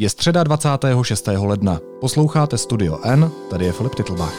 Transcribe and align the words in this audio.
Je 0.00 0.10
středa 0.10 0.42
26. 0.42 1.26
ledna. 1.26 1.80
Posloucháte 2.00 2.58
Studio 2.58 2.98
N, 3.04 3.30
tady 3.50 3.64
je 3.64 3.72
Filip 3.72 3.94
Titlbach. 3.94 4.34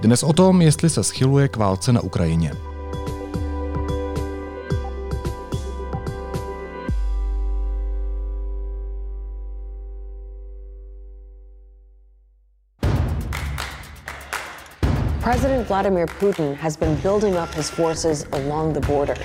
Dnes 0.00 0.22
o 0.22 0.32
tom, 0.32 0.62
jestli 0.62 0.90
se 0.90 1.04
schyluje 1.04 1.48
k 1.48 1.56
válce 1.56 1.92
na 1.92 2.00
Ukrajině. 2.00 2.52
President 15.24 15.68
Vladimir 15.68 16.06
Putin 16.20 16.54
has 16.60 16.76
been 16.76 16.96
building 16.96 17.36
up 17.44 17.54
his 17.54 17.70
forces 17.70 18.26
along 18.32 18.78
the 18.78 18.86
border. 18.86 19.18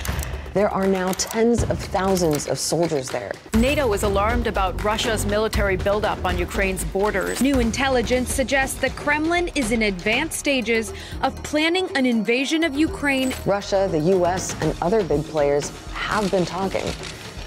There 0.56 0.70
are 0.70 0.88
now 0.88 1.12
tens 1.18 1.64
of 1.64 1.78
thousands 1.78 2.48
of 2.48 2.58
soldiers 2.58 3.10
there. 3.10 3.34
NATO 3.56 3.92
is 3.92 4.04
alarmed 4.04 4.48
about 4.48 4.82
Russia's 4.86 5.26
military 5.26 5.76
buildup 5.76 6.24
on 6.24 6.38
Ukraine's 6.38 6.86
borders. 6.86 7.42
New 7.42 7.60
intelligence 7.60 8.34
suggests 8.34 8.80
the 8.80 8.90
Kremlin 8.92 9.50
is 9.56 9.74
in 9.74 9.82
advanced 9.82 10.40
stages 10.40 10.94
of 11.24 11.36
planning 11.44 11.90
an 11.98 12.06
invasion 12.06 12.64
of 12.64 12.74
Ukraine. 12.74 13.34
Russia, 13.46 13.90
the 13.92 14.00
US, 14.16 14.56
and 14.62 14.74
other 14.82 15.04
big 15.04 15.26
players 15.26 15.72
have 15.92 16.32
been 16.32 16.46
talking. 16.46 16.86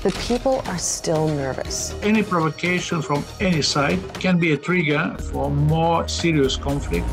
The 0.02 0.10
people 0.28 0.60
are 0.66 0.77
still 0.77 1.28
nervous. 1.28 1.94
Any 2.02 2.22
provocation 2.22 3.00
from 3.00 3.24
any 3.40 3.62
side 3.62 3.98
can 4.20 4.38
be 4.38 4.52
a 4.52 4.58
trigger 4.58 5.16
for 5.32 5.50
more 5.50 6.06
serious 6.08 6.58
conflict. 6.58 7.06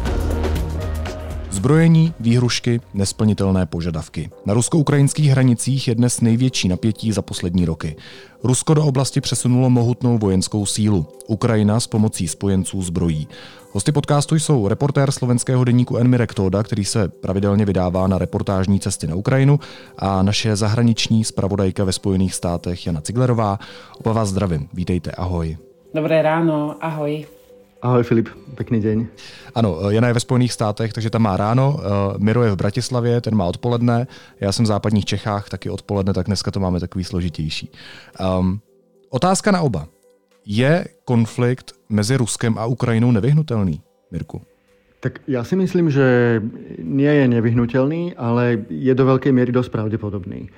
Zbrojení, 1.56 2.14
výhrušky, 2.20 2.82
nesplnitelné 2.94 3.66
požadavky. 3.66 4.30
Na 4.46 4.54
rusko-ukrajinských 4.54 5.32
hranicích 5.32 5.88
je 5.88 5.96
dnes 5.96 6.22
největší 6.22 6.68
napětí 6.68 7.12
za 7.12 7.22
poslední 7.22 7.66
roky. 7.66 7.96
Rusko 8.44 8.74
do 8.74 8.86
oblasti 8.86 9.22
přesunulo 9.22 9.70
mohutnou 9.70 10.18
vojenskou 10.18 10.66
sílu. 10.66 11.06
Ukrajina 11.28 11.80
s 11.80 11.88
pomocí 11.88 12.28
spojenců 12.28 12.82
zbrojí. 12.82 13.28
Hosty 13.72 13.92
podcastu 13.92 14.36
jsou 14.36 14.68
reportér 14.68 15.12
slovenského 15.12 15.64
deníku 15.64 15.98
Enmirek 15.98 16.34
Toda, 16.34 16.64
který 16.64 16.86
se 16.86 17.08
pravidelně 17.08 17.66
vydává 17.66 18.08
na 18.08 18.18
reportážní 18.18 18.80
cesty 18.80 19.08
na 19.08 19.16
Ukrajinu, 19.16 19.60
a 19.98 20.24
naše 20.24 20.56
zahraniční 20.56 21.24
zpravodajka 21.24 21.84
ve 21.84 21.92
Spojených 21.92 22.34
státech 22.34 22.88
Jana 22.88 23.02
Ciglerová. 23.02 23.60
Oba 24.00 24.14
vás 24.14 24.30
zdravím. 24.30 24.70
Vítejte, 24.74 25.12
ahoj. 25.12 25.58
Dobré 25.94 26.22
ráno, 26.22 26.76
ahoj. 26.82 27.26
Ahoj 27.82 28.04
Filip, 28.04 28.30
pekný 28.56 28.80
deň. 28.80 28.98
Ano, 29.56 29.90
Jana 29.90 30.08
je 30.08 30.14
ve 30.14 30.20
Spojených 30.20 30.54
státech, 30.54 30.94
takže 30.94 31.10
tam 31.10 31.22
má 31.22 31.38
ráno, 31.38 31.80
eh, 31.80 31.84
Miro 32.18 32.44
je 32.44 32.52
v 32.52 32.56
Bratislavě, 32.56 33.22
ten 33.22 33.36
má 33.36 33.46
odpoledne, 33.46 34.08
já 34.40 34.52
jsem 34.52 34.66
v 34.66 34.68
západních 34.68 35.06
Čechách, 35.06 35.50
taky 35.50 35.70
odpoledne, 35.70 36.14
tak 36.14 36.26
dneska 36.26 36.52
to 36.52 36.60
máme 36.60 36.80
takový 36.80 37.04
složitější. 37.04 37.70
Um, 38.40 38.60
otázka 39.10 39.52
na 39.52 39.62
oba. 39.62 39.88
Je 40.46 40.86
konflikt 41.06 41.72
mezi 41.90 42.18
Ruskem 42.18 42.58
a 42.58 42.66
Ukrajinou 42.66 43.12
nevyhnutelný, 43.12 43.82
Mirku? 44.12 44.42
Tak 45.00 45.20
já 45.28 45.44
si 45.44 45.56
myslím, 45.56 45.90
že 45.90 46.42
nie 46.82 47.14
je 47.14 47.28
nevyhnutelný, 47.28 48.14
ale 48.18 48.66
je 48.70 48.96
do 48.96 49.06
velké 49.06 49.32
míry 49.32 49.52
dost 49.52 49.70
pravděpodobný. 49.70 50.50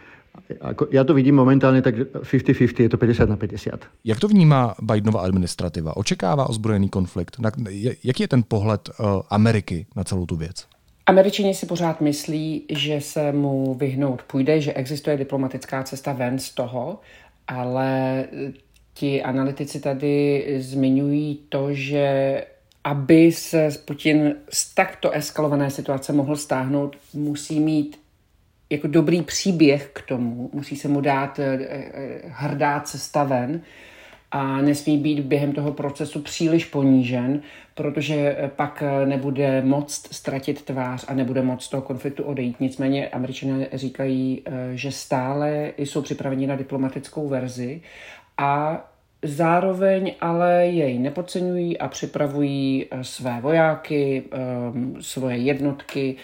Ako, 0.61 0.87
já 0.91 1.03
to 1.03 1.13
vidím 1.13 1.35
momentálně 1.35 1.81
tak 1.81 1.95
50-50, 1.95 2.83
je 2.83 2.89
to 2.89 2.97
50 2.97 3.29
na 3.29 3.37
50. 3.37 3.85
Jak 4.03 4.19
to 4.19 4.27
vnímá 4.27 4.75
Bidenova 4.81 5.21
administrativa? 5.21 5.97
Očekává 5.97 6.49
ozbrojený 6.49 6.89
konflikt? 6.89 7.37
Jaký 8.03 8.23
je 8.23 8.27
ten 8.27 8.43
pohled 8.47 8.89
uh, 8.89 9.05
Ameriky 9.29 9.85
na 9.95 10.03
celou 10.03 10.25
tu 10.25 10.35
věc? 10.35 10.65
Američani 11.05 11.53
si 11.53 11.65
pořád 11.65 12.01
myslí, 12.01 12.65
že 12.69 13.01
se 13.01 13.31
mu 13.31 13.73
vyhnout 13.73 14.21
půjde, 14.21 14.61
že 14.61 14.73
existuje 14.73 15.17
diplomatická 15.17 15.83
cesta 15.83 16.13
ven 16.13 16.39
z 16.39 16.49
toho, 16.53 16.99
ale 17.47 18.25
ti 18.93 19.23
analytici 19.23 19.79
tady 19.79 20.45
zmiňují 20.59 21.39
to, 21.49 21.73
že 21.73 22.43
aby 22.83 23.31
se 23.31 23.69
Putin 23.85 24.35
z 24.49 24.73
takto 24.73 25.11
eskalované 25.11 25.71
situace 25.71 26.13
mohl 26.13 26.35
stáhnout, 26.35 26.95
musí 27.13 27.59
mít 27.59 27.99
jako 28.69 28.87
dobrý 28.87 29.21
příběh 29.21 29.89
k 29.93 30.01
tomu, 30.01 30.49
musí 30.53 30.75
se 30.75 30.87
mu 30.87 31.01
dát 31.01 31.39
eh, 31.39 31.59
eh, 31.61 32.21
hrdá 32.27 32.79
cesta 32.79 33.23
ven 33.23 33.61
a 34.31 34.61
nesmí 34.61 34.97
být 34.97 35.19
během 35.19 35.51
toho 35.53 35.73
procesu 35.73 36.21
příliš 36.21 36.65
ponížen, 36.65 37.41
protože 37.75 38.15
eh, 38.15 38.51
pak 38.55 38.83
nebude 39.05 39.61
moct 39.61 40.13
ztratit 40.13 40.61
tvář 40.61 41.05
a 41.07 41.13
nebude 41.13 41.41
moct 41.41 41.63
z 41.63 41.69
toho 41.69 41.81
konfliktu 41.81 42.23
odejít. 42.23 42.59
Nicméně 42.59 43.09
američané 43.09 43.67
říkají, 43.73 44.43
že 44.73 44.91
stále 44.91 45.71
jsou 45.77 46.01
připraveni 46.01 46.47
na 46.47 46.55
diplomatickou 46.55 47.27
verzi 47.27 47.81
a 48.37 48.83
Zároveň 49.23 50.15
ale 50.21 50.67
jej 50.67 50.99
nepodceňují 50.99 51.77
a 51.77 51.87
připravují 51.87 52.85
své 53.01 53.41
vojáky, 53.41 54.23
svoje 54.99 55.37
jednotky, 55.37 56.15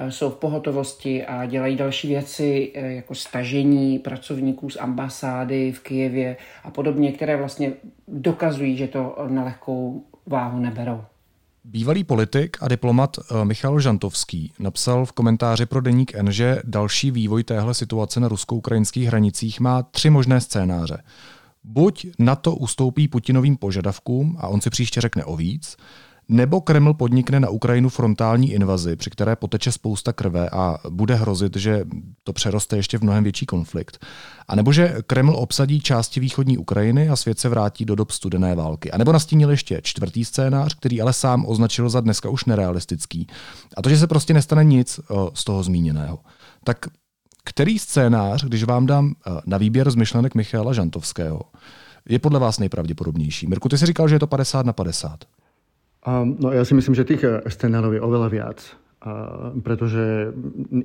Eh, 0.00 0.10
jsou 0.10 0.30
v 0.30 0.36
pohotovosti 0.36 1.26
a 1.26 1.46
dělají 1.46 1.76
další 1.76 2.08
věci, 2.08 2.72
eh, 2.74 2.92
jako 2.92 3.14
stažení 3.14 3.98
pracovníků 3.98 4.70
z 4.70 4.76
ambasády 4.76 5.72
v 5.72 5.80
Kijevě 5.80 6.36
a 6.64 6.70
podobně, 6.70 7.12
které 7.12 7.36
vlastně 7.36 7.72
dokazují, 8.08 8.76
že 8.76 8.88
to 8.88 9.16
na 9.28 9.44
lehkou 9.44 10.04
váhu 10.26 10.60
neberou. 10.60 11.04
Bývalý 11.64 12.04
politik 12.04 12.56
a 12.60 12.68
diplomat 12.68 13.16
eh, 13.18 13.44
Michal 13.44 13.80
Žantovský 13.80 14.52
napsal 14.58 15.06
v 15.06 15.12
komentáři 15.12 15.66
pro 15.66 15.80
deník 15.80 16.14
N, 16.14 16.32
že 16.32 16.62
další 16.64 17.10
vývoj 17.10 17.44
téhle 17.44 17.74
situace 17.74 18.20
na 18.20 18.28
rusko-ukrajinských 18.28 19.06
hranicích 19.06 19.60
má 19.60 19.82
tři 19.82 20.10
možné 20.10 20.40
scénáře. 20.40 21.02
Buď 21.70 22.06
NATO 22.18 22.54
ustoupí 22.54 23.08
Putinovým 23.08 23.56
požadavkům 23.56 24.36
a 24.40 24.48
on 24.48 24.60
si 24.60 24.70
příště 24.70 25.00
řekne 25.00 25.24
o 25.24 25.36
víc, 25.36 25.76
nebo 26.28 26.60
Kreml 26.60 26.94
podnikne 26.94 27.40
na 27.40 27.48
Ukrajinu 27.48 27.88
frontální 27.88 28.52
invazi, 28.52 28.96
při 28.96 29.10
které 29.10 29.36
poteče 29.36 29.72
spousta 29.72 30.12
krve 30.12 30.50
a 30.50 30.78
bude 30.90 31.14
hrozit, 31.14 31.56
že 31.56 31.84
to 32.24 32.32
přeroste 32.32 32.76
ještě 32.76 32.98
v 32.98 33.02
mnohem 33.02 33.24
větší 33.24 33.46
konflikt. 33.46 34.06
A 34.48 34.56
nebo 34.56 34.72
že 34.72 34.96
Kreml 35.06 35.36
obsadí 35.36 35.80
části 35.80 36.20
východní 36.20 36.58
Ukrajiny 36.58 37.08
a 37.08 37.16
svět 37.16 37.38
se 37.38 37.48
vrátí 37.48 37.84
do 37.84 37.94
dob 37.94 38.10
studené 38.10 38.54
války. 38.54 38.90
A 38.90 38.98
nebo 38.98 39.12
nastínil 39.12 39.50
ještě 39.50 39.80
čtvrtý 39.82 40.24
scénář, 40.24 40.74
který 40.74 41.00
ale 41.00 41.12
sám 41.12 41.46
označil 41.46 41.90
za 41.90 42.00
dneska 42.00 42.28
už 42.28 42.44
nerealistický. 42.44 43.26
A 43.76 43.82
to, 43.82 43.90
že 43.90 43.98
se 43.98 44.06
prostě 44.06 44.34
nestane 44.34 44.64
nic 44.64 45.00
z 45.34 45.44
toho 45.44 45.62
zmíněného. 45.62 46.18
Tak 46.64 46.78
který 47.48 47.78
scénář, 47.78 48.44
když 48.44 48.64
vám 48.64 48.86
dám 48.86 49.14
na 49.46 49.58
výběr 49.58 49.90
z 49.90 49.94
myšlenek 49.94 50.34
Michaela 50.34 50.72
Žantovského, 50.72 51.40
je 52.08 52.18
podle 52.18 52.38
vás 52.38 52.58
nejpravděpodobnější? 52.58 53.46
Mirku, 53.46 53.68
ty 53.68 53.78
jsi 53.78 53.86
říkal, 53.86 54.08
že 54.08 54.14
je 54.14 54.18
to 54.18 54.26
50 54.26 54.66
na 54.66 54.72
50. 54.72 55.24
No 56.24 56.54
ja 56.54 56.64
si 56.64 56.72
myslím, 56.72 56.94
že 56.94 57.04
tých 57.04 57.20
eh, 57.26 57.42
scenárov 57.50 57.92
je 57.92 58.00
oveľa 58.00 58.28
viac. 58.32 58.58
Pretože 59.62 60.34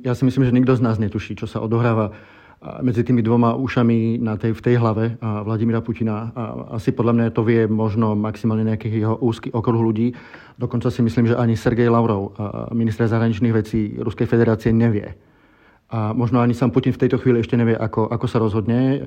ja 0.05 0.13
si 0.13 0.23
myslím, 0.25 0.45
že 0.45 0.53
nikto 0.53 0.77
z 0.77 0.85
nás 0.85 1.01
netuší, 1.01 1.33
čo 1.33 1.49
sa 1.49 1.65
odohráva 1.65 2.13
medzi 2.85 3.03
tými 3.03 3.19
dvoma 3.25 3.57
ušami 3.57 4.21
na 4.23 4.39
tej, 4.39 4.55
v 4.55 4.61
tej 4.61 4.75
hlave 4.79 5.17
Vladimíra 5.19 5.81
Putina. 5.81 6.31
A 6.31 6.77
asi 6.79 6.95
podľa 6.95 7.13
mňa 7.17 7.25
to 7.35 7.43
vie 7.43 7.67
možno 7.67 8.15
maximálne 8.15 8.63
nejakých 8.69 9.03
jeho 9.03 9.15
úzky 9.19 9.49
okruh 9.51 9.81
ľudí. 9.81 10.15
Dokonca 10.55 10.87
si 10.93 11.01
myslím, 11.03 11.27
že 11.27 11.35
ani 11.35 11.57
Sergej 11.57 11.89
Lavrov, 11.91 12.37
minister 12.71 13.09
zahraničných 13.09 13.51
vecí 13.51 13.97
Ruskej 13.99 14.29
federácie, 14.29 14.71
nevie. 14.71 15.11
A 15.93 16.09
možno 16.17 16.41
ani 16.41 16.57
sám 16.57 16.73
Putin 16.73 16.89
v 16.89 17.05
tejto 17.05 17.21
chvíli 17.21 17.45
ešte 17.45 17.53
nevie, 17.53 17.77
ako, 17.77 18.09
ako 18.09 18.25
sa 18.25 18.41
rozhodne. 18.41 19.05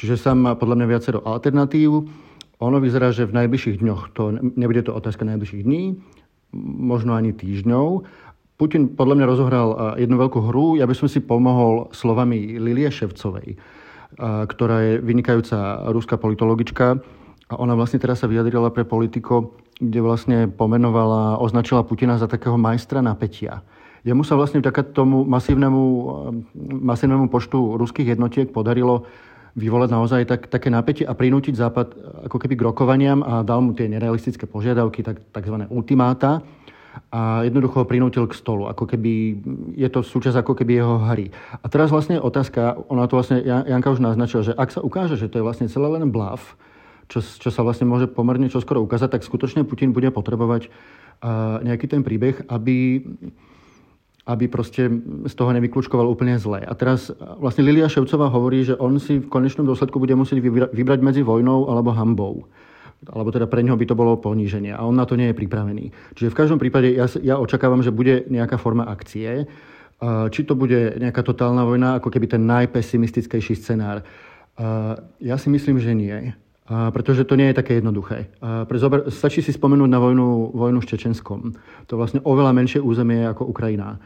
Čiže 0.00 0.16
sám 0.16 0.56
podľa 0.56 0.80
mňa 0.80 0.86
viacero 0.88 1.20
alternatív. 1.20 2.08
Ono 2.56 2.78
vyzerá, 2.80 3.12
že 3.12 3.28
v 3.28 3.36
najbližších 3.36 3.84
dňoch, 3.84 4.16
to 4.16 4.40
nebude 4.56 4.80
to 4.88 4.96
otázka 4.96 5.28
najbližších 5.28 5.60
dní, 5.60 6.00
možno 6.80 7.12
ani 7.12 7.36
týždňov, 7.36 8.08
Putin 8.60 8.94
podľa 8.94 9.18
mňa 9.18 9.26
rozohral 9.26 9.68
jednu 9.98 10.14
veľkú 10.22 10.38
hru. 10.46 10.78
Ja 10.78 10.86
by 10.86 10.94
som 10.94 11.10
si 11.10 11.18
pomohol 11.18 11.90
slovami 11.90 12.62
Lilie 12.62 12.94
Ševcovej, 12.94 13.58
ktorá 14.22 14.76
je 14.86 14.92
vynikajúca 15.02 15.90
ruská 15.90 16.14
politologička. 16.14 17.02
A 17.50 17.54
ona 17.58 17.74
vlastne 17.74 17.98
teraz 17.98 18.22
sa 18.22 18.30
vyjadrila 18.30 18.70
pre 18.70 18.86
politiko, 18.86 19.58
kde 19.82 19.98
vlastne 19.98 20.38
pomenovala, 20.46 21.42
označila 21.42 21.82
Putina 21.82 22.14
za 22.22 22.30
takého 22.30 22.54
majstra 22.54 23.02
napätia. 23.02 23.66
Jemu 24.02 24.26
sa 24.26 24.34
vlastne 24.34 24.58
vďaka 24.58 24.82
tomu 24.90 25.22
masívnemu, 25.22 25.82
masívnemu 26.82 27.30
počtu 27.30 27.78
ruských 27.78 28.18
jednotiek 28.18 28.50
podarilo 28.50 29.06
vyvolať 29.54 29.90
naozaj 29.92 30.22
tak, 30.26 30.40
také 30.48 30.72
napätie 30.72 31.04
a 31.06 31.14
prinútiť 31.14 31.54
Západ 31.54 31.88
ako 32.26 32.36
keby 32.40 32.54
k 32.58 32.66
rokovaniam 32.66 33.20
a 33.22 33.46
dal 33.46 33.62
mu 33.62 33.76
tie 33.76 33.86
nerealistické 33.86 34.48
požiadavky, 34.48 35.04
tak, 35.04 35.22
takzvané 35.30 35.68
ultimáta 35.68 36.42
a 37.12 37.44
jednoducho 37.44 37.84
ho 37.84 37.88
prinútil 37.88 38.28
k 38.28 38.36
stolu, 38.36 38.68
ako 38.68 38.84
keby 38.84 39.40
je 39.76 39.88
to 39.88 40.04
súčasť 40.04 40.44
ako 40.44 40.52
keby 40.56 40.82
jeho 40.82 40.96
hry. 41.08 41.32
A 41.60 41.66
teraz 41.68 41.88
vlastne 41.88 42.20
otázka, 42.20 42.76
ona 42.88 43.08
to 43.08 43.16
vlastne 43.16 43.40
Janka 43.44 43.92
už 43.92 44.00
naznačila, 44.00 44.42
že 44.44 44.52
ak 44.52 44.72
sa 44.72 44.80
ukáže, 44.84 45.16
že 45.16 45.28
to 45.28 45.40
je 45.40 45.46
vlastne 45.46 45.72
celé 45.72 45.88
len 45.88 46.12
blav, 46.12 46.40
čo, 47.08 47.20
čo 47.20 47.48
sa 47.48 47.64
vlastne 47.64 47.88
môže 47.88 48.08
pomerne 48.08 48.48
čoskoro 48.48 48.80
ukázať, 48.84 49.20
tak 49.20 49.24
skutočne 49.24 49.64
Putin 49.68 49.92
bude 49.92 50.08
potrebovať 50.12 50.68
uh, 50.68 51.60
nejaký 51.64 51.86
ten 51.88 52.00
príbeh, 52.04 52.44
aby 52.48 53.04
aby 54.22 54.46
proste 54.46 54.86
z 55.26 55.34
toho 55.34 55.50
nevyklučkoval 55.50 56.06
úplne 56.06 56.38
zle. 56.38 56.62
A 56.62 56.72
teraz 56.78 57.10
vlastne 57.42 57.66
Lilia 57.66 57.90
Ševcová 57.90 58.30
hovorí, 58.30 58.62
že 58.62 58.78
on 58.78 58.94
si 59.02 59.18
v 59.18 59.26
konečnom 59.26 59.66
dôsledku 59.66 59.98
bude 59.98 60.14
musieť 60.14 60.38
vybrať 60.70 61.00
medzi 61.02 61.26
vojnou 61.26 61.66
alebo 61.66 61.90
hambou 61.90 62.46
alebo 63.02 63.34
teda 63.34 63.50
pre 63.50 63.66
neho 63.66 63.74
by 63.74 63.82
to 63.82 63.98
bolo 63.98 64.14
poníženie 64.14 64.70
a 64.70 64.86
on 64.86 64.94
na 64.94 65.02
to 65.02 65.18
nie 65.18 65.34
je 65.34 65.34
pripravený. 65.34 65.90
Čiže 66.14 66.30
v 66.30 66.38
každom 66.38 66.58
prípade 66.62 66.86
ja, 66.94 67.10
ja 67.18 67.34
očakávam, 67.34 67.82
že 67.82 67.90
bude 67.90 68.30
nejaká 68.30 68.62
forma 68.62 68.86
akcie, 68.86 69.50
či 70.30 70.40
to 70.46 70.54
bude 70.54 70.98
nejaká 71.02 71.22
totálna 71.26 71.66
vojna, 71.66 71.98
ako 71.98 72.14
keby 72.14 72.30
ten 72.30 72.46
najpesimistickejší 72.46 73.58
scenár. 73.58 74.06
Ja 75.18 75.34
si 75.34 75.50
myslím, 75.50 75.82
že 75.82 75.98
nie. 75.98 76.34
Pretože 76.72 77.28
to 77.28 77.36
nie 77.36 77.52
je 77.52 77.58
také 77.58 77.84
jednoduché. 77.84 78.32
Stačí 79.12 79.44
si 79.44 79.52
spomenúť 79.52 79.90
na 79.92 80.00
vojnu, 80.00 80.56
vojnu 80.56 80.80
s 80.80 80.88
Čečenskom. 80.88 81.52
To 81.90 82.00
vlastne 82.00 82.24
oveľa 82.24 82.56
menšie 82.56 82.80
územie 82.80 83.28
ako 83.28 83.44
Ukrajina. 83.44 84.00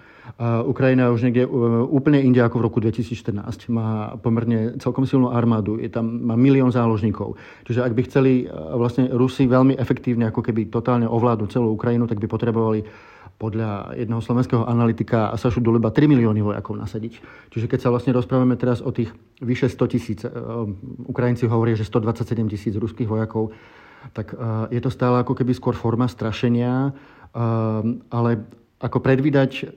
Ukrajina 0.66 1.14
už 1.14 1.22
niekde 1.22 1.46
úplne 1.86 2.18
inde 2.18 2.42
ako 2.42 2.58
v 2.58 2.66
roku 2.66 2.78
2014. 2.82 3.70
Má 3.70 4.18
pomerne 4.18 4.74
celkom 4.82 5.06
silnú 5.06 5.30
armádu, 5.30 5.78
je 5.78 5.86
tam, 5.86 6.26
má 6.26 6.34
milión 6.34 6.74
záložníkov. 6.74 7.38
Čiže 7.70 7.86
ak 7.86 7.94
by 7.94 8.02
chceli 8.10 8.32
vlastne 8.50 9.14
Rusi 9.14 9.46
veľmi 9.46 9.78
efektívne 9.78 10.26
ako 10.34 10.42
keby 10.42 10.66
totálne 10.66 11.06
ovládnuť 11.06 11.54
celú 11.54 11.78
Ukrajinu, 11.78 12.10
tak 12.10 12.18
by 12.18 12.26
potrebovali 12.26 12.82
podľa 13.36 13.92
jedného 13.92 14.24
slovenského 14.24 14.64
analytika 14.64 15.36
Sašu 15.36 15.60
Duliba 15.60 15.92
3 15.92 16.08
milióny 16.08 16.40
vojakov 16.40 16.80
nasadiť. 16.80 17.20
Čiže 17.52 17.68
keď 17.68 17.78
sa 17.84 17.92
vlastne 17.92 18.16
rozprávame 18.16 18.56
teraz 18.56 18.80
o 18.80 18.88
tých 18.88 19.12
vyše 19.44 19.68
100 19.68 19.92
tisíc, 19.92 20.20
e, 20.24 20.30
Ukrajinci 21.04 21.44
hovoria, 21.44 21.76
že 21.76 21.84
127 21.84 22.48
tisíc 22.48 22.72
ruských 22.72 23.04
vojakov, 23.04 23.52
tak 24.16 24.32
e, 24.32 24.36
je 24.72 24.80
to 24.80 24.88
stále 24.88 25.20
ako 25.20 25.36
keby 25.36 25.52
skôr 25.52 25.76
forma 25.76 26.08
strašenia, 26.08 26.88
e, 26.88 26.90
ale 28.08 28.30
ako 28.80 29.04
predvídať, 29.04 29.68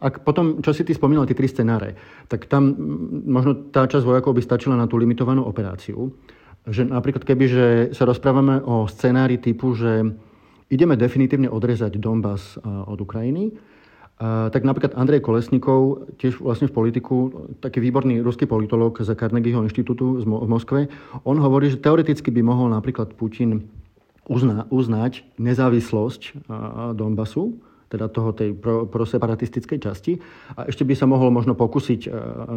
ak 0.00 0.20
potom, 0.20 0.60
čo 0.60 0.76
si 0.76 0.84
ty 0.84 0.92
spomínal, 0.92 1.24
tie 1.24 1.36
tri 1.36 1.48
scenáre, 1.48 1.96
tak 2.28 2.44
tam 2.52 2.76
možno 3.24 3.72
tá 3.72 3.88
časť 3.88 4.04
vojakov 4.04 4.36
by 4.36 4.44
stačila 4.44 4.76
na 4.76 4.84
tú 4.84 5.00
limitovanú 5.00 5.44
operáciu. 5.44 6.12
Že 6.68 6.92
napríklad 6.92 7.24
keby, 7.24 7.44
že 7.48 7.66
sa 7.92 8.08
rozprávame 8.08 8.60
o 8.64 8.88
scenári 8.88 9.36
typu, 9.40 9.76
že 9.76 10.08
ideme 10.74 10.98
definitívne 10.98 11.46
odrezať 11.46 12.02
Donbass 12.02 12.58
od 12.66 12.98
Ukrajiny, 12.98 13.54
tak 14.50 14.62
napríklad 14.62 14.94
Andrej 14.94 15.22
Kolesnikov, 15.22 16.10
tiež 16.18 16.38
vlastne 16.38 16.70
v 16.70 16.74
politiku, 16.74 17.16
taký 17.58 17.82
výborný 17.82 18.22
ruský 18.22 18.46
politolog 18.46 18.94
z 18.98 19.10
Carnegieho 19.14 19.62
inštitútu 19.62 20.22
v 20.22 20.50
Moskve, 20.50 20.86
on 21.26 21.38
hovorí, 21.38 21.70
že 21.70 21.82
teoreticky 21.82 22.30
by 22.30 22.42
mohol 22.42 22.70
napríklad 22.70 23.14
Putin 23.14 23.66
uzna, 24.30 24.70
uznať 24.70 25.26
nezávislosť 25.38 26.46
Donbasu, 26.94 27.58
teda 27.88 28.08
toho 28.08 28.34
tej 28.34 28.56
pro, 28.56 28.88
proseparatistickej 28.88 29.78
časti. 29.78 30.12
A 30.56 30.66
ešte 30.66 30.82
by 30.82 30.94
sa 30.96 31.06
mohol 31.06 31.30
možno 31.30 31.54
pokúsiť 31.54 32.00
e, 32.06 32.08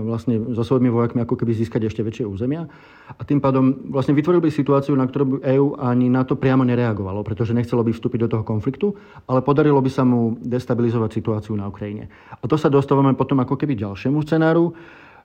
vlastne 0.08 0.40
so 0.56 0.64
svojimi 0.64 0.92
vojakmi 0.92 1.24
ako 1.24 1.36
keby 1.38 1.54
získať 1.54 1.92
ešte 1.92 2.02
väčšie 2.02 2.26
územia. 2.26 2.66
A 3.16 3.22
tým 3.24 3.44
pádom 3.44 3.92
vlastne 3.92 4.16
vytvoril 4.16 4.44
by 4.44 4.50
situáciu, 4.52 4.96
na 4.96 5.08
ktorú 5.08 5.38
by 5.40 5.48
EÚ 5.48 5.68
ani 5.80 6.08
na 6.08 6.24
to 6.24 6.40
priamo 6.40 6.64
nereagovalo, 6.64 7.24
pretože 7.24 7.56
nechcelo 7.56 7.84
by 7.84 7.92
vstúpiť 7.92 8.28
do 8.28 8.32
toho 8.38 8.44
konfliktu, 8.44 8.96
ale 9.28 9.44
podarilo 9.44 9.80
by 9.80 9.92
sa 9.92 10.04
mu 10.08 10.36
destabilizovať 10.40 11.10
situáciu 11.14 11.54
na 11.56 11.68
Ukrajine. 11.70 12.12
A 12.38 12.44
to 12.46 12.56
sa 12.60 12.68
dostávame 12.72 13.16
potom 13.16 13.40
ako 13.40 13.56
keby 13.56 13.80
ďalšiemu 13.80 14.24
scenáru, 14.24 14.76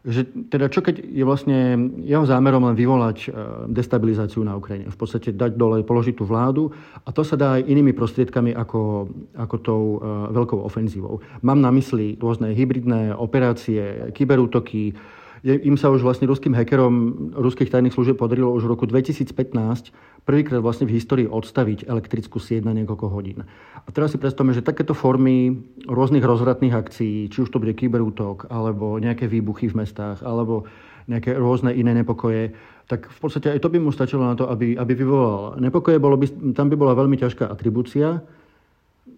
že 0.02 0.26
teda 0.50 0.66
čo 0.66 0.82
keď 0.82 0.98
je 0.98 1.22
vlastne 1.22 1.58
jeho 2.02 2.26
zámerom 2.26 2.66
len 2.66 2.74
vyvolať 2.74 3.18
e, 3.22 3.28
destabilizáciu 3.70 4.42
na 4.42 4.58
Ukrajine. 4.58 4.90
V 4.90 4.98
podstate 4.98 5.30
dať 5.30 5.54
dole, 5.54 5.86
položiť 5.86 6.18
tú 6.18 6.26
vládu 6.26 6.74
a 7.06 7.14
to 7.14 7.22
sa 7.22 7.38
dá 7.38 7.62
aj 7.62 7.70
inými 7.70 7.94
prostriedkami 7.94 8.50
ako, 8.50 9.06
ako 9.38 9.56
tou 9.62 9.82
e, 9.82 9.98
veľkou 10.34 10.58
ofenzívou. 10.58 11.22
Mám 11.46 11.62
na 11.62 11.70
mysli 11.70 12.18
rôzne 12.18 12.50
hybridné 12.50 13.14
operácie, 13.14 14.10
kyberútoky, 14.10 14.98
im 15.42 15.74
sa 15.74 15.90
už 15.90 16.06
vlastne 16.06 16.30
ruským 16.30 16.54
hackerom 16.54 16.94
ruských 17.34 17.66
tajných 17.66 17.90
služieb 17.90 18.14
podarilo 18.14 18.54
už 18.54 18.62
v 18.66 18.72
roku 18.78 18.84
2015 18.86 19.90
prvýkrát 20.22 20.62
vlastne 20.62 20.86
v 20.86 20.94
histórii 20.94 21.26
odstaviť 21.26 21.90
elektrickú 21.90 22.38
sieť 22.38 22.62
na 22.62 22.70
niekoľko 22.78 23.06
hodín. 23.10 23.42
A 23.82 23.88
teraz 23.90 24.14
si 24.14 24.22
predstavme, 24.22 24.54
že 24.54 24.62
takéto 24.62 24.94
formy 24.94 25.66
rôznych 25.90 26.22
rozvratných 26.22 26.78
akcií, 26.78 27.26
či 27.26 27.38
už 27.42 27.50
to 27.50 27.58
bude 27.58 27.74
kyberútok, 27.74 28.46
alebo 28.46 29.02
nejaké 29.02 29.26
výbuchy 29.26 29.66
v 29.66 29.82
mestách, 29.82 30.22
alebo 30.22 30.70
nejaké 31.10 31.34
rôzne 31.34 31.74
iné 31.74 31.90
nepokoje, 31.90 32.54
tak 32.86 33.10
v 33.10 33.18
podstate 33.18 33.50
aj 33.50 33.58
to 33.58 33.72
by 33.74 33.82
mu 33.82 33.90
stačilo 33.90 34.22
na 34.22 34.38
to, 34.38 34.46
aby, 34.46 34.78
aby 34.78 34.94
vyvolal 34.94 35.58
nepokoje. 35.58 35.98
Bolo 35.98 36.14
by, 36.14 36.54
tam 36.54 36.70
by 36.70 36.78
bola 36.78 36.94
veľmi 36.94 37.18
ťažká 37.18 37.50
atribúcia, 37.50 38.22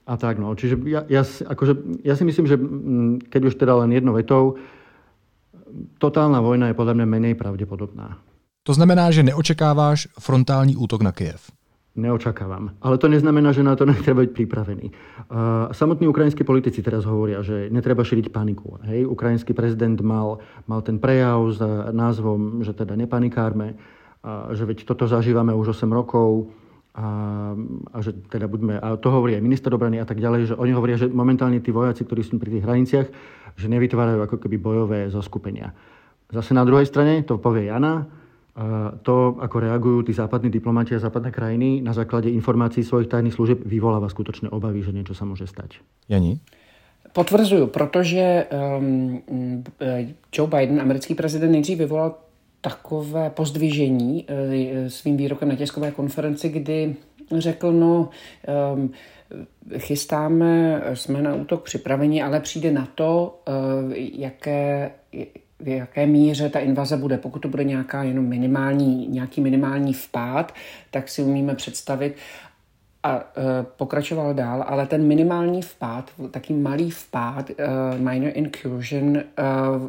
a 0.04 0.14
tak 0.20 0.36
no. 0.36 0.52
Čiže 0.52 0.84
ja, 0.84 1.00
ja, 1.08 1.24
akože, 1.24 2.04
ja 2.04 2.12
si 2.12 2.24
myslím, 2.28 2.44
že 2.44 2.56
mm, 2.60 3.32
keď 3.32 3.40
už 3.48 3.54
teda 3.56 3.72
len 3.84 3.92
jednou 3.92 4.12
vetou, 4.12 4.60
totálna 5.98 6.40
vojna 6.40 6.70
je 6.70 6.78
podľa 6.78 6.94
mňa 7.00 7.06
menej 7.06 7.34
pravdepodobná. 7.34 8.18
To 8.64 8.72
znamená, 8.72 9.12
že 9.12 9.22
neočekáváš 9.22 10.08
frontální 10.16 10.76
útok 10.76 11.04
na 11.04 11.12
Kiev. 11.12 11.52
Neočakávam. 11.94 12.74
Ale 12.82 12.98
to 12.98 13.06
neznamená, 13.06 13.54
že 13.54 13.62
na 13.62 13.78
to 13.78 13.86
netreba 13.90 14.26
byť 14.26 14.32
pripravený. 14.34 14.86
Uh, 14.90 15.70
samotní 15.70 16.10
ukrajinskí 16.10 16.42
politici 16.42 16.82
teraz 16.82 17.06
hovoria, 17.06 17.44
že 17.44 17.70
netreba 17.70 18.02
šíriť 18.02 18.34
paniku. 18.34 18.82
Hej? 18.82 19.06
Ukrajinský 19.06 19.54
prezident 19.54 20.00
mal, 20.02 20.42
mal 20.66 20.82
ten 20.82 20.98
prejav 20.98 21.44
s 21.54 21.60
názvom, 21.94 22.66
že 22.66 22.74
teda 22.74 22.98
nepanikárme, 22.98 23.78
uh, 23.78 24.50
že 24.56 24.66
veď 24.66 24.88
toto 24.90 25.06
zažívame 25.06 25.54
už 25.54 25.76
8 25.76 25.86
rokov 25.92 26.50
a, 26.94 27.06
a 27.90 27.98
že 27.98 28.14
teda 28.30 28.46
budeme, 28.46 28.78
a 28.78 28.94
to 28.94 29.10
hovorí 29.10 29.34
aj 29.34 29.42
minister 29.42 29.74
obrany 29.74 29.98
a 29.98 30.06
tak 30.06 30.22
ďalej, 30.22 30.40
že 30.46 30.54
oni 30.54 30.72
hovoria, 30.72 30.94
že 30.94 31.10
momentálne 31.10 31.58
tí 31.58 31.74
vojaci, 31.74 32.06
ktorí 32.06 32.22
sú 32.22 32.38
pri 32.38 32.54
tých 32.54 32.62
hraniciach, 32.62 33.08
že 33.58 33.66
nevytvárajú 33.66 34.22
ako 34.22 34.36
keby 34.38 34.56
bojové 34.62 35.10
zoskupenia. 35.10 35.74
Zase 36.30 36.54
na 36.54 36.62
druhej 36.62 36.86
strane, 36.86 37.26
to 37.26 37.42
povie 37.42 37.66
Jana, 37.66 38.06
to, 39.02 39.34
ako 39.42 39.56
reagujú 39.58 40.06
tí 40.06 40.14
západní 40.14 40.46
diplomati 40.46 40.94
a 40.94 41.02
západné 41.02 41.34
krajiny 41.34 41.82
na 41.82 41.90
základe 41.90 42.30
informácií 42.30 42.86
svojich 42.86 43.10
tajných 43.10 43.34
služieb, 43.34 43.58
vyvoláva 43.66 44.06
skutočné 44.06 44.46
obavy, 44.54 44.86
že 44.86 44.94
niečo 44.94 45.18
sa 45.18 45.26
môže 45.26 45.50
stať. 45.50 45.82
Jani? 46.06 46.38
Potvrzuju, 47.12 47.66
protože 47.66 48.46
um, 48.50 49.22
Joe 50.34 50.50
Biden, 50.50 50.80
americký 50.80 51.14
prezident, 51.14 51.50
nejdřív 51.50 51.78
vyvolal 51.78 52.14
takové 52.64 53.30
pozdvižení 53.30 54.24
uh, 54.24 54.88
svým 54.88 55.16
výrokem 55.16 55.48
na 55.48 55.56
tiskové 55.56 55.90
konferenci, 55.90 56.48
kdy 56.48 56.96
řekl, 57.38 57.72
no, 57.72 58.08
um, 58.74 58.90
chystáme, 59.78 60.82
jsme 60.94 61.22
na 61.22 61.34
útok 61.34 61.62
připraveni, 61.62 62.22
ale 62.22 62.40
přijde 62.40 62.72
na 62.72 62.88
to, 62.94 63.40
uh, 63.48 63.92
jaké 63.96 64.90
v 65.60 65.68
jaké 65.68 66.06
míře 66.06 66.48
ta 66.48 66.58
invaze 66.58 66.96
bude. 66.96 67.18
Pokud 67.18 67.38
to 67.38 67.48
bude 67.48 67.64
nějaká 67.64 68.02
jenom 68.02 68.24
minimální, 68.24 69.06
nějaký 69.08 69.40
minimální 69.40 69.92
vpád, 69.92 70.54
tak 70.90 71.08
si 71.08 71.22
umíme 71.22 71.54
představit, 71.54 72.16
a 73.02 73.24
pokračoval 73.76 74.34
dál, 74.34 74.64
ale 74.66 74.86
ten 74.86 75.06
minimální 75.06 75.62
vpád, 75.62 76.10
taký 76.30 76.52
malý 76.54 76.90
vpád, 76.90 77.50
minor 77.98 78.30
incursion, 78.34 79.18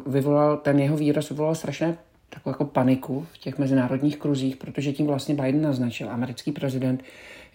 vyvolal, 0.06 0.56
ten 0.56 0.78
jeho 0.78 0.96
výraz 0.96 1.28
vyvolal 1.28 1.54
strašné 1.54 1.96
takovou 2.30 2.50
jako 2.50 2.64
paniku 2.64 3.26
v 3.32 3.38
těch 3.38 3.58
mezinárodních 3.58 4.16
kruzích, 4.16 4.56
protože 4.56 4.92
tím 4.92 5.06
vlastně 5.06 5.34
Biden 5.34 5.62
naznačil, 5.62 6.10
americký 6.10 6.52
prezident, 6.52 7.02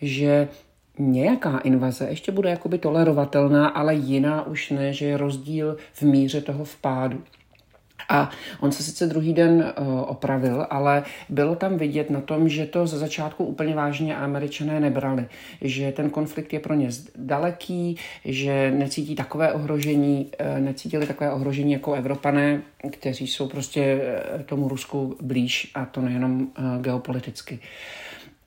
že 0.02 0.48
nějaká 1.00 1.58
invaze 1.58 2.08
ještě 2.10 2.32
bude 2.32 2.50
jakoby 2.50 2.78
tolerovatelná, 2.78 3.68
ale 3.68 3.96
jiná 3.96 4.48
už 4.48 4.70
ne, 4.70 4.94
že 4.94 5.06
je 5.06 5.18
rozdíl 5.18 5.78
v 5.94 6.02
míře 6.02 6.42
toho 6.42 6.66
vpádu. 6.66 7.24
A 8.12 8.30
on 8.60 8.72
se 8.72 8.84
sice 8.84 9.08
druhý 9.08 9.34
den 9.34 9.74
uh, 9.80 10.02
opravil, 10.02 10.68
ale 10.70 11.04
bylo 11.30 11.56
tam 11.56 11.78
vidět 11.78 12.10
na 12.10 12.22
tom, 12.22 12.50
že 12.50 12.66
to 12.66 12.88
ze 12.88 12.98
začátku 12.98 13.46
úplně 13.46 13.76
vážně 13.76 14.16
američané 14.16 14.80
nebrali. 14.80 15.28
Že 15.62 15.92
ten 15.92 16.10
konflikt 16.10 16.54
je 16.54 16.60
pro 16.60 16.74
ně 16.74 16.90
daleký, 17.16 17.98
že 18.26 18.72
necítí 18.72 19.16
takové 19.16 19.54
ohrožení, 19.54 20.32
uh, 20.40 20.60
necítili 20.60 21.08
takové 21.08 21.32
ohrožení 21.32 21.72
jako 21.72 21.94
Evropané, 21.94 22.62
kteří 22.92 23.28
jsou 23.28 23.48
prostě 23.48 24.02
uh, 24.36 24.42
tomu 24.42 24.68
Rusku 24.68 25.16
blíž 25.22 25.72
a 25.76 25.86
to 25.86 26.02
nejenom 26.02 26.48
geopoliticky. 26.82 27.60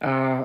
A 0.00 0.44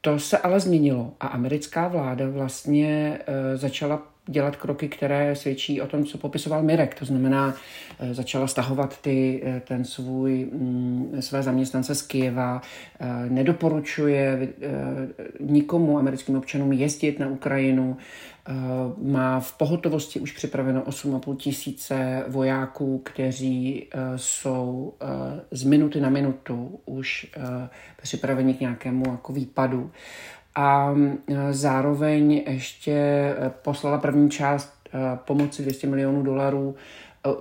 to 0.00 0.18
se 0.18 0.38
ale 0.38 0.60
změnilo 0.60 1.12
a 1.20 1.26
americká 1.26 1.88
vláda 1.88 2.28
vlastně 2.28 3.18
začala 3.54 4.02
dělat 4.26 4.56
kroky, 4.56 4.88
které 4.88 5.36
svědčí 5.36 5.80
o 5.80 5.86
tom, 5.86 6.04
co 6.04 6.18
popisoval 6.18 6.62
Mirek. 6.62 6.98
To 6.98 7.04
znamená, 7.04 7.54
eh, 7.98 8.14
začala 8.14 8.46
stahovat 8.46 9.00
ty, 9.00 9.42
eh, 9.44 9.62
ten 9.68 9.84
svůj, 9.84 10.48
mm, 10.52 11.16
své 11.20 11.42
zaměstnance 11.42 11.94
z 11.94 12.02
Kieva, 12.02 12.62
eh, 13.00 13.06
nedoporučuje 13.28 14.48
nikomu, 15.40 15.98
americkým 15.98 16.36
občanům, 16.36 16.72
jezdit 16.72 17.18
na 17.18 17.28
Ukrajinu, 17.28 17.96
má 19.02 19.40
v 19.40 19.52
pohotovosti 19.52 20.20
už 20.20 20.32
připraveno 20.32 20.82
8,5 20.82 21.34
tisíce 21.34 22.24
vojáků, 22.28 22.98
kteří 23.04 23.88
jsou 24.16 24.94
z 25.50 25.64
minuty 25.64 26.00
na 26.00 26.10
minutu 26.10 26.80
už 26.84 27.26
připraveni 28.02 28.54
k 28.54 28.60
nějakému 28.60 29.10
jako 29.10 29.32
výpadu 29.32 29.90
a 30.56 30.94
zároveň 31.50 32.42
ještě 32.48 32.92
e, 32.92 33.34
poslala 33.62 33.98
první 33.98 34.30
část 34.30 34.76
pomoci 35.24 35.62
200 35.62 35.86
milionů 35.86 36.22
dolarů 36.22 36.74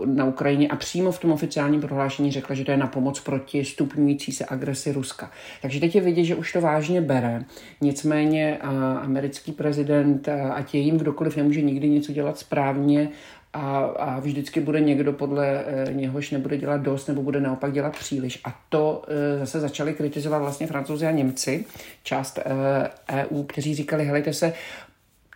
na 0.05 0.25
Ukrajině 0.25 0.67
a 0.67 0.75
přímo 0.75 1.11
v 1.11 1.19
tom 1.19 1.31
oficiálním 1.31 1.81
prohlášení 1.81 2.31
řekla, 2.31 2.55
že 2.55 2.65
to 2.65 2.71
je 2.71 2.77
na 2.77 2.87
pomoc 2.87 3.19
proti 3.19 3.65
stupňující 3.65 4.31
se 4.31 4.45
agresi 4.49 4.91
Ruska. 4.91 5.31
Takže 5.61 5.79
teď 5.79 5.95
je 5.95 6.01
vidět, 6.01 6.23
že 6.23 6.35
už 6.35 6.53
to 6.53 6.61
vážně 6.61 7.01
bere. 7.01 7.43
Nicméně 7.81 8.57
americký 9.01 9.51
prezident, 9.51 10.29
ať 10.53 10.73
je 10.73 10.79
jim 10.79 10.97
kdokoliv, 10.97 11.37
nemůže 11.37 11.61
nikdy 11.61 11.89
něco 11.89 12.11
dělat 12.11 12.37
správně 12.37 13.09
a, 13.55 13.77
a 13.79 14.19
vždycky 14.19 14.59
bude 14.59 14.79
někdo, 14.79 15.13
podle 15.13 15.63
e, 15.65 15.93
něhož 15.93 16.31
nebude 16.31 16.57
dělat 16.57 16.81
dost 16.81 17.07
nebo 17.07 17.23
bude 17.23 17.41
naopak 17.41 17.73
dělat 17.73 17.97
příliš. 17.97 18.41
A 18.43 18.59
to 18.69 19.03
e, 19.07 19.39
zase 19.39 19.59
začali 19.59 19.93
kritizovat 19.93 20.39
vlastně 20.39 20.67
francouzi 20.67 21.07
a 21.07 21.11
Němci, 21.11 21.65
část 22.03 22.39
EU, 23.09 23.41
e 23.41 23.45
kteří 23.47 23.75
říkali, 23.75 24.05
helejte 24.05 24.33
se, 24.33 24.53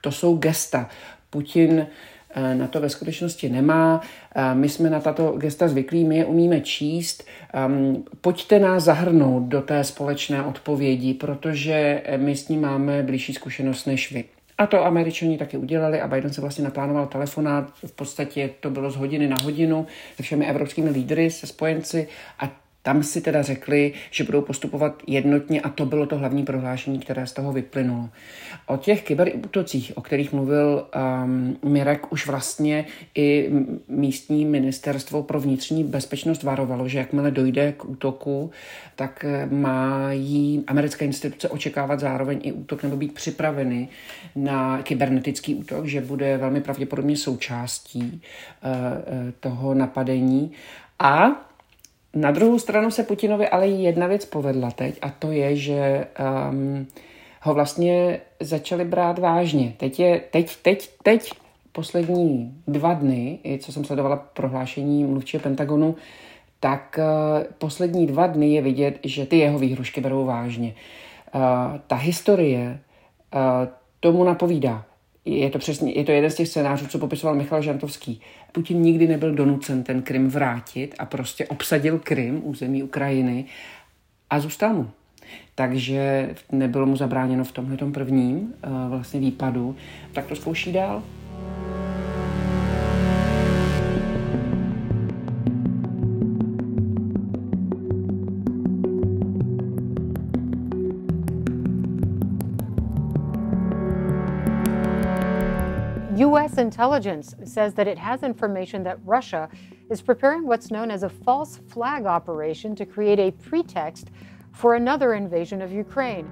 to 0.01 0.11
jsou 0.11 0.37
gesta. 0.37 0.89
Putin 1.29 1.87
Eh, 2.31 2.55
na 2.55 2.67
to 2.67 2.81
ve 2.81 2.89
skutečnosti 2.89 3.49
nemá. 3.49 4.01
Eh, 4.35 4.55
my 4.55 4.69
jsme 4.69 4.89
na 4.89 4.99
tato 4.99 5.31
gesta 5.31 5.67
zvyklí, 5.67 6.03
my 6.03 6.17
je 6.17 6.25
umíme 6.25 6.61
číst. 6.61 7.23
Ehm, 7.53 8.03
pojďte 8.21 8.59
nás 8.59 8.83
zahrnout 8.83 9.43
do 9.43 9.61
té 9.61 9.83
společné 9.83 10.43
odpovědi, 10.43 11.13
protože 11.13 12.03
my 12.17 12.35
s 12.35 12.47
ním 12.47 12.61
máme 12.61 13.03
blížší 13.03 13.33
zkušenost 13.33 13.85
než 13.85 14.11
vy. 14.11 14.23
A 14.59 14.67
to 14.67 14.85
američani 14.85 15.37
taky 15.37 15.57
udělali 15.57 16.01
a 16.01 16.07
Biden 16.07 16.33
se 16.33 16.41
vlastně 16.41 16.63
naplánoval 16.63 17.07
telefonát, 17.07 17.73
v 17.85 17.91
podstatě 17.91 18.49
to 18.59 18.69
bylo 18.69 18.91
z 18.91 18.95
hodiny 18.95 19.27
na 19.27 19.35
hodinu 19.43 19.87
se 20.15 20.23
všemi 20.23 20.45
evropskými 20.45 20.89
lídry, 20.89 21.31
se 21.31 21.47
spojenci 21.47 22.07
a 22.39 22.51
tam 22.89 23.03
si 23.03 23.21
teda 23.21 23.41
řekli, 23.41 23.93
že 24.11 24.23
budou 24.23 24.41
postupovat 24.41 25.03
jednotně 25.07 25.61
a 25.61 25.69
to 25.69 25.85
bylo 25.85 26.05
to 26.05 26.17
hlavní 26.17 26.45
prohlášení, 26.45 26.99
které 26.99 27.27
z 27.27 27.33
toho 27.33 27.53
vyplynulo. 27.53 28.09
O 28.65 28.77
těch 28.77 29.03
kyberútocích, 29.03 29.91
o 29.95 30.01
kterých 30.01 30.33
mluvil 30.33 30.87
um, 31.23 31.57
Mirek, 31.63 32.11
už 32.11 32.27
vlastně 32.27 32.85
i 33.15 33.49
místní 33.87 34.45
ministerstvo 34.45 35.23
pro 35.23 35.39
vnitřní 35.39 35.83
bezpečnost 35.83 36.43
varovalo, 36.43 36.87
že 36.87 36.97
jakmile 36.97 37.31
dojde 37.31 37.71
k 37.71 37.85
útoku, 37.85 38.51
tak 38.95 39.25
eh, 39.25 39.45
mají 39.45 40.63
americké 40.67 41.05
instituce 41.05 41.49
očekávat 41.49 41.99
zároveň 41.99 42.39
i 42.43 42.51
útok 42.51 42.83
nebo 42.83 42.97
být 42.97 43.13
připraveny 43.13 43.87
na 44.35 44.81
kybernetický 44.81 45.55
útok, 45.55 45.85
že 45.85 46.01
bude 46.01 46.37
velmi 46.37 46.61
pravděpodobně 46.61 47.17
součástí 47.17 48.21
uh, 48.63 49.31
toho 49.39 49.73
napadení. 49.73 50.51
A 50.99 51.48
na 52.13 52.31
druhou 52.31 52.59
stranu 52.59 52.91
se 52.91 53.03
Putinovi 53.03 53.49
ale 53.49 53.67
jedna 53.67 54.07
věc 54.07 54.25
povedla 54.25 54.71
teď 54.71 54.99
a 55.01 55.09
to 55.09 55.31
je, 55.31 55.55
že 55.55 56.07
um, 56.51 56.87
ho 57.41 57.53
vlastně 57.53 58.21
začali 58.39 58.85
brát 58.85 59.19
vážně. 59.19 59.73
Teď 59.77 59.99
je, 59.99 60.21
teď, 60.31 60.55
teď, 60.61 60.89
teď, 61.03 61.31
poslední 61.71 62.53
dva 62.67 62.93
dny, 62.93 63.39
co 63.59 63.71
jsem 63.71 63.85
sledovala 63.85 64.15
prohlášení 64.15 65.03
mluvčího 65.03 65.43
Pentagonu, 65.43 65.95
tak 66.59 66.99
uh, 66.99 67.43
poslední 67.57 68.07
dva 68.07 68.27
dny 68.27 68.53
je 68.53 68.61
vidět, 68.61 68.99
že 69.03 69.25
ty 69.25 69.37
jeho 69.37 69.59
výhrušky 69.59 70.01
berou 70.01 70.25
vážně. 70.25 70.73
Uh, 71.35 71.41
ta 71.87 71.95
historie 71.95 72.79
uh, 73.33 73.39
tomu 73.99 74.23
napovídá 74.23 74.85
je 75.25 75.49
to 75.49 75.59
přesně, 75.59 75.91
je 75.91 76.03
to 76.03 76.11
jeden 76.11 76.31
z 76.31 76.35
těch 76.35 76.47
scénářů, 76.47 76.87
co 76.87 76.99
popisoval 76.99 77.35
Michal 77.35 77.61
Žantovský. 77.61 78.21
Putin 78.51 78.81
nikdy 78.81 79.07
nebyl 79.07 79.35
donucen 79.35 79.83
ten 79.83 80.01
Krym 80.01 80.29
vrátit 80.29 80.95
a 80.99 81.05
prostě 81.05 81.47
obsadil 81.47 81.99
Krym, 81.99 82.41
území 82.43 82.83
Ukrajiny 82.83 83.45
a 84.29 84.39
zůstal 84.39 84.73
mu. 84.73 84.89
Takže 85.55 86.29
nebylo 86.51 86.85
mu 86.85 86.95
zabráněno 86.95 87.43
v 87.43 87.51
tomhle 87.51 87.77
prvním 87.77 88.37
uh, 88.37 88.89
vlastně 88.89 89.19
výpadu, 89.19 89.75
tak 90.13 90.25
to 90.25 90.35
zkouší 90.35 90.73
dál. 90.73 91.03
Intelligence 106.59 107.35
says 107.43 107.73
that 107.73 107.87
it 107.87 107.97
has 107.97 108.23
information 108.23 108.83
that 108.83 108.97
Russia 109.05 109.49
is 109.91 110.01
preparing 110.01 110.45
what's 110.45 110.69
known 110.69 110.91
as 110.91 111.03
a 111.03 111.09
false 111.09 111.59
flag 111.67 112.05
operation 112.05 112.75
to 112.75 112.85
create 112.85 113.19
a 113.19 113.31
pretext 113.49 114.11
for 114.51 114.75
another 114.75 115.13
invasion 115.13 115.61
of 115.61 115.71
Ukraine. 115.71 116.25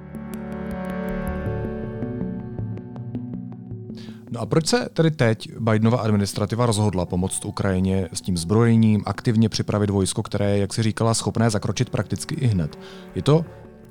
No 4.32 4.42
a 4.42 4.46
proč 4.46 4.68
se 4.68 4.90
tedy 4.94 5.12
teď 5.12 5.50
Bidenova 5.60 5.98
administrativa 5.98 6.66
rozhodla 6.66 7.06
pomoct 7.06 7.46
Ukrajině 7.46 8.10
s 8.14 8.22
tím 8.22 8.38
zbrojením, 8.38 9.04
aktivně 9.06 9.50
připravit 9.50 9.90
vojsko, 9.90 10.24
které 10.24 10.58
jak 10.58 10.74
si 10.74 10.84
říkala, 10.84 11.14
schopné 11.14 11.50
zakročit 11.50 11.90
prakticky 11.90 12.36
i 12.36 12.48
hned? 12.48 12.80
Je 13.16 13.22
to 13.22 13.46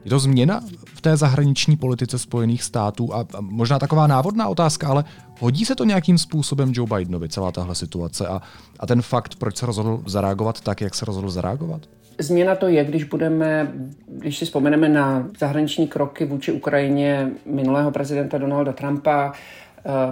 je 0.07 0.11
to 0.11 0.19
změna 0.19 0.61
v 0.85 1.01
té 1.01 1.17
zahraniční 1.17 1.77
politice 1.77 2.19
Spojených 2.19 2.63
států 2.63 3.15
a 3.15 3.27
možná 3.41 3.79
taková 3.79 4.07
návodná 4.07 4.49
otázka, 4.49 4.89
ale 4.89 5.05
hodí 5.41 5.65
se 5.65 5.75
to 5.75 5.85
nějakým 5.85 6.19
způsobem 6.19 6.73
Joe 6.75 6.97
Bidenovi, 6.97 7.29
celá 7.29 7.53
tahle 7.53 7.75
situace 7.75 8.27
a, 8.29 8.43
a 8.81 8.87
ten 8.87 9.03
fakt, 9.03 9.35
proč 9.35 9.57
se 9.57 9.67
rozhodl 9.67 10.03
zareagovat 10.07 10.61
tak, 10.61 10.81
jak 10.81 10.95
se 10.95 11.05
rozhodl 11.05 11.31
zareagovat? 11.31 11.81
Změna 12.19 12.55
to 12.55 12.69
je, 12.69 12.85
když 12.85 13.05
budeme, 13.05 13.73
když 14.09 14.39
si 14.39 14.45
vzpomeneme 14.45 14.89
na 14.89 15.29
zahraniční 15.39 15.89
kroky 15.89 16.25
vůči 16.25 16.53
Ukrajině 16.53 17.31
minulého 17.47 17.91
prezidenta 17.91 18.39
Donalda 18.39 18.73
Trumpa, 18.73 19.33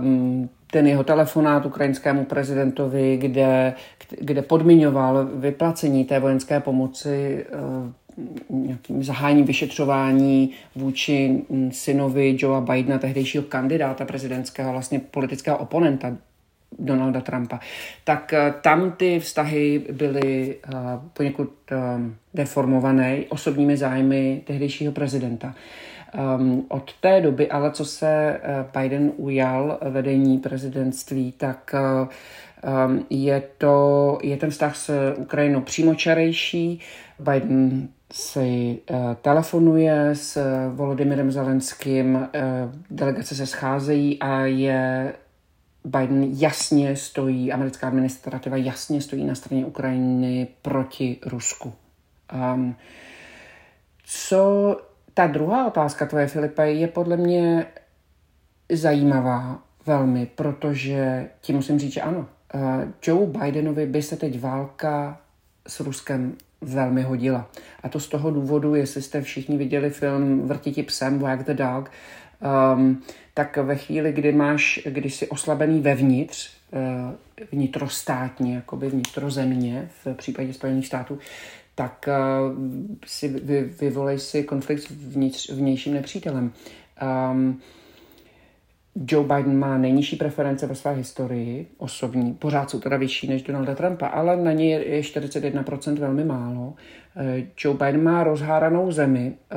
um, 0.00 0.48
ten 0.70 0.86
jeho 0.86 1.04
telefonát 1.04 1.66
ukrajinskému 1.66 2.24
prezidentovi, 2.24 3.16
kde, 3.16 3.74
kde 4.20 4.42
podmiňoval 4.42 5.28
vyplacení 5.34 6.04
té 6.04 6.20
vojenské 6.20 6.60
pomoci 6.60 7.46
uh, 7.52 7.90
nějakým 8.48 9.04
zahájením 9.04 9.44
vyšetřování 9.44 10.50
vůči 10.74 11.42
synovi 11.70 12.36
Joea 12.38 12.60
Bidena, 12.60 12.98
tehdejšího 12.98 13.44
kandidáta 13.44 14.04
prezidentského, 14.04 14.72
vlastně 14.72 14.98
politického 14.98 15.58
oponenta 15.58 16.16
Donalda 16.78 17.20
Trumpa, 17.20 17.60
tak 18.04 18.32
eh, 18.32 18.54
tam 18.60 18.92
ty 18.92 19.20
vztahy 19.20 19.84
byly 19.92 20.56
uh, 20.68 20.74
poněkud 21.12 21.50
uh, 21.72 21.78
deformované 22.34 23.18
osobními 23.28 23.76
zájmy 23.76 24.42
tehdejšího 24.46 24.92
prezidenta. 24.92 25.54
Um, 26.36 26.66
od 26.68 26.92
té 27.00 27.20
doby, 27.20 27.50
ale 27.50 27.70
co 27.70 27.84
se 27.84 28.40
Biden 28.78 29.12
ujal 29.16 29.78
vedení 29.82 30.38
prezidentství, 30.38 31.32
tak 31.32 31.74
um, 31.74 33.06
je, 33.10 33.42
to, 33.58 34.18
je 34.22 34.36
ten 34.36 34.50
vztah 34.50 34.76
s 34.76 35.14
Ukrajinou 35.16 35.60
přímočarejší. 35.60 36.80
Biden 37.18 37.88
si 38.16 38.78
uh, 38.90 39.14
telefonuje 39.22 40.14
s 40.14 40.38
Volodymyrem 40.74 41.32
Zelenským, 41.32 42.14
uh, 42.14 42.22
delegace 42.90 43.34
se 43.34 43.46
scházejí 43.46 44.20
a 44.20 44.40
je 44.40 45.14
Biden 45.84 46.24
jasně 46.24 46.96
stojí, 46.96 47.52
americká 47.52 47.86
administrativa 47.86 48.56
jasně 48.56 49.00
stojí 49.00 49.24
na 49.24 49.34
straně 49.34 49.66
Ukrajiny 49.66 50.48
proti 50.62 51.18
Rusku. 51.26 51.72
Um, 52.54 52.76
co 54.04 54.76
ta 55.14 55.26
druhá 55.26 55.66
otázka 55.66 56.06
tvoje, 56.06 56.26
Filipe, 56.26 56.70
je 56.70 56.88
podle 56.88 57.16
mě 57.16 57.66
zajímavá 58.72 59.62
velmi, 59.86 60.26
protože 60.26 61.28
ti 61.40 61.52
musím 61.52 61.78
říct, 61.78 61.92
že 61.92 62.00
ano. 62.00 62.26
Joe 63.06 63.26
Bidenovi 63.26 63.86
by 63.86 64.02
se 64.02 64.16
teď 64.16 64.40
válka 64.40 65.20
s 65.68 65.80
Ruskem 65.80 66.36
velmi 66.64 67.02
hodila. 67.02 67.50
A 67.82 67.88
to 67.88 68.00
z 68.00 68.08
toho 68.08 68.30
důvodu, 68.30 68.74
jestli 68.74 69.02
jste 69.02 69.22
všichni 69.22 69.56
viděli 69.56 69.90
film 69.90 70.48
Vrtiti 70.48 70.82
psem, 70.82 71.18
Wag 71.18 71.46
the 71.46 71.54
Dog, 71.54 71.90
um, 72.74 73.02
tak 73.34 73.56
ve 73.56 73.76
chvíli, 73.76 74.12
kdy 74.12 74.32
máš, 74.32 74.80
když 74.86 75.14
jsi 75.14 75.28
oslabený 75.28 75.80
vevnitř, 75.80 76.50
uh, 76.72 77.48
vnitrostátně, 77.52 78.54
jakoby 78.54 78.88
vnitrozemně, 78.88 79.88
v 80.04 80.14
případě 80.14 80.52
Spojených 80.52 80.86
států, 80.86 81.18
tak 81.74 82.08
uh, 82.08 82.56
si 83.06 83.28
vy, 83.28 83.62
vyvolej 83.62 84.18
si 84.18 84.42
konflikt 84.42 84.80
s 84.80 84.90
vnitř, 84.90 85.50
vnějším 85.50 85.94
nepřítelem. 85.94 86.52
Um, 87.32 87.60
Joe 88.96 89.36
Biden 89.36 89.58
má 89.58 89.78
nejnižší 89.78 90.16
preference 90.16 90.66
ve 90.66 90.74
své 90.74 90.92
historii 90.92 91.66
osobní, 91.78 92.34
pořád 92.34 92.70
jsou 92.70 92.80
teda 92.80 92.96
vyšší 92.96 93.28
než 93.28 93.42
Donalda 93.42 93.74
Trumpa, 93.74 94.06
ale 94.06 94.36
na 94.36 94.52
něj 94.52 94.70
je 94.70 95.00
41% 95.00 95.98
velmi 95.98 96.24
málo. 96.24 96.74
Eh, 97.16 97.42
Joe 97.64 97.78
Biden 97.78 98.02
má 98.02 98.24
rozháranou 98.24 98.92
zemi, 98.92 99.34
eh, 99.52 99.56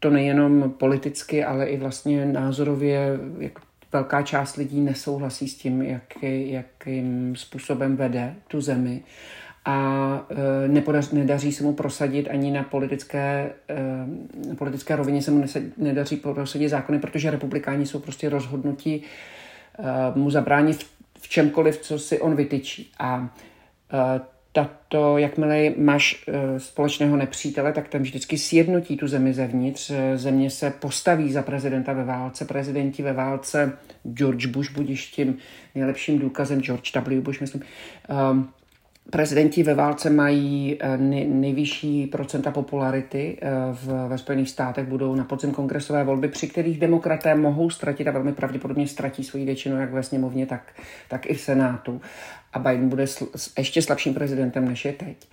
to 0.00 0.10
nejenom 0.10 0.70
politicky, 0.70 1.44
ale 1.44 1.66
i 1.66 1.76
vlastně 1.76 2.26
názorově, 2.26 3.18
jak 3.38 3.52
velká 3.92 4.22
část 4.22 4.56
lidí 4.56 4.80
nesouhlasí 4.80 5.48
s 5.48 5.54
tím, 5.54 5.82
jak, 5.82 6.22
jakým 6.22 7.36
způsobem 7.36 7.96
vede 7.96 8.34
tu 8.48 8.60
zemi 8.60 9.02
a 9.64 10.26
e, 10.64 10.68
nepodař, 10.68 11.10
nedaří 11.10 11.52
se 11.52 11.62
mu 11.64 11.72
prosadit 11.72 12.28
ani 12.28 12.50
na 12.50 12.62
politické, 12.62 13.52
na 14.48 14.54
politické 14.54 14.96
rovině 14.96 15.22
se 15.22 15.30
mu 15.30 15.44
nedaří 15.76 16.16
prosadit 16.16 16.68
zákony, 16.68 16.98
protože 16.98 17.30
republikáni 17.30 17.86
jsou 17.86 17.98
prostě 17.98 18.28
rozhodnutí 18.28 19.02
mu 20.14 20.30
zabránit 20.30 20.86
v 21.20 21.28
čemkoliv, 21.28 21.78
co 21.78 21.98
si 21.98 22.20
on 22.20 22.36
vytyčí. 22.36 22.90
A 22.98 23.34
tato, 24.52 25.18
jakmile 25.18 25.70
máš 25.76 26.24
společného 26.58 27.16
nepřítele, 27.16 27.72
tak 27.72 27.88
ten 27.88 28.02
vždycky 28.02 28.38
sjednotí 28.38 28.96
tu 28.96 29.08
zemi 29.08 29.34
zevnitř. 29.34 29.92
Země 30.14 30.50
se 30.50 30.70
postaví 30.70 31.32
za 31.32 31.42
prezidenta 31.42 31.92
ve 31.92 32.04
válce. 32.04 32.44
Prezidenti 32.44 33.02
ve 33.02 33.12
válce, 33.12 33.72
George 34.12 34.46
Bush 34.46 34.72
budiš 34.72 35.06
tím 35.06 35.36
nejlepším 35.74 36.18
důkazem, 36.18 36.62
George 36.62 36.96
W. 36.96 37.20
Bush, 37.20 37.40
myslím, 37.40 37.62
Prezidenti 39.10 39.62
ve 39.62 39.74
válce 39.74 40.10
mají 40.10 40.76
eh, 40.80 40.96
nejvyšší 41.26 42.06
procenta 42.06 42.50
popularity 42.50 43.38
eh, 43.42 43.50
v, 43.72 44.08
ve 44.08 44.18
Spojených 44.18 44.50
státech, 44.50 44.86
budou 44.86 45.14
na 45.14 45.24
podzim 45.24 45.52
kongresové 45.52 46.04
volby, 46.04 46.28
při 46.28 46.48
kterých 46.48 46.78
demokraté 46.78 47.34
mohou 47.34 47.70
ztratit 47.70 48.08
a 48.08 48.10
velmi 48.10 48.32
pravděpodobně 48.32 48.88
ztratí 48.88 49.24
svoji 49.24 49.44
většinu 49.44 49.80
jak 49.80 49.92
ve 49.92 50.02
sněmovně, 50.02 50.46
tak, 50.46 50.72
tak 51.08 51.26
i 51.26 51.34
v 51.34 51.40
Senátu. 51.40 52.00
A 52.52 52.58
Biden 52.58 52.88
bude 52.88 53.06
sl, 53.06 53.26
ještě 53.58 53.82
slabším 53.82 54.14
prezidentem, 54.14 54.68
než 54.68 54.84
je 54.84 54.92
teď. 54.92 55.28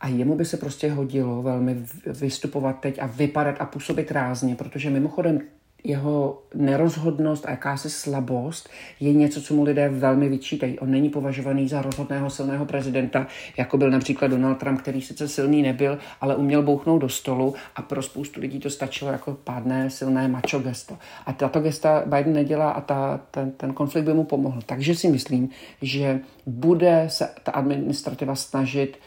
A 0.00 0.08
jemu 0.08 0.34
by 0.34 0.44
se 0.44 0.56
prostě 0.56 0.90
hodilo 0.90 1.42
velmi 1.42 1.76
vystupovat 2.06 2.80
teď 2.80 2.98
a 3.02 3.06
vypadat 3.06 3.56
a 3.58 3.66
působit 3.66 4.10
rázně, 4.10 4.54
protože 4.54 4.90
mimochodem 4.90 5.40
jeho 5.86 6.42
nerozhodnost 6.54 7.46
a 7.46 7.50
jakási 7.50 7.90
slabost 7.90 8.68
je 9.00 9.12
něco, 9.12 9.42
co 9.42 9.54
mu 9.54 9.62
lidé 9.62 9.88
velmi 9.88 10.28
vyčítají. 10.28 10.78
On 10.78 10.90
není 10.90 11.08
považovaný 11.08 11.68
za 11.68 11.82
rozhodného 11.82 12.30
silného 12.30 12.66
prezidenta, 12.66 13.26
jako 13.56 13.78
byl 13.78 13.90
například 13.90 14.28
Donald 14.28 14.58
Trump, 14.58 14.80
který 14.80 15.02
sice 15.02 15.28
silný 15.28 15.62
nebyl, 15.62 15.98
ale 16.20 16.36
uměl 16.36 16.62
bouchnout 16.62 17.02
do 17.02 17.08
stolu 17.08 17.54
a 17.76 17.82
pro 17.82 18.02
spoustu 18.02 18.40
lidí 18.40 18.60
to 18.60 18.70
stačilo 18.70 19.12
jako 19.12 19.36
pádné 19.44 19.90
silné 19.90 20.28
macho 20.28 20.58
gesto. 20.58 20.98
A 21.26 21.32
tato 21.32 21.60
gesta 21.60 22.02
Biden 22.06 22.32
nedělá 22.32 22.70
a 22.70 22.80
ta, 22.80 23.20
ten, 23.30 23.50
ten 23.50 23.72
konflikt 23.72 24.04
by 24.04 24.14
mu 24.14 24.24
pomohl. 24.24 24.60
Takže 24.66 24.94
si 24.94 25.08
myslím, 25.08 25.48
že 25.82 26.20
bude 26.46 27.04
se 27.08 27.28
ta 27.42 27.52
administrativa 27.52 28.34
snažit 28.34 28.98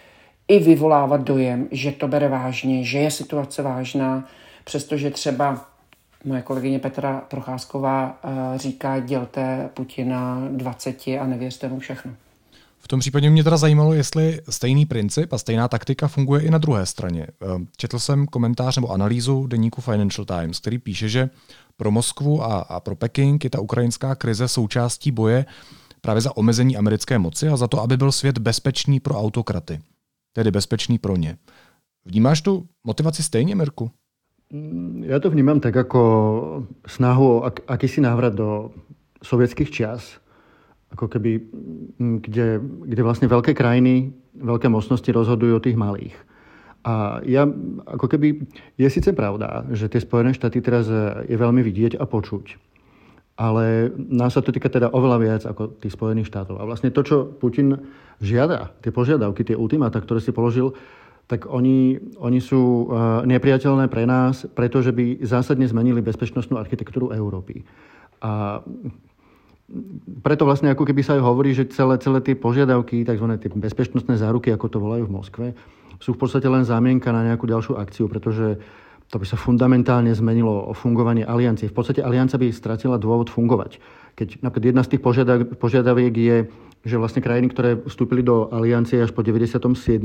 i 0.47 0.59
vyvolávat 0.59 1.21
dojem, 1.21 1.67
že 1.71 1.91
to 1.91 2.07
bere 2.07 2.27
vážně, 2.27 2.83
že 2.83 2.99
je 2.99 3.11
situace 3.11 3.61
vážná, 3.61 4.27
přestože 4.63 5.11
třeba 5.11 5.65
Moje 6.25 6.41
kolegyně 6.41 6.79
Petra 6.79 7.21
Procházková 7.27 8.19
eh, 8.23 8.57
říká, 8.57 8.99
dělte 8.99 9.69
Putina 9.73 10.47
20 10.51 11.07
a 11.07 11.27
nevěřte 11.27 11.69
mu 11.69 11.79
všechno. 11.79 12.11
V 12.77 12.87
tom 12.87 12.99
případě 12.99 13.29
mě 13.29 13.43
teda 13.43 13.57
zajímalo, 13.57 13.93
jestli 13.93 14.41
stejný 14.49 14.85
princip 14.85 15.33
a 15.33 15.37
stejná 15.37 15.67
taktika 15.67 16.07
funguje 16.07 16.41
i 16.41 16.51
na 16.51 16.57
druhé 16.57 16.85
straně. 16.85 17.27
Eh, 17.27 17.45
četl 17.77 17.99
jsem 17.99 18.25
komentář 18.25 18.75
nebo 18.75 18.91
analýzu 18.91 19.47
deníku 19.47 19.81
Financial 19.81 20.25
Times, 20.25 20.59
který 20.59 20.77
píše, 20.77 21.09
že 21.09 21.29
pro 21.77 21.91
Moskvu 21.91 22.43
a, 22.43 22.59
a 22.59 22.79
pro 22.79 22.95
Peking 22.95 23.43
je 23.43 23.49
ta 23.49 23.59
ukrajinská 23.59 24.15
krize 24.15 24.47
součástí 24.47 25.11
boje 25.11 25.45
právě 26.01 26.21
za 26.21 26.37
omezení 26.37 26.77
americké 26.77 27.19
moci 27.19 27.49
a 27.49 27.57
za 27.57 27.67
to, 27.67 27.81
aby 27.81 27.97
byl 27.97 28.11
svět 28.11 28.37
bezpečný 28.37 28.99
pro 28.99 29.19
autokraty. 29.19 29.79
Tedy 30.33 30.51
bezpečný 30.51 30.97
pro 30.97 31.15
ně. 31.15 31.37
Vnímáš 32.05 32.41
tu 32.41 32.67
motivaci 32.83 33.23
stejně, 33.23 33.55
Mirku? 33.55 33.91
Ja 35.05 35.21
to 35.21 35.29
vnímam 35.29 35.61
tak 35.61 35.77
ako 35.77 36.01
snahu 36.89 37.25
o 37.25 37.37
ak, 37.45 37.69
akýsi 37.69 38.01
návrat 38.01 38.33
do 38.33 38.73
sovietských 39.21 39.69
čias, 39.69 40.17
ako 40.89 41.05
keby, 41.05 41.37
kde, 42.25 42.57
kde 42.89 43.01
vlastne 43.05 43.29
veľké 43.29 43.53
krajiny, 43.53 44.09
veľké 44.33 44.65
mocnosti 44.65 45.05
rozhodujú 45.05 45.53
o 45.53 45.61
tých 45.61 45.77
malých. 45.77 46.17
A 46.81 47.21
ja, 47.29 47.45
ako 47.85 48.09
keby, 48.09 48.49
je 48.73 48.89
síce 48.89 49.13
pravda, 49.13 49.69
že 49.69 49.85
tie 49.85 50.01
Spojené 50.01 50.33
štáty 50.33 50.65
teraz 50.65 50.89
je 51.29 51.35
veľmi 51.37 51.61
vidieť 51.61 52.01
a 52.01 52.09
počuť, 52.09 52.57
ale 53.37 53.93
nás 53.95 54.33
sa 54.33 54.41
to 54.41 54.49
týka 54.49 54.71
teda 54.71 54.89
oveľa 54.89 55.17
viac 55.21 55.41
ako 55.45 55.77
tých 55.77 55.93
Spojených 55.93 56.31
štátov. 56.31 56.57
A 56.57 56.65
vlastne 56.65 56.89
to, 56.89 57.05
čo 57.05 57.29
Putin 57.37 57.85
žiada, 58.17 58.73
tie 58.81 58.89
požiadavky, 58.89 59.45
tie 59.45 59.59
ultimáta, 59.59 60.01
ktoré 60.01 60.25
si 60.25 60.33
položil, 60.33 60.73
tak 61.29 61.45
oni, 61.45 62.01
oni 62.17 62.41
sú 62.41 62.89
eh, 62.89 63.29
nepriateľné 63.29 63.85
pre 63.85 64.09
nás, 64.09 64.49
pretože 64.49 64.89
by 64.89 65.21
zásadne 65.21 65.69
zmenili 65.69 66.01
bezpečnostnú 66.01 66.57
architektúru 66.57 67.13
Európy. 67.13 67.61
A 68.25 68.65
preto 70.25 70.49
vlastne 70.49 70.73
ako 70.73 70.81
keby 70.89 71.05
sa 71.05 71.13
aj 71.13 71.21
hovorí, 71.21 71.53
že 71.53 71.69
celé, 71.69 72.01
celé 72.01 72.25
tie 72.25 72.33
požiadavky, 72.33 73.05
tzv. 73.05 73.25
tie 73.37 73.53
bezpečnostné 73.53 74.17
záruky, 74.17 74.49
ako 74.49 74.67
to 74.67 74.81
volajú 74.81 75.05
v 75.05 75.13
Moskve, 75.13 75.45
sú 76.01 76.17
v 76.17 76.19
podstate 76.25 76.49
len 76.49 76.65
zámienka 76.65 77.13
na 77.13 77.21
nejakú 77.21 77.45
ďalšiu 77.45 77.77
akciu, 77.77 78.09
pretože 78.09 78.57
to 79.13 79.21
by 79.21 79.25
sa 79.29 79.37
fundamentálne 79.37 80.09
zmenilo 80.13 80.69
o 80.69 80.73
fungovanie 80.73 81.25
aliancie. 81.25 81.69
V 81.69 81.77
podstate 81.77 82.01
aliancia 82.01 82.41
by 82.41 82.49
stratila 82.49 82.97
dôvod 82.97 83.29
fungovať. 83.29 83.77
Keď 84.17 84.41
napríklad 84.41 84.73
jedna 84.73 84.83
z 84.85 84.97
tých 84.97 85.01
požiadaviek 85.57 86.13
je, 86.13 86.37
že 86.85 86.95
vlastne 86.97 87.21
krajiny, 87.21 87.53
ktoré 87.53 87.77
vstúpili 87.77 88.25
do 88.25 88.49
aliancie 88.49 89.01
až 89.01 89.13
po 89.13 89.21
97 89.21 90.01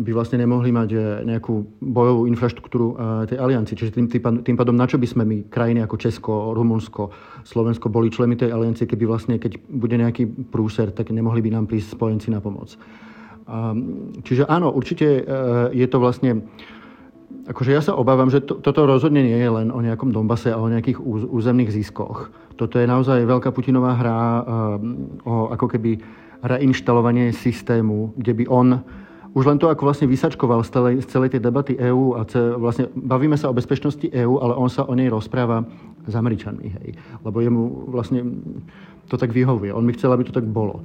by 0.00 0.10
vlastne 0.16 0.40
nemohli 0.40 0.72
mať 0.72 0.88
e, 0.88 0.98
nejakú 1.28 1.84
bojovú 1.84 2.24
infraštruktúru 2.32 2.86
e, 2.88 2.94
tej 3.28 3.36
aliancie. 3.44 3.76
Čiže 3.76 3.92
tým, 3.92 4.08
tým 4.40 4.56
pádom, 4.56 4.72
na 4.72 4.88
čo 4.88 4.96
by 4.96 5.04
sme 5.04 5.28
my, 5.28 5.52
krajiny 5.52 5.84
ako 5.84 6.00
Česko, 6.00 6.32
Rumunsko, 6.56 7.12
Slovensko, 7.44 7.92
boli 7.92 8.08
členmi 8.08 8.40
tej 8.40 8.56
aliancie, 8.56 8.88
keby 8.88 9.04
vlastne, 9.04 9.36
keď 9.36 9.60
bude 9.68 10.00
nejaký 10.00 10.48
prúser, 10.48 10.88
tak 10.96 11.12
nemohli 11.12 11.44
by 11.44 11.60
nám 11.60 11.68
prísť 11.68 11.92
spojenci 11.92 12.32
na 12.32 12.40
pomoc. 12.40 12.72
Čiže 14.24 14.46
áno, 14.48 14.72
určite 14.72 15.06
e, 15.20 15.22
je 15.76 15.86
to 15.92 16.00
vlastne... 16.00 16.40
Akože 17.50 17.70
ja 17.74 17.82
sa 17.84 17.98
obávam, 17.98 18.32
že 18.32 18.40
to, 18.40 18.62
toto 18.64 18.88
rozhodne 18.88 19.20
nie 19.20 19.36
je 19.36 19.50
len 19.50 19.68
o 19.68 19.84
nejakom 19.84 20.08
Donbase 20.08 20.54
a 20.54 20.58
o 20.60 20.70
nejakých 20.72 21.02
územných 21.28 21.74
ziskoch. 21.74 22.32
Toto 22.56 22.78
je 22.78 22.86
naozaj 22.86 23.26
veľká 23.26 23.50
Putinová 23.50 23.98
hra 23.98 24.18
o 25.24 25.50
ako 25.50 25.66
keby 25.66 25.98
reinštalovanie 26.46 27.34
systému, 27.34 28.14
kde 28.18 28.32
by 28.34 28.44
on 28.46 28.68
už 29.30 29.46
len 29.46 29.58
to, 29.62 29.70
ako 29.70 29.86
vlastne 29.86 30.10
vysačkoval 30.10 30.66
z 30.66 30.70
celej, 30.74 30.94
z 31.02 31.06
celej 31.06 31.30
tej 31.36 31.40
debaty 31.40 31.78
EÚ 31.78 32.18
a 32.18 32.26
ce, 32.26 32.40
vlastne 32.58 32.90
bavíme 32.98 33.38
sa 33.38 33.46
o 33.46 33.54
bezpečnosti 33.54 34.10
EÚ, 34.10 34.42
ale 34.42 34.58
on 34.58 34.66
sa 34.66 34.82
o 34.86 34.94
nej 34.94 35.06
rozpráva 35.06 35.62
s 36.06 36.14
Američanmi, 36.18 36.66
hej. 36.66 36.88
Lebo 37.22 37.38
jemu 37.38 37.62
vlastne 37.94 38.26
to 39.06 39.14
tak 39.14 39.30
vyhovuje. 39.30 39.70
On 39.70 39.86
by 39.86 39.94
chcel, 39.94 40.10
aby 40.10 40.26
to 40.26 40.34
tak 40.34 40.46
bolo. 40.46 40.82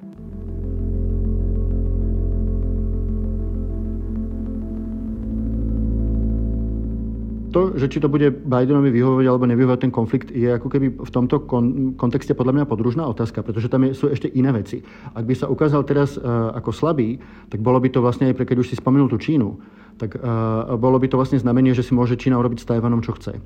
To, 7.56 7.80
že 7.80 7.88
či 7.88 8.04
to 8.04 8.12
bude 8.12 8.28
Bidenovi 8.44 8.92
vyhovovať 8.92 9.26
alebo 9.32 9.48
nevyhovovať 9.48 9.80
ten 9.88 9.94
konflikt, 9.96 10.28
je 10.36 10.52
ako 10.52 10.68
keby 10.68 11.00
v 11.00 11.12
tomto 11.16 11.48
kon- 11.48 11.96
kontexte 11.96 12.36
podľa 12.36 12.60
mňa 12.60 12.66
podružná 12.68 13.08
otázka, 13.08 13.48
pretože 13.48 13.72
tam 13.72 13.88
je, 13.88 13.96
sú 13.96 14.12
ešte 14.12 14.28
iné 14.28 14.52
veci. 14.52 14.84
Ak 15.16 15.24
by 15.24 15.34
sa 15.40 15.48
ukázal 15.48 15.88
teraz 15.88 16.20
uh, 16.20 16.52
ako 16.52 16.76
slabý, 16.76 17.24
tak 17.48 17.64
bolo 17.64 17.80
by 17.80 17.88
to 17.88 18.04
pre, 18.04 18.44
keď 18.44 18.60
už 18.60 18.68
si 18.68 18.76
spomenul 18.76 19.08
tú 19.08 19.16
Čínu, 19.16 19.56
tak 19.96 20.20
uh, 20.20 20.76
bolo 20.76 21.00
by 21.00 21.08
to 21.08 21.16
vlastne 21.16 21.40
znamenie, 21.40 21.72
že 21.72 21.88
si 21.88 21.96
môže 21.96 22.20
Čína 22.20 22.36
urobiť 22.36 22.60
s 22.60 22.68
Tajvanom, 22.68 23.00
čo 23.00 23.16
chce. 23.16 23.40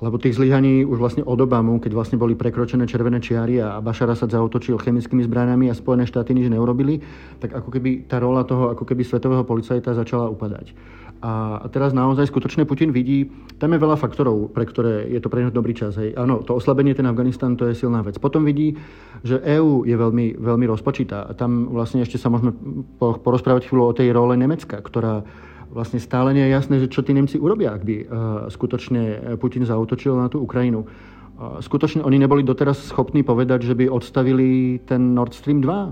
Lebo 0.00 0.16
tých 0.16 0.40
zlyhaní 0.40 0.88
už 0.88 0.96
vlastne 0.96 1.22
od 1.28 1.36
Obamu, 1.36 1.76
keď 1.76 1.92
vlastne 1.92 2.16
boli 2.16 2.32
prekročené 2.32 2.88
červené 2.88 3.20
čiary 3.20 3.60
a 3.60 3.84
Bashar 3.84 4.08
Assad 4.08 4.32
zautočil 4.32 4.80
chemickými 4.80 5.20
zbraniami 5.28 5.68
a 5.68 5.76
Spojené 5.76 6.08
štáty 6.08 6.32
nič 6.32 6.48
neurobili, 6.48 7.04
tak 7.36 7.52
ako 7.52 7.68
keby 7.68 8.08
tá 8.08 8.16
rola 8.16 8.48
toho 8.48 8.72
ako 8.72 8.88
keby 8.88 9.04
svetového 9.04 9.44
policajta 9.44 9.92
začala 9.92 10.32
upadať. 10.32 10.72
A 11.20 11.60
teraz 11.68 11.92
naozaj 11.92 12.32
skutočne 12.32 12.64
Putin 12.64 12.96
vidí, 12.96 13.28
tam 13.60 13.76
je 13.76 13.84
veľa 13.84 14.00
faktorov, 14.00 14.56
pre 14.56 14.64
ktoré 14.64 15.04
je 15.04 15.20
to 15.20 15.28
pre 15.28 15.44
neho 15.44 15.52
dobrý 15.52 15.76
čas. 15.76 16.00
Hej. 16.00 16.16
Áno, 16.16 16.40
to 16.40 16.56
oslabenie 16.56 16.96
ten 16.96 17.04
Afganistan, 17.04 17.60
to 17.60 17.68
je 17.68 17.76
silná 17.76 18.00
vec. 18.00 18.16
Potom 18.16 18.40
vidí, 18.40 18.80
že 19.20 19.36
EÚ 19.36 19.84
je 19.84 20.00
veľmi, 20.00 20.40
veľmi 20.40 20.64
rozpočítá. 20.64 21.28
A 21.28 21.36
tam 21.36 21.68
vlastne 21.76 22.00
ešte 22.00 22.16
sa 22.16 22.32
môžeme 22.32 22.56
porozprávať 22.96 23.68
chvíľu 23.68 23.92
o 23.92 23.96
tej 23.96 24.16
role 24.16 24.32
Nemecka, 24.32 24.80
ktorá 24.80 25.28
vlastne 25.70 26.02
stále 26.02 26.34
nie 26.34 26.44
je 26.46 26.54
jasné, 26.54 26.74
že 26.82 26.90
čo 26.90 27.06
tí 27.06 27.14
Nemci 27.14 27.38
urobia, 27.38 27.72
ak 27.74 27.82
by 27.86 27.96
uh, 28.02 28.06
skutočne 28.50 29.34
Putin 29.38 29.62
zautočil 29.62 30.18
na 30.18 30.26
tú 30.26 30.42
Ukrajinu. 30.42 30.84
Uh, 30.84 31.62
skutočne 31.62 32.02
oni 32.02 32.18
neboli 32.18 32.42
doteraz 32.42 32.90
schopní 32.90 33.22
povedať, 33.22 33.64
že 33.70 33.74
by 33.78 33.86
odstavili 33.86 34.82
ten 34.84 35.14
Nord 35.14 35.32
Stream 35.32 35.62
2, 35.62 35.70
uh, 35.70 35.88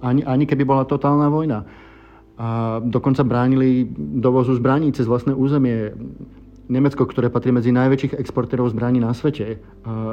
ani, 0.00 0.24
ani 0.24 0.44
keby 0.48 0.64
bola 0.64 0.88
totálna 0.88 1.28
vojna 1.28 1.68
a 2.38 2.78
dokonca 2.84 3.24
bránili 3.24 3.90
dovozu 3.98 4.54
zbraní 4.54 4.92
cez 4.94 5.06
vlastné 5.06 5.34
územie. 5.34 5.90
Nemecko, 6.68 7.08
ktoré 7.08 7.32
patrí 7.32 7.48
medzi 7.48 7.72
najväčších 7.72 8.20
exportérov 8.20 8.68
zbraní 8.68 9.00
na 9.00 9.16
svete, 9.16 9.56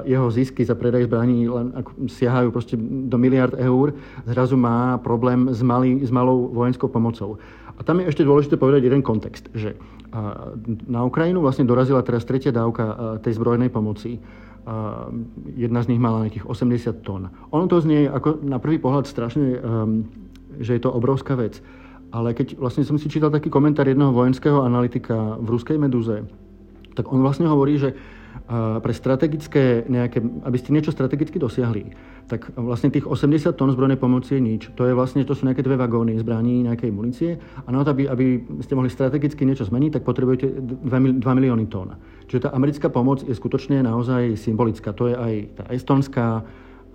jeho 0.07 0.27
zisky 0.31 0.63
za 0.63 0.71
predaj 0.71 1.03
zbraní 1.03 1.51
len 1.51 1.75
siahajú 2.07 2.47
proste 2.47 2.79
do 2.79 3.19
miliard 3.19 3.51
eur, 3.59 3.91
zrazu 4.23 4.55
má 4.55 4.95
problém 5.03 5.51
s, 5.51 5.59
malý, 5.59 5.99
s 5.99 6.07
malou 6.15 6.47
vojenskou 6.55 6.87
pomocou. 6.87 7.35
A 7.75 7.81
tam 7.83 7.99
je 7.99 8.07
ešte 8.07 8.23
dôležité 8.23 8.55
povedať 8.55 8.87
jeden 8.87 9.03
kontext, 9.03 9.51
že 9.51 9.75
na 10.87 11.03
Ukrajinu 11.03 11.43
vlastne 11.43 11.67
dorazila 11.67 11.99
teraz 11.99 12.23
tretia 12.23 12.55
dávka 12.55 13.19
tej 13.19 13.35
zbrojnej 13.35 13.67
pomoci. 13.67 14.15
Jedna 15.59 15.83
z 15.83 15.89
nich 15.91 16.01
mala 16.01 16.25
nejakých 16.25 16.47
80 16.47 17.03
tón. 17.05 17.29
Ono 17.51 17.65
to 17.67 17.83
znie 17.83 18.07
ako 18.07 18.41
na 18.41 18.57
prvý 18.57 18.79
pohľad 18.81 19.05
strašne, 19.05 19.59
um, 19.61 20.09
že 20.57 20.73
je 20.73 20.81
to 20.81 20.89
obrovská 20.89 21.37
vec. 21.37 21.61
Ale 22.09 22.33
keď 22.33 22.57
vlastne 22.57 22.81
som 22.81 22.97
si 22.97 23.11
čítal 23.11 23.29
taký 23.29 23.51
komentár 23.51 23.85
jednoho 23.85 24.15
vojenského 24.15 24.63
analytika 24.65 25.37
v 25.37 25.47
ruskej 25.53 25.77
Meduze, 25.77 26.25
tak 26.95 27.11
on 27.11 27.21
vlastne 27.21 27.45
hovorí, 27.45 27.77
že 27.77 27.93
pre 28.45 28.93
strategické 28.93 29.81
nejaké, 29.89 30.21
aby 30.21 30.57
ste 30.61 30.69
niečo 30.69 30.93
strategicky 30.93 31.41
dosiahli, 31.41 31.89
tak 32.29 32.53
vlastne 32.53 32.93
tých 32.93 33.05
80 33.05 33.57
tón 33.57 33.73
zbrojnej 33.73 33.97
pomoci 33.97 34.37
je 34.37 34.41
nič. 34.41 34.61
To, 34.77 34.85
je 34.85 34.93
vlastne, 34.93 35.25
to 35.25 35.33
sú 35.33 35.49
nejaké 35.49 35.65
dve 35.65 35.77
vagóny 35.77 36.17
zbraní, 36.21 36.65
nejakej 36.65 36.93
munície. 36.93 37.31
A 37.37 37.69
na 37.73 37.81
to, 37.81 37.93
aby, 37.93 38.05
aby 38.05 38.25
ste 38.61 38.77
mohli 38.77 38.93
strategicky 38.93 39.45
niečo 39.45 39.65
zmeniť, 39.65 39.97
tak 39.97 40.03
potrebujete 40.05 40.61
2, 40.61 41.21
2 41.21 41.37
milióny 41.37 41.65
tón. 41.69 41.97
Čiže 42.29 42.45
tá 42.45 42.49
americká 42.53 42.89
pomoc 42.89 43.25
je 43.25 43.33
skutočne 43.33 43.81
naozaj 43.81 44.37
symbolická. 44.37 44.93
To 44.93 45.09
je 45.09 45.15
aj 45.17 45.33
tá 45.57 45.63
estonská, 45.73 46.45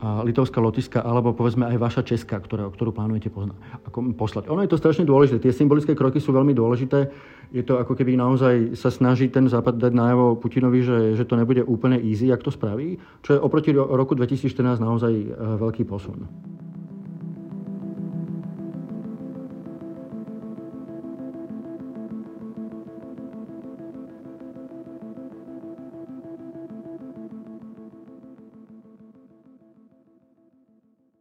litovská, 0.01 0.59
lotiska, 0.61 0.99
alebo 1.05 1.37
povedzme 1.37 1.69
aj 1.69 1.77
vaša 1.77 2.03
česká, 2.03 2.41
ktorá, 2.41 2.73
ktorú 2.73 2.97
plánujete 2.97 3.29
pozna, 3.29 3.53
ako 3.85 4.17
poslať. 4.17 4.49
Ono 4.49 4.65
je 4.65 4.73
to 4.73 4.81
strašne 4.81 5.05
dôležité. 5.05 5.45
Tie 5.45 5.53
symbolické 5.53 5.93
kroky 5.93 6.19
sú 6.19 6.33
veľmi 6.33 6.57
dôležité. 6.57 7.13
Je 7.53 7.61
to 7.61 7.77
ako 7.77 7.93
keby 7.93 8.17
naozaj 8.17 8.79
sa 8.79 8.89
snaží 8.89 9.29
ten 9.29 9.45
Západ 9.51 9.77
dať 9.77 9.93
najavo 9.93 10.41
Putinovi, 10.41 10.81
že, 10.81 10.99
že 11.19 11.29
to 11.29 11.37
nebude 11.37 11.61
úplne 11.67 12.01
easy, 12.01 12.33
jak 12.33 12.41
to 12.41 12.49
spraví, 12.49 12.97
čo 13.21 13.37
je 13.37 13.43
oproti 13.43 13.77
roku 13.77 14.17
2014 14.17 14.81
naozaj 14.81 15.13
eh, 15.13 15.27
veľký 15.37 15.85
posun. 15.85 16.25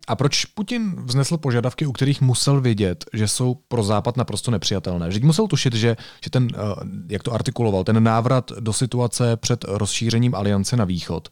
A 0.09 0.15
proč 0.15 0.45
Putin 0.45 0.95
vznesl 1.03 1.37
požadavky, 1.37 1.85
u 1.85 1.91
kterých 1.91 2.21
musel 2.21 2.61
vědět, 2.61 3.05
že 3.13 3.27
jsou 3.27 3.55
pro 3.67 3.83
Západ 3.83 4.17
naprosto 4.17 4.51
nepřijatelné? 4.51 5.07
Vždyť 5.07 5.23
musel 5.23 5.47
tušit, 5.47 5.73
že, 5.73 5.97
že 6.23 6.29
ten, 6.29 6.47
eh, 6.53 6.57
jak 7.09 7.23
to 7.23 7.33
artikuloval, 7.33 7.83
ten 7.83 8.03
návrat 8.03 8.51
do 8.59 8.73
situace 8.73 9.37
před 9.37 9.65
rozšířením 9.67 10.35
aliance 10.35 10.77
na 10.77 10.85
východ 10.85 11.29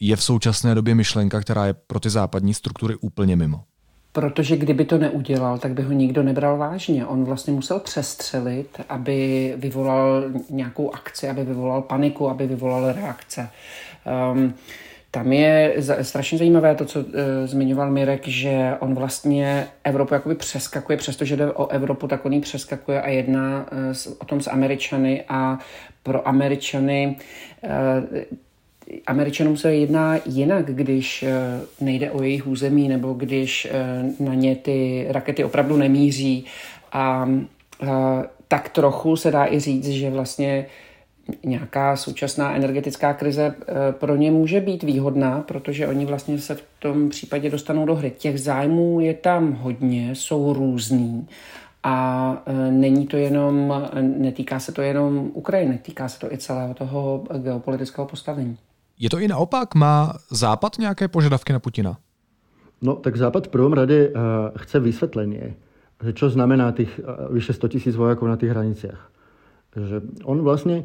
je 0.00 0.16
v 0.16 0.22
současné 0.22 0.74
době 0.74 0.94
myšlenka, 0.94 1.40
která 1.40 1.66
je 1.66 1.72
pro 1.72 2.00
ty 2.00 2.10
západní 2.10 2.54
struktury 2.54 2.96
úplně 3.00 3.36
mimo. 3.36 3.64
Protože 4.12 4.56
kdyby 4.56 4.84
to 4.84 4.98
neudělal, 4.98 5.58
tak 5.58 5.72
by 5.72 5.82
ho 5.82 5.92
nikdo 5.92 6.22
nebral 6.22 6.58
vážně. 6.58 7.06
On 7.06 7.24
vlastně 7.24 7.52
musel 7.52 7.80
přestřelit, 7.80 8.80
aby 8.88 9.54
vyvolal 9.56 10.22
nějakou 10.50 10.94
akci, 10.94 11.28
aby 11.28 11.44
vyvolal 11.44 11.82
paniku, 11.82 12.28
aby 12.28 12.46
vyvolal 12.46 12.92
reakce. 12.92 13.50
Um, 14.32 14.54
tam 15.10 15.32
je 15.32 15.74
strašně 16.02 16.38
zajímavé 16.38 16.74
to, 16.74 16.84
co 16.84 17.00
uh, 17.00 17.06
zmiňoval 17.44 17.90
Mirek, 17.90 18.28
že 18.28 18.76
on 18.80 18.94
vlastně 18.94 19.66
Evropu 19.84 20.14
jakoby 20.14 20.34
přeskakuje, 20.34 20.98
přestože 20.98 21.36
jde 21.36 21.52
o 21.52 21.68
Evropu, 21.68 22.08
tak 22.08 22.24
on 22.24 22.32
ji 22.32 22.40
přeskakuje 22.40 23.02
a 23.02 23.08
jedná 23.08 23.66
uh, 23.72 24.14
o 24.18 24.24
tom 24.24 24.40
s 24.40 24.50
Američany 24.50 25.24
a 25.28 25.58
pro 26.02 26.28
Američany 26.28 27.16
uh, 27.62 27.70
Američanům 29.06 29.56
se 29.56 29.74
jedná 29.74 30.18
jinak, 30.26 30.66
když 30.66 31.24
nejde 31.80 32.10
o 32.10 32.22
jejich 32.22 32.46
území 32.46 32.88
nebo 32.88 33.12
když 33.12 33.68
na 34.20 34.34
ně 34.34 34.56
ty 34.56 35.06
rakety 35.10 35.44
opravdu 35.44 35.76
nemíří. 35.76 36.44
A 36.92 37.28
tak 38.48 38.68
trochu 38.68 39.16
se 39.16 39.30
dá 39.30 39.46
i 39.46 39.60
říct, 39.60 39.88
že 39.88 40.10
vlastně 40.10 40.66
nějaká 41.44 41.96
současná 41.96 42.54
energetická 42.54 43.14
krize 43.14 43.54
eh, 43.58 43.92
pro 43.92 44.16
ně 44.16 44.30
může 44.30 44.60
být 44.60 44.82
výhodná, 44.82 45.40
protože 45.40 45.86
oni 45.86 46.06
vlastně 46.06 46.38
se 46.38 46.54
v 46.54 46.62
tom 46.78 47.08
případě 47.08 47.50
dostanou 47.50 47.86
do 47.86 47.94
hry. 47.94 48.12
Těch 48.18 48.40
zájmů 48.40 49.00
je 49.00 49.14
tam 49.14 49.52
hodně, 49.52 50.14
jsou 50.14 50.52
různý 50.52 51.28
a 51.82 52.36
eh, 52.46 52.70
není 52.70 53.06
to 53.06 53.16
jenom, 53.16 53.74
netýká 54.00 54.60
se 54.60 54.72
to 54.72 54.82
jenom 54.82 55.30
Ukrajiny, 55.34 55.78
týká 55.78 56.08
se 56.08 56.18
to 56.18 56.32
i 56.32 56.38
celého 56.38 56.74
toho 56.74 57.24
geopolitického 57.38 58.06
postavení. 58.06 58.56
Je 59.00 59.10
to 59.10 59.18
i 59.18 59.28
naopak? 59.28 59.74
Má 59.74 60.14
Západ 60.30 60.78
nějaké 60.78 61.08
požadavky 61.08 61.52
na 61.52 61.58
Putina? 61.58 61.96
No, 62.82 62.94
tak 62.96 63.16
Západ 63.16 63.46
v 63.46 63.50
prvom 63.50 63.72
rade 63.72 64.08
uh, 64.08 64.12
chce 64.56 64.80
vysvetlenie, 64.80 65.54
že 66.04 66.12
čo 66.12 66.28
znamená 66.32 66.72
tých 66.72 67.00
uh, 67.00 67.32
vyše 67.32 67.52
100 67.52 67.68
tisíc 67.68 67.96
vojakov 67.96 68.28
na 68.28 68.36
tých 68.36 68.52
hraniciach. 68.52 69.00
Že 69.76 69.96
on 70.24 70.40
vlastne 70.44 70.84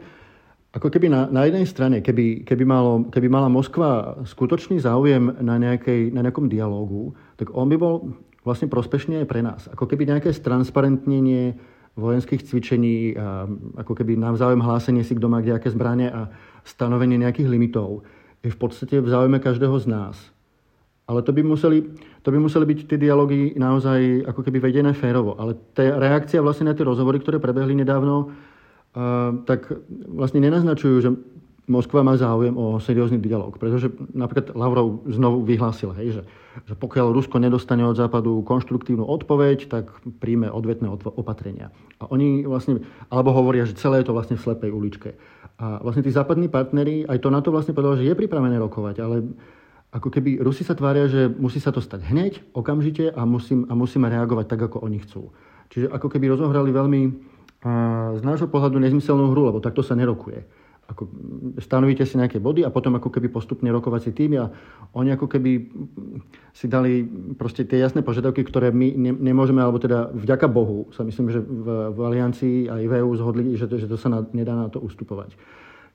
ako 0.76 0.92
keby 0.92 1.08
na, 1.08 1.32
na 1.32 1.48
jednej 1.48 1.64
strane, 1.64 2.04
keby, 2.04 2.44
keby, 2.44 2.64
malo, 2.68 3.08
keby 3.08 3.32
mala 3.32 3.48
Moskva 3.48 4.20
skutočný 4.28 4.84
záujem 4.84 5.40
na, 5.40 5.56
nejakej, 5.56 6.12
na 6.12 6.20
nejakom 6.20 6.52
dialógu, 6.52 7.16
tak 7.40 7.56
on 7.56 7.72
by 7.72 7.80
bol 7.80 8.12
vlastne 8.44 8.68
prospešný 8.68 9.24
aj 9.24 9.28
pre 9.32 9.40
nás. 9.40 9.72
Ako 9.72 9.88
keby 9.88 10.04
nejaké 10.04 10.36
stransparentnenie 10.36 11.56
vojenských 11.96 12.44
cvičení, 12.44 13.16
a 13.16 13.48
ako 13.80 13.96
keby 13.96 14.20
navzájem 14.20 14.60
hlásenie 14.60 15.08
si, 15.08 15.16
kto 15.16 15.32
má 15.32 15.40
kde 15.40 15.56
aké 15.56 15.72
zbranie 15.72 16.12
a 16.12 16.28
stanovenie 16.68 17.16
nejakých 17.24 17.48
limitov 17.48 18.04
je 18.44 18.52
v 18.52 18.58
podstate 18.60 19.00
v 19.00 19.08
záujme 19.08 19.40
každého 19.40 19.80
z 19.80 19.88
nás. 19.88 20.20
Ale 21.08 21.24
to 21.24 21.32
by 21.32 21.40
museli, 21.40 21.88
to 22.20 22.36
by 22.36 22.38
museli 22.42 22.66
byť 22.68 22.80
tie 22.90 22.98
dialógy 23.00 23.56
naozaj 23.56 24.28
ako 24.28 24.42
keby 24.44 24.60
vedené 24.60 24.92
férovo. 24.92 25.40
Ale 25.40 25.56
tá 25.72 25.88
reakcia 25.88 26.44
vlastne 26.44 26.68
na 26.68 26.76
tie 26.76 26.84
rozhovory, 26.84 27.24
ktoré 27.24 27.40
prebehli 27.40 27.78
nedávno, 27.78 28.36
tak 29.44 29.76
vlastne 30.08 30.40
nenaznačujú, 30.40 30.96
že 31.04 31.10
Moskva 31.66 32.06
má 32.06 32.14
záujem 32.14 32.54
o 32.54 32.78
seriózny 32.78 33.18
dialog, 33.18 33.58
pretože 33.58 33.90
napríklad 34.14 34.54
Lavrov 34.54 35.02
znovu 35.10 35.42
vyhlásil, 35.42 35.98
hej, 35.98 36.22
že, 36.22 36.24
že 36.70 36.74
pokiaľ 36.78 37.10
Rusko 37.10 37.42
nedostane 37.42 37.82
od 37.82 37.98
Západu 37.98 38.46
konštruktívnu 38.46 39.02
odpoveď, 39.02 39.66
tak 39.66 39.90
príjme 40.22 40.46
odvetné 40.54 40.86
opatrenia. 41.18 41.74
A 41.98 42.06
oni 42.14 42.46
vlastne, 42.46 42.86
alebo 43.10 43.34
hovoria, 43.34 43.66
že 43.66 43.74
celé 43.82 44.06
je 44.06 44.08
to 44.08 44.14
vlastne 44.14 44.38
v 44.38 44.46
slepej 44.46 44.70
uličke. 44.70 45.18
A 45.58 45.82
vlastne 45.82 46.06
tí 46.06 46.14
západní 46.14 46.54
partneri, 46.54 47.02
aj 47.10 47.18
to 47.18 47.34
na 47.34 47.42
to 47.42 47.50
vlastne 47.50 47.74
povedal, 47.74 47.98
že 47.98 48.06
je 48.06 48.14
pripravené 48.14 48.62
rokovať, 48.62 48.96
ale 49.02 49.26
ako 49.90 50.14
keby 50.14 50.46
Rusi 50.46 50.62
sa 50.62 50.78
tvária, 50.78 51.10
že 51.10 51.34
musí 51.34 51.58
sa 51.58 51.74
to 51.74 51.82
stať 51.82 52.06
hneď, 52.14 52.46
okamžite 52.54 53.10
a, 53.10 53.26
musím, 53.26 53.66
a 53.66 53.74
musíme 53.74 54.06
reagovať 54.06 54.46
tak, 54.46 54.70
ako 54.70 54.86
oni 54.86 55.02
chcú. 55.02 55.34
Čiže 55.74 55.90
ako 55.90 56.14
keby 56.14 56.30
rozohrali 56.30 56.70
veľmi 56.70 57.02
z 58.16 58.22
nášho 58.22 58.46
pohľadu 58.46 58.78
nezmyselnú 58.78 59.34
hru, 59.34 59.50
lebo 59.50 59.58
takto 59.58 59.82
sa 59.82 59.98
nerokuje. 59.98 60.46
Ako 60.86 61.10
stanovíte 61.58 62.06
si 62.06 62.14
nejaké 62.14 62.38
body 62.38 62.62
a 62.62 62.70
potom 62.70 62.94
ako 62.94 63.10
keby 63.10 63.34
postupne 63.34 63.66
rokovací 63.74 64.14
tým 64.14 64.38
a 64.38 64.54
oni 64.94 65.18
ako 65.18 65.26
keby 65.26 65.74
si 66.54 66.70
dali 66.70 67.02
proste 67.34 67.66
tie 67.66 67.82
jasné 67.82 68.06
požiadavky, 68.06 68.46
ktoré 68.46 68.70
my 68.70 68.94
ne, 68.94 69.12
nemôžeme, 69.18 69.58
alebo 69.66 69.82
teda 69.82 70.14
vďaka 70.14 70.46
Bohu 70.46 70.94
sa 70.94 71.02
myslím, 71.02 71.34
že 71.34 71.42
v, 71.42 71.90
v 71.90 72.00
Aliancii 72.06 72.70
aj 72.70 72.84
v 72.86 72.94
EU 73.02 73.18
zhodli, 73.18 73.58
že 73.58 73.66
to, 73.66 73.82
že 73.82 73.90
to 73.90 73.98
sa 73.98 74.14
na, 74.14 74.22
nedá 74.30 74.54
na 74.54 74.70
to 74.70 74.78
ustupovať. 74.78 75.34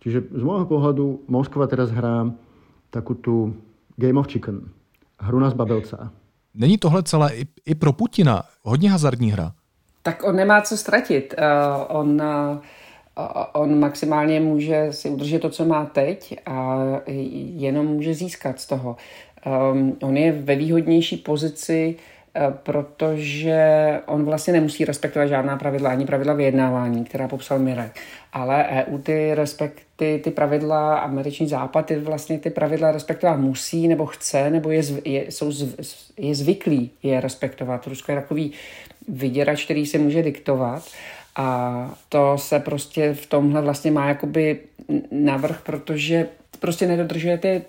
Čiže 0.03 0.35
z 0.35 0.43
môjho 0.43 0.67
pohľadu 0.67 1.31
Moskva 1.31 1.71
teraz 1.71 1.95
hrá 1.95 2.27
takú 2.91 3.15
tú 3.15 3.55
Game 3.95 4.19
of 4.19 4.27
Chicken, 4.27 4.75
hru 5.23 5.39
na 5.39 5.55
zbabelca. 5.55 6.11
Není 6.55 6.79
tohle 6.79 7.03
celé 7.03 7.37
i, 7.37 7.47
i 7.67 7.75
pro 7.75 7.93
Putina 7.93 8.43
hodně 8.63 8.91
hazardní 8.91 9.31
hra? 9.31 9.55
Tak 10.03 10.25
on 10.25 10.37
nemá 10.37 10.61
co 10.61 10.77
ztratit. 10.77 11.35
Uh, 11.39 11.97
on, 11.99 12.23
uh, 12.23 13.25
on 13.53 13.79
maximálně 13.79 14.41
může 14.41 14.93
si 14.93 15.11
udržet 15.11 15.39
to, 15.39 15.51
co 15.51 15.65
má 15.65 15.87
teď 15.87 16.39
a 16.47 16.79
jenom 17.57 17.87
může 17.87 18.15
získat 18.15 18.61
z 18.61 18.67
toho. 18.67 18.97
Um, 19.73 19.97
on 20.03 20.17
je 20.17 20.33
ve 20.33 20.57
výhodnější 20.57 21.17
pozici, 21.17 21.95
uh, 21.97 22.01
protože 22.53 24.01
on 24.07 24.25
vlastně 24.25 24.53
nemusí 24.53 24.85
respektovat 24.85 25.29
žádná 25.29 25.57
pravidla, 25.57 25.91
ani 25.91 26.07
pravidla 26.07 26.35
vyjednávání, 26.35 27.05
která 27.05 27.29
popsal 27.29 27.59
Mirek. 27.59 28.01
Ale 28.33 28.67
EU 28.69 28.99
ty, 28.99 29.35
respekty, 29.35 30.21
ty 30.25 30.31
pravidla, 30.31 30.99
američní 30.99 31.49
západ, 31.49 31.87
ty 31.87 31.97
vlastně 31.97 32.39
ty 32.39 32.51
pravidla 32.51 32.93
respektovat 32.93 33.39
musí, 33.39 33.89
nebo 33.89 34.07
chce, 34.07 34.51
nebo 34.51 34.71
je, 34.71 34.83
je, 35.05 35.33
jsou, 35.33 35.53
je 36.19 36.35
zvyklý 36.35 36.91
je 37.03 37.21
respektovat. 37.21 37.87
Rusko 37.87 38.13
je 38.13 38.21
takový 38.21 38.53
vyděrač, 39.09 39.65
který 39.65 39.87
se 39.87 39.99
může 39.99 40.23
diktovat 40.23 40.83
a 41.37 41.91
to 42.09 42.39
se 42.39 42.59
prostě 42.59 43.15
v 43.15 43.27
tomhle 43.27 43.63
vlastně 43.63 43.91
má 43.91 44.09
jakoby 44.09 44.61
navrh, 45.11 45.61
protože 45.63 46.29
prostě 46.61 46.87
nedodržuje 46.87 47.39
ty, 47.39 47.63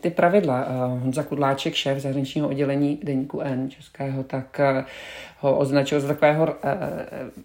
ty 0.00 0.10
pravidla. 0.10 0.66
Honza 0.88 1.22
Kudláček, 1.22 1.74
šéf 1.74 1.98
zahraničního 1.98 2.48
oddělení 2.48 3.00
deníku 3.02 3.40
N 3.40 3.70
českého, 3.70 4.22
tak 4.22 4.60
eh, 4.60 4.84
ho 5.38 5.58
označil 5.58 6.00
za 6.00 6.08
takového 6.08 6.44
uh, 6.44 6.50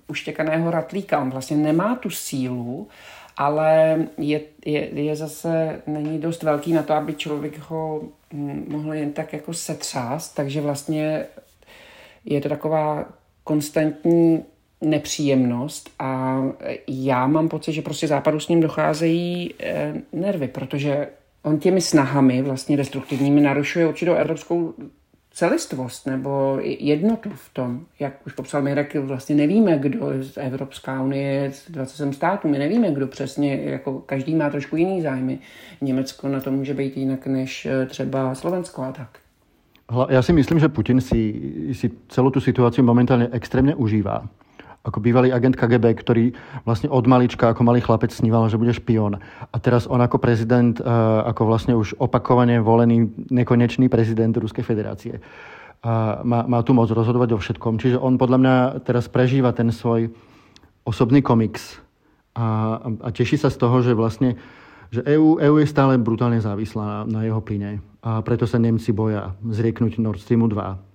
uštěkaného 0.07 0.71
ratlíka. 0.71 1.19
On 1.19 1.29
vlastně 1.29 1.57
nemá 1.57 1.95
tu 1.95 2.09
sílu, 2.09 2.87
ale 3.37 3.97
je, 4.17 4.41
je, 4.65 5.01
je 5.01 5.15
zase, 5.15 5.81
není 5.87 6.19
dost 6.19 6.43
velký 6.43 6.73
na 6.73 6.83
to, 6.83 6.93
aby 6.93 7.13
člověk 7.13 7.59
ho 7.59 8.01
hm, 8.33 8.65
mohl 8.69 8.93
jen 8.93 9.13
tak 9.13 9.33
jako 9.33 9.53
setřást, 9.53 10.35
takže 10.35 10.61
vlastně 10.61 11.25
je 12.25 12.41
to 12.41 12.49
taková 12.49 13.05
konstantní 13.43 14.43
nepříjemnost 14.81 15.89
a 15.99 16.41
já 16.87 17.27
mám 17.27 17.49
pocit, 17.49 17.73
že 17.73 17.81
prostě 17.81 18.07
západu 18.07 18.39
s 18.39 18.47
ním 18.47 18.61
docházejí 18.61 19.53
e, 19.59 19.93
nervy, 20.13 20.47
protože 20.47 21.07
on 21.43 21.59
těmi 21.59 21.81
snahami 21.81 22.41
vlastně 22.41 22.77
destruktivními 22.77 23.41
narušuje 23.41 23.87
určitou 23.87 24.13
evropskou 24.13 24.73
celistvost 25.33 26.07
nebo 26.07 26.57
jednotu 26.61 27.29
v 27.29 27.53
tom, 27.53 27.85
jak 27.99 28.13
už 28.27 28.33
popsal 28.33 28.61
Mirek, 28.61 28.95
vlastně 28.95 29.35
nevíme, 29.35 29.77
kdo 29.77 30.23
z 30.23 30.37
Evropská 30.37 31.01
unie, 31.01 31.51
z 31.53 31.71
27 31.71 32.13
států, 32.13 32.47
my 32.47 32.59
nevíme, 32.59 32.91
kdo 32.91 33.07
přesně, 33.07 33.61
jako 33.63 33.99
každý 33.99 34.35
má 34.35 34.49
trošku 34.49 34.75
jiný 34.75 35.01
zájmy. 35.01 35.39
Německo 35.81 36.27
na 36.27 36.41
to 36.41 36.51
může 36.51 36.73
být 36.73 36.97
jinak 36.97 37.27
než 37.27 37.65
eh, 37.65 37.85
třeba 37.85 38.35
Slovensko 38.35 38.81
a 38.81 38.91
tak. 38.91 39.19
Já 40.09 40.21
si 40.21 40.33
myslím, 40.33 40.59
že 40.59 40.69
Putin 40.69 41.01
si, 41.01 41.41
si 41.71 41.91
celou 42.07 42.29
tu 42.29 42.41
situaci 42.41 42.81
momentálně 42.81 43.27
extrémně 43.31 43.75
užívá 43.75 44.23
ako 44.81 44.97
bývalý 44.97 45.29
agent 45.29 45.53
KGB, 45.53 45.93
ktorý 45.93 46.25
vlastne 46.65 46.89
od 46.89 47.05
malička 47.05 47.53
ako 47.53 47.61
malý 47.61 47.85
chlapec 47.85 48.09
sníval, 48.09 48.49
že 48.49 48.57
bude 48.57 48.73
špion. 48.73 49.13
A 49.53 49.55
teraz 49.61 49.85
on 49.85 50.01
ako 50.01 50.17
prezident, 50.17 50.73
eh, 50.81 50.85
ako 51.21 51.45
vlastne 51.45 51.77
už 51.77 52.01
opakovane 52.01 52.57
volený 52.57 53.13
nekonečný 53.29 53.93
prezident 53.93 54.33
Ruskej 54.33 54.65
federácie, 54.65 55.21
má, 56.23 56.45
má 56.45 56.61
tu 56.61 56.77
moc 56.77 56.93
rozhodovať 56.93 57.33
o 57.33 57.41
všetkom. 57.41 57.81
Čiže 57.81 57.97
on 57.97 58.21
podľa 58.21 58.37
mňa 58.37 58.55
teraz 58.85 59.09
prežíva 59.09 59.49
ten 59.49 59.73
svoj 59.73 60.13
osobný 60.85 61.25
komiks 61.25 61.81
a, 62.37 62.77
a 63.01 63.09
teší 63.09 63.41
sa 63.41 63.49
z 63.49 63.57
toho, 63.57 63.81
že 63.81 63.97
vlastne 63.97 64.37
že 64.91 65.01
EU, 65.15 65.39
EU 65.39 65.55
je 65.57 65.71
stále 65.71 65.95
brutálne 65.95 66.43
závislá 66.43 66.83
na, 66.83 66.99
na 67.07 67.21
jeho 67.23 67.39
plyne 67.39 67.79
a 68.03 68.19
preto 68.19 68.43
sa 68.43 68.59
Nemci 68.59 68.91
boja 68.91 69.31
zrieknúť 69.39 70.03
Nord 70.03 70.19
Streamu 70.19 70.51
2 70.51 70.91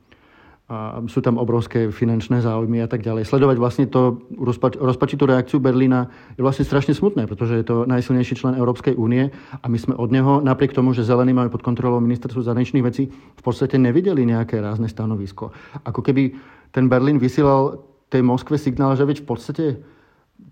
a 0.66 0.98
sú 1.06 1.22
tam 1.22 1.38
obrovské 1.38 1.94
finančné 1.94 2.42
záujmy 2.42 2.82
a 2.82 2.90
tak 2.90 2.98
ďalej. 3.06 3.22
Sledovať 3.30 3.56
vlastne 3.62 3.86
to 3.86 4.26
rozpač, 4.34 4.74
rozpačitú 4.74 5.22
reakciu 5.22 5.62
Berlína 5.62 6.10
je 6.34 6.42
vlastne 6.42 6.66
strašne 6.66 6.90
smutné, 6.90 7.30
pretože 7.30 7.54
je 7.54 7.62
to 7.62 7.86
najsilnejší 7.86 8.34
člen 8.34 8.58
Európskej 8.58 8.98
únie 8.98 9.30
a 9.62 9.66
my 9.70 9.78
sme 9.78 9.94
od 9.94 10.10
neho, 10.10 10.42
napriek 10.42 10.74
tomu, 10.74 10.90
že 10.90 11.06
zelení 11.06 11.30
máme 11.30 11.54
pod 11.54 11.62
kontrolou 11.62 12.02
ministerstvu 12.02 12.42
zahraničných 12.42 12.82
vecí, 12.82 13.06
v 13.14 13.42
podstate 13.46 13.78
nevideli 13.78 14.26
nejaké 14.26 14.58
rázne 14.58 14.90
stanovisko. 14.90 15.54
Ako 15.86 16.02
keby 16.02 16.34
ten 16.74 16.90
Berlín 16.90 17.22
vysielal 17.22 17.78
tej 18.10 18.26
Moskve 18.26 18.58
signál, 18.58 18.98
že 18.98 19.06
v 19.06 19.22
podstate 19.22 19.78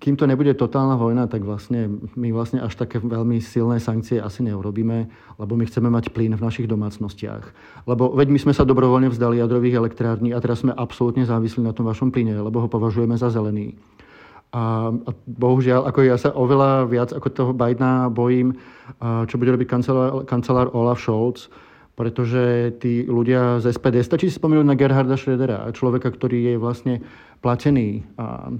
kým 0.02 0.18
to 0.18 0.26
nebude 0.26 0.50
totálna 0.58 0.98
vojna, 0.98 1.30
tak 1.30 1.46
vlastne 1.46 1.86
my 2.18 2.34
vlastne 2.34 2.58
až 2.58 2.74
také 2.74 2.98
veľmi 2.98 3.38
silné 3.38 3.78
sankcie 3.78 4.18
asi 4.18 4.42
neurobíme, 4.42 5.06
lebo 5.38 5.52
my 5.54 5.64
chceme 5.70 5.86
mať 5.86 6.10
plyn 6.10 6.34
v 6.34 6.44
našich 6.44 6.66
domácnostiach. 6.66 7.44
Lebo 7.86 8.10
veď 8.10 8.28
my 8.34 8.38
sme 8.42 8.52
sa 8.56 8.66
dobrovoľne 8.66 9.08
vzdali 9.08 9.38
jadrových 9.38 9.78
elektrární 9.78 10.34
a 10.34 10.42
teraz 10.42 10.66
sme 10.66 10.74
absolútne 10.74 11.22
závislí 11.22 11.62
na 11.62 11.72
tom 11.72 11.86
vašom 11.86 12.10
plyne, 12.10 12.34
lebo 12.34 12.58
ho 12.58 12.68
považujeme 12.68 13.14
za 13.14 13.30
zelený. 13.30 13.78
A, 14.54 14.90
a 14.90 15.10
bohužiaľ, 15.26 15.86
ako 15.90 16.00
ja 16.06 16.18
sa 16.18 16.30
oveľa 16.30 16.86
viac 16.86 17.10
ako 17.10 17.28
toho 17.30 17.52
Bidena 17.54 18.06
bojím, 18.06 18.54
čo 19.02 19.34
bude 19.34 19.50
robiť 19.54 19.66
kancelár, 19.66 20.10
kancelár 20.26 20.70
Olaf 20.74 21.02
Scholz, 21.02 21.50
pretože 21.94 22.74
tí 22.82 23.06
ľudia 23.06 23.62
z 23.62 23.70
SPD, 23.70 24.02
stačí 24.02 24.26
si 24.26 24.38
spomenúť 24.38 24.66
na 24.66 24.74
Gerharda 24.74 25.14
Schrödera, 25.14 25.70
človeka, 25.70 26.10
ktorý 26.10 26.50
je 26.50 26.54
vlastne 26.58 26.94
platený 27.38 28.02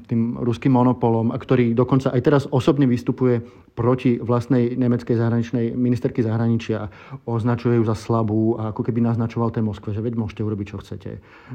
tým 0.07 0.39
ruským 0.39 0.77
monopolom 0.77 1.33
a 1.33 1.41
ktorý 1.41 1.73
dokonca 1.73 2.13
aj 2.13 2.21
teraz 2.21 2.43
osobne 2.53 2.85
vystupuje 2.85 3.41
proti 3.75 4.21
vlastnej 4.21 4.77
nemeckej 4.77 5.17
zahraničnej 5.17 5.73
ministerky 5.73 6.21
zahraničia. 6.21 6.93
Označuje 7.25 7.81
ju 7.81 7.85
za 7.89 7.97
slabú 7.97 8.61
a 8.61 8.77
ako 8.77 8.85
keby 8.85 9.01
naznačoval 9.03 9.51
té 9.51 9.65
Moskve, 9.65 9.97
že 9.97 10.05
veď 10.05 10.21
môžete 10.21 10.45
urobiť, 10.45 10.67
čo 10.69 10.79
chcete, 10.85 11.11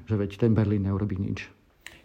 že 0.09 0.15
veď 0.17 0.41
ten 0.41 0.57
Berlín 0.57 0.89
neurobí 0.89 1.21
nič. 1.21 1.58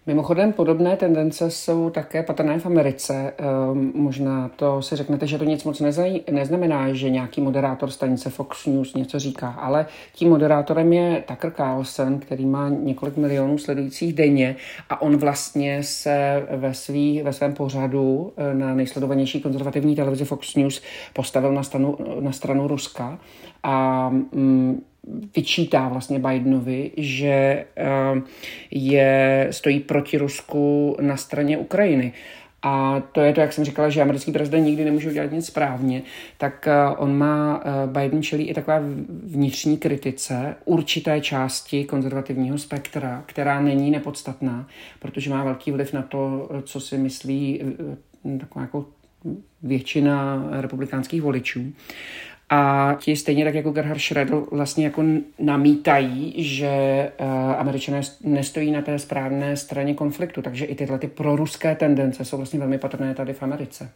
Mimochodem 0.06 0.52
podobné 0.52 0.96
tendence 0.96 1.50
jsou 1.50 1.90
také 1.90 2.22
patrné 2.22 2.58
v 2.58 2.66
Americe. 2.66 3.32
Um, 3.72 3.92
možná 3.94 4.50
to 4.56 4.82
si 4.82 4.96
řeknete, 4.96 5.26
že 5.26 5.38
to 5.38 5.44
nic 5.44 5.64
moc 5.64 5.80
nezaj, 5.80 6.20
neznamená, 6.30 6.92
že 6.92 7.10
nějaký 7.10 7.40
moderátor 7.40 7.90
stanice 7.90 8.30
Fox 8.30 8.66
News 8.66 8.94
něco 8.94 9.18
říká, 9.18 9.48
ale 9.48 9.86
tím 10.12 10.28
moderátorem 10.28 10.92
je 10.92 11.24
Tucker 11.26 11.52
Carlson, 11.52 12.18
který 12.18 12.46
má 12.46 12.68
několik 12.68 13.16
milionů 13.16 13.58
sledujících 13.58 14.12
denně 14.12 14.56
a 14.90 15.02
on 15.02 15.16
vlastně 15.16 15.82
se 15.82 16.46
ve, 16.56 16.74
svý, 16.74 17.22
ve 17.22 17.32
svém 17.32 17.54
pořadu 17.54 18.32
eh, 18.36 18.54
na 18.54 18.74
nejsledovanější 18.74 19.40
konzervativní 19.40 19.96
televizi 19.96 20.24
Fox 20.24 20.54
News 20.54 20.82
postavil 21.12 21.52
na 21.52 21.62
stranu, 21.62 21.98
na 22.20 22.32
stranu 22.32 22.68
Ruska 22.68 23.18
a 23.62 24.08
um, 24.30 24.82
vyčítá 25.36 25.88
vlastně 25.88 26.18
Bidenovi, 26.18 26.90
že 26.96 27.64
eh, 27.76 28.22
je, 28.70 29.48
stojí 29.50 29.80
proti 29.80 30.18
Rusku 30.18 30.96
na 31.00 31.16
straně 31.16 31.58
Ukrajiny. 31.58 32.12
A 32.62 33.02
to 33.12 33.20
je 33.20 33.32
to, 33.32 33.40
jak 33.40 33.52
jsem 33.52 33.64
říkala, 33.64 33.88
že 33.88 34.02
americký 34.02 34.32
prezident 34.32 34.64
nikdy 34.64 34.84
nemůže 34.84 35.10
udělat 35.10 35.32
nic 35.32 35.46
správně, 35.46 36.02
tak 36.38 36.68
eh, 36.68 36.96
on 36.96 37.18
má, 37.18 37.62
eh, 37.64 37.86
Biden 37.86 38.22
čelí 38.22 38.48
i 38.48 38.54
taková 38.54 38.80
vnitřní 39.24 39.76
kritice 39.76 40.56
určité 40.64 41.20
části 41.20 41.84
konzervativního 41.84 42.58
spektra, 42.58 43.22
která 43.26 43.60
není 43.60 43.90
nepodstatná, 43.90 44.68
protože 44.98 45.30
má 45.30 45.44
velký 45.44 45.70
vliv 45.70 45.92
na 45.92 46.02
to, 46.02 46.50
co 46.62 46.80
si 46.80 46.98
myslí 46.98 47.62
taková 48.40 48.62
jako 48.62 48.86
většina 49.62 50.46
republikánských 50.50 51.22
voličů. 51.22 51.72
A 52.50 52.94
ti 53.00 53.16
stejně 53.16 53.44
tak 53.44 53.54
jako 53.54 53.70
Gerhard 53.70 54.00
Schröder 54.00 54.44
vlastně 54.50 54.84
jako 54.84 55.02
namítají, 55.38 56.34
že 56.36 57.12
uh, 57.20 57.26
američané 57.60 58.00
nestojí 58.24 58.70
na 58.70 58.82
té 58.82 58.98
správné 58.98 59.56
straně 59.56 59.94
konfliktu, 59.94 60.42
takže 60.42 60.64
i 60.64 60.74
tyhle 60.74 60.98
ty 60.98 61.08
proruské 61.08 61.74
tendence 61.74 62.24
jsou 62.24 62.36
vlastně 62.36 62.58
velmi 62.58 62.78
patrné 62.78 63.14
tady 63.14 63.32
v 63.32 63.42
Americe. 63.42 63.90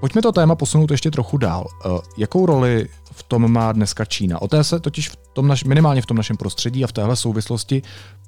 Pojďme 0.00 0.22
to 0.22 0.32
téma 0.32 0.54
posunout 0.54 0.90
ještě 0.90 1.10
trochu 1.10 1.36
dál. 1.36 1.64
Uh, 1.86 1.98
jakou 2.16 2.46
roli 2.46 2.86
tom 3.22 3.52
má 3.52 3.72
dneska 3.72 4.04
Čína. 4.04 4.42
O 4.42 4.48
té 4.48 4.64
se 4.64 4.80
totiž 4.80 5.08
v 5.08 5.16
tom 5.16 5.48
naš, 5.48 5.64
minimálně 5.64 6.02
v 6.02 6.06
tom 6.06 6.16
našem 6.16 6.36
prostředí 6.36 6.84
a 6.84 6.86
v 6.86 6.92
téhle 6.92 7.16
souvislosti 7.16 7.82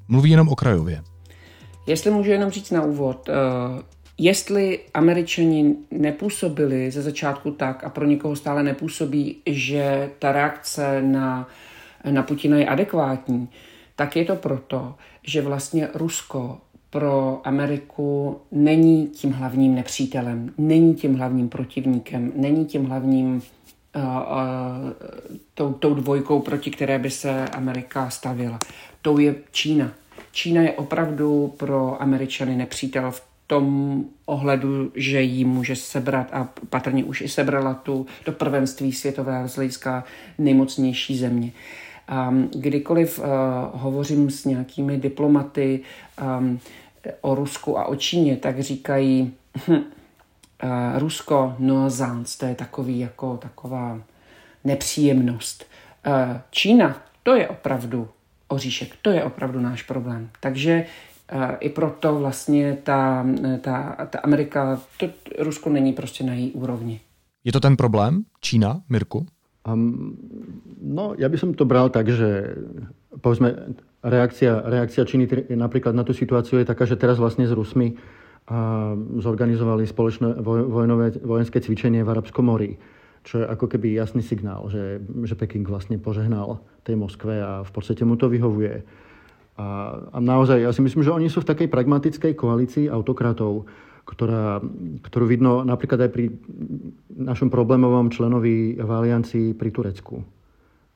mluví 0.08 0.30
jenom 0.30 0.48
okrajově. 0.48 1.02
Jestli 1.86 2.10
můžu 2.10 2.30
jenom 2.30 2.50
říct 2.50 2.70
na 2.70 2.82
úvod, 2.82 3.28
uh, 3.28 3.34
jestli 4.18 4.80
američani 4.94 5.76
nepůsobili 5.90 6.90
ze 6.90 7.02
začátku 7.02 7.50
tak 7.50 7.84
a 7.84 7.88
pro 7.88 8.06
někoho 8.06 8.36
stále 8.36 8.62
nepůsobí, 8.62 9.36
že 9.46 10.10
ta 10.18 10.32
reakce 10.32 11.02
na, 11.02 11.48
na 12.10 12.22
Putina 12.22 12.56
je 12.56 12.66
adekvátní, 12.66 13.48
tak 13.96 14.16
je 14.16 14.24
to 14.24 14.36
proto, 14.36 14.94
že 15.22 15.42
vlastně 15.42 15.88
Rusko 15.94 16.58
pro 16.90 17.40
Ameriku 17.44 18.40
není 18.52 19.06
tím 19.06 19.32
hlavním 19.32 19.74
nepřítelem, 19.74 20.52
není 20.58 20.94
tím 20.94 21.14
hlavním 21.14 21.48
protivníkem, 21.48 22.32
není 22.36 22.66
tím 22.66 22.84
hlavním 22.84 23.42
tou, 25.54 25.72
tou 25.72 25.94
dvojkou, 25.94 26.40
proti 26.40 26.70
které 26.70 26.98
by 26.98 27.10
se 27.10 27.48
Amerika 27.48 28.10
stavila. 28.10 28.58
Tou 29.02 29.18
je 29.18 29.34
Čína. 29.52 29.90
Čína 30.32 30.62
je 30.62 30.72
opravdu 30.72 31.54
pro 31.56 32.02
Američany 32.02 32.56
nepřítel 32.56 33.10
v 33.10 33.22
tom 33.46 34.04
ohledu, 34.26 34.92
že 34.94 35.22
jí 35.22 35.44
může 35.44 35.76
sebrat 35.76 36.28
a 36.32 36.48
patrně 36.70 37.04
už 37.04 37.20
i 37.20 37.28
sebrala 37.28 37.74
tu 37.74 38.06
do 38.24 38.32
prvenství 38.32 38.92
světového 38.92 39.48
z 39.48 39.56
hlediska 39.56 40.04
nejmocnější 40.38 41.18
země. 41.18 41.52
Um, 42.28 42.50
kdykoliv 42.54 43.18
uh, 43.18 43.24
hovořím 43.72 44.30
s 44.30 44.44
nějakými 44.44 44.96
diplomaty 44.96 45.80
um, 46.38 46.60
o 47.20 47.34
Rusku 47.34 47.78
a 47.78 47.84
o 47.84 47.96
Číně, 47.96 48.36
tak 48.36 48.60
říkají, 48.60 49.32
hm, 49.68 49.82
uh, 50.62 50.98
Rusko 50.98 51.56
nuisance, 51.58 52.38
to 52.38 52.46
je 52.46 52.54
takový 52.54 52.98
jako 52.98 53.36
taková 53.36 54.00
nepříjemnost. 54.64 55.64
Uh, 56.06 56.12
Čína, 56.50 57.02
to 57.22 57.34
je 57.34 57.48
opravdu 57.48 58.08
oříšek, 58.48 58.96
to 59.02 59.10
je 59.10 59.24
opravdu 59.24 59.60
náš 59.60 59.82
problém. 59.82 60.28
Takže 60.40 60.84
uh, 61.32 61.42
i 61.60 61.68
proto 61.68 62.18
vlastně 62.18 62.78
ta, 62.82 63.26
ta, 63.60 64.06
ta 64.10 64.18
Amerika, 64.18 64.80
to 64.96 65.06
Rusko 65.38 65.70
není 65.70 65.92
prostě 65.92 66.24
na 66.24 66.34
její 66.34 66.52
úrovni. 66.52 67.00
Je 67.44 67.52
to 67.52 67.60
ten 67.60 67.76
problém? 67.76 68.24
Čína, 68.40 68.80
Mirku? 68.88 69.26
Um, 69.66 70.14
no, 70.82 71.18
ja 71.18 71.26
by 71.26 71.38
som 71.38 71.50
to 71.50 71.66
bral 71.66 71.90
tak, 71.90 72.06
že 72.06 72.54
povedzme, 73.18 73.74
reakcia, 73.98 74.62
reakcia 74.62 75.02
Číny 75.02 75.26
napríklad 75.58 75.90
na 75.90 76.06
tú 76.06 76.14
situáciu 76.14 76.62
je 76.62 76.70
taká, 76.70 76.86
že 76.86 76.94
teraz 76.94 77.18
vlastne 77.18 77.50
s 77.50 77.52
Rusmi 77.52 77.98
a 78.46 78.94
zorganizovali 79.18 79.90
spoločné 79.90 80.38
vojnové, 80.46 81.18
vojenské 81.18 81.58
cvičenie 81.58 82.06
v 82.06 82.12
Arabskom 82.14 82.46
mori, 82.46 82.78
čo 83.26 83.42
je 83.42 83.44
ako 83.46 83.66
keby 83.66 83.98
jasný 83.98 84.22
signál, 84.22 84.70
že, 84.70 85.02
že 85.26 85.34
Peking 85.34 85.66
vlastne 85.66 85.98
požehnal 85.98 86.62
tej 86.86 86.94
Moskve 86.94 87.42
a 87.42 87.66
v 87.66 87.70
podstate 87.74 88.06
mu 88.06 88.14
to 88.14 88.30
vyhovuje. 88.30 88.86
A, 89.58 89.98
a 90.14 90.18
naozaj, 90.22 90.62
ja 90.62 90.70
si 90.70 90.78
myslím, 90.78 91.02
že 91.02 91.10
oni 91.10 91.26
sú 91.26 91.42
v 91.42 91.50
takej 91.50 91.66
pragmatickej 91.66 92.38
koalícii 92.38 92.86
autokratov, 92.86 93.66
ktorá, 94.06 94.62
ktorú 95.02 95.26
vidno 95.26 95.66
napríklad 95.66 96.06
aj 96.06 96.10
pri 96.14 96.30
našom 97.10 97.50
problémovom 97.50 98.14
členovi 98.14 98.78
v 98.78 98.90
aliancii 98.90 99.58
pri 99.58 99.74
Turecku. 99.74 100.22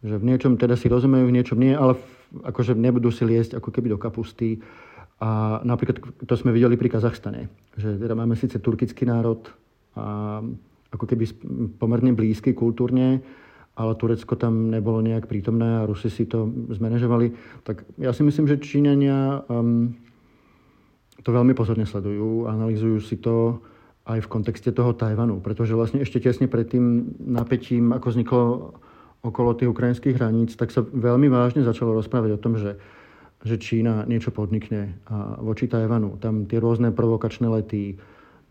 Že 0.07 0.23
v 0.23 0.27
niečom 0.31 0.55
teda 0.55 0.79
si 0.79 0.87
rozumejú, 0.87 1.27
v 1.27 1.35
niečom 1.35 1.59
nie, 1.59 1.75
ale 1.75 1.99
v, 1.99 2.03
akože 2.47 2.79
nebudú 2.79 3.11
si 3.11 3.27
liesť 3.27 3.59
ako 3.59 3.75
keby 3.75 3.91
do 3.91 3.99
kapusty 3.99 4.63
A 5.21 5.61
napríklad 5.69 6.01
to 6.25 6.35
sme 6.35 6.49
videli 6.49 6.81
pri 6.81 6.89
Kazachstane, 6.89 7.53
že 7.77 8.01
teda 8.01 8.17
máme 8.17 8.33
síce 8.41 8.57
turkický 8.57 9.05
národ, 9.05 9.45
a 9.93 10.41
ako 10.91 11.05
keby 11.07 11.25
pomerne 11.77 12.17
blízky 12.17 12.57
kultúrne, 12.57 13.21
ale 13.79 13.93
Turecko 13.95 14.35
tam 14.35 14.73
nebolo 14.73 15.05
nejak 15.05 15.31
prítomné 15.31 15.81
a 15.81 15.87
Rusi 15.87 16.11
si 16.11 16.27
to 16.27 16.51
zmanéžovali. 16.73 17.33
Tak 17.63 17.85
ja 18.01 18.11
si 18.11 18.27
myslím, 18.27 18.51
že 18.51 18.61
Číňania 18.61 19.47
um, 19.47 19.95
to 21.21 21.31
veľmi 21.31 21.55
pozorne 21.55 21.85
sledujú, 21.85 22.49
analýzujú 22.51 22.99
si 23.01 23.21
to 23.21 23.61
aj 24.09 24.25
v 24.25 24.31
kontexte 24.33 24.73
toho 24.75 24.97
Tajvanu, 24.97 25.39
pretože 25.39 25.77
vlastne 25.77 26.03
ešte 26.03 26.19
tesne 26.19 26.51
pred 26.51 26.67
tým 26.67 27.15
napätím, 27.21 27.95
ako 27.95 28.07
vzniklo 28.11 28.43
okolo 29.21 29.53
tých 29.53 29.71
ukrajinských 29.71 30.17
hraníc, 30.17 30.57
tak 30.57 30.73
sa 30.73 30.81
veľmi 30.81 31.29
vážne 31.29 31.61
začalo 31.61 31.93
rozprávať 31.93 32.41
o 32.41 32.43
tom, 32.43 32.57
že 32.57 32.81
že 33.45 33.57
Čína 33.57 34.05
niečo 34.05 34.31
podnikne 34.31 35.01
voči 35.41 35.65
Tajvanu. 35.65 36.21
Tam 36.21 36.45
tie 36.45 36.61
rôzne 36.61 36.93
provokačné 36.93 37.49
lety, 37.49 37.97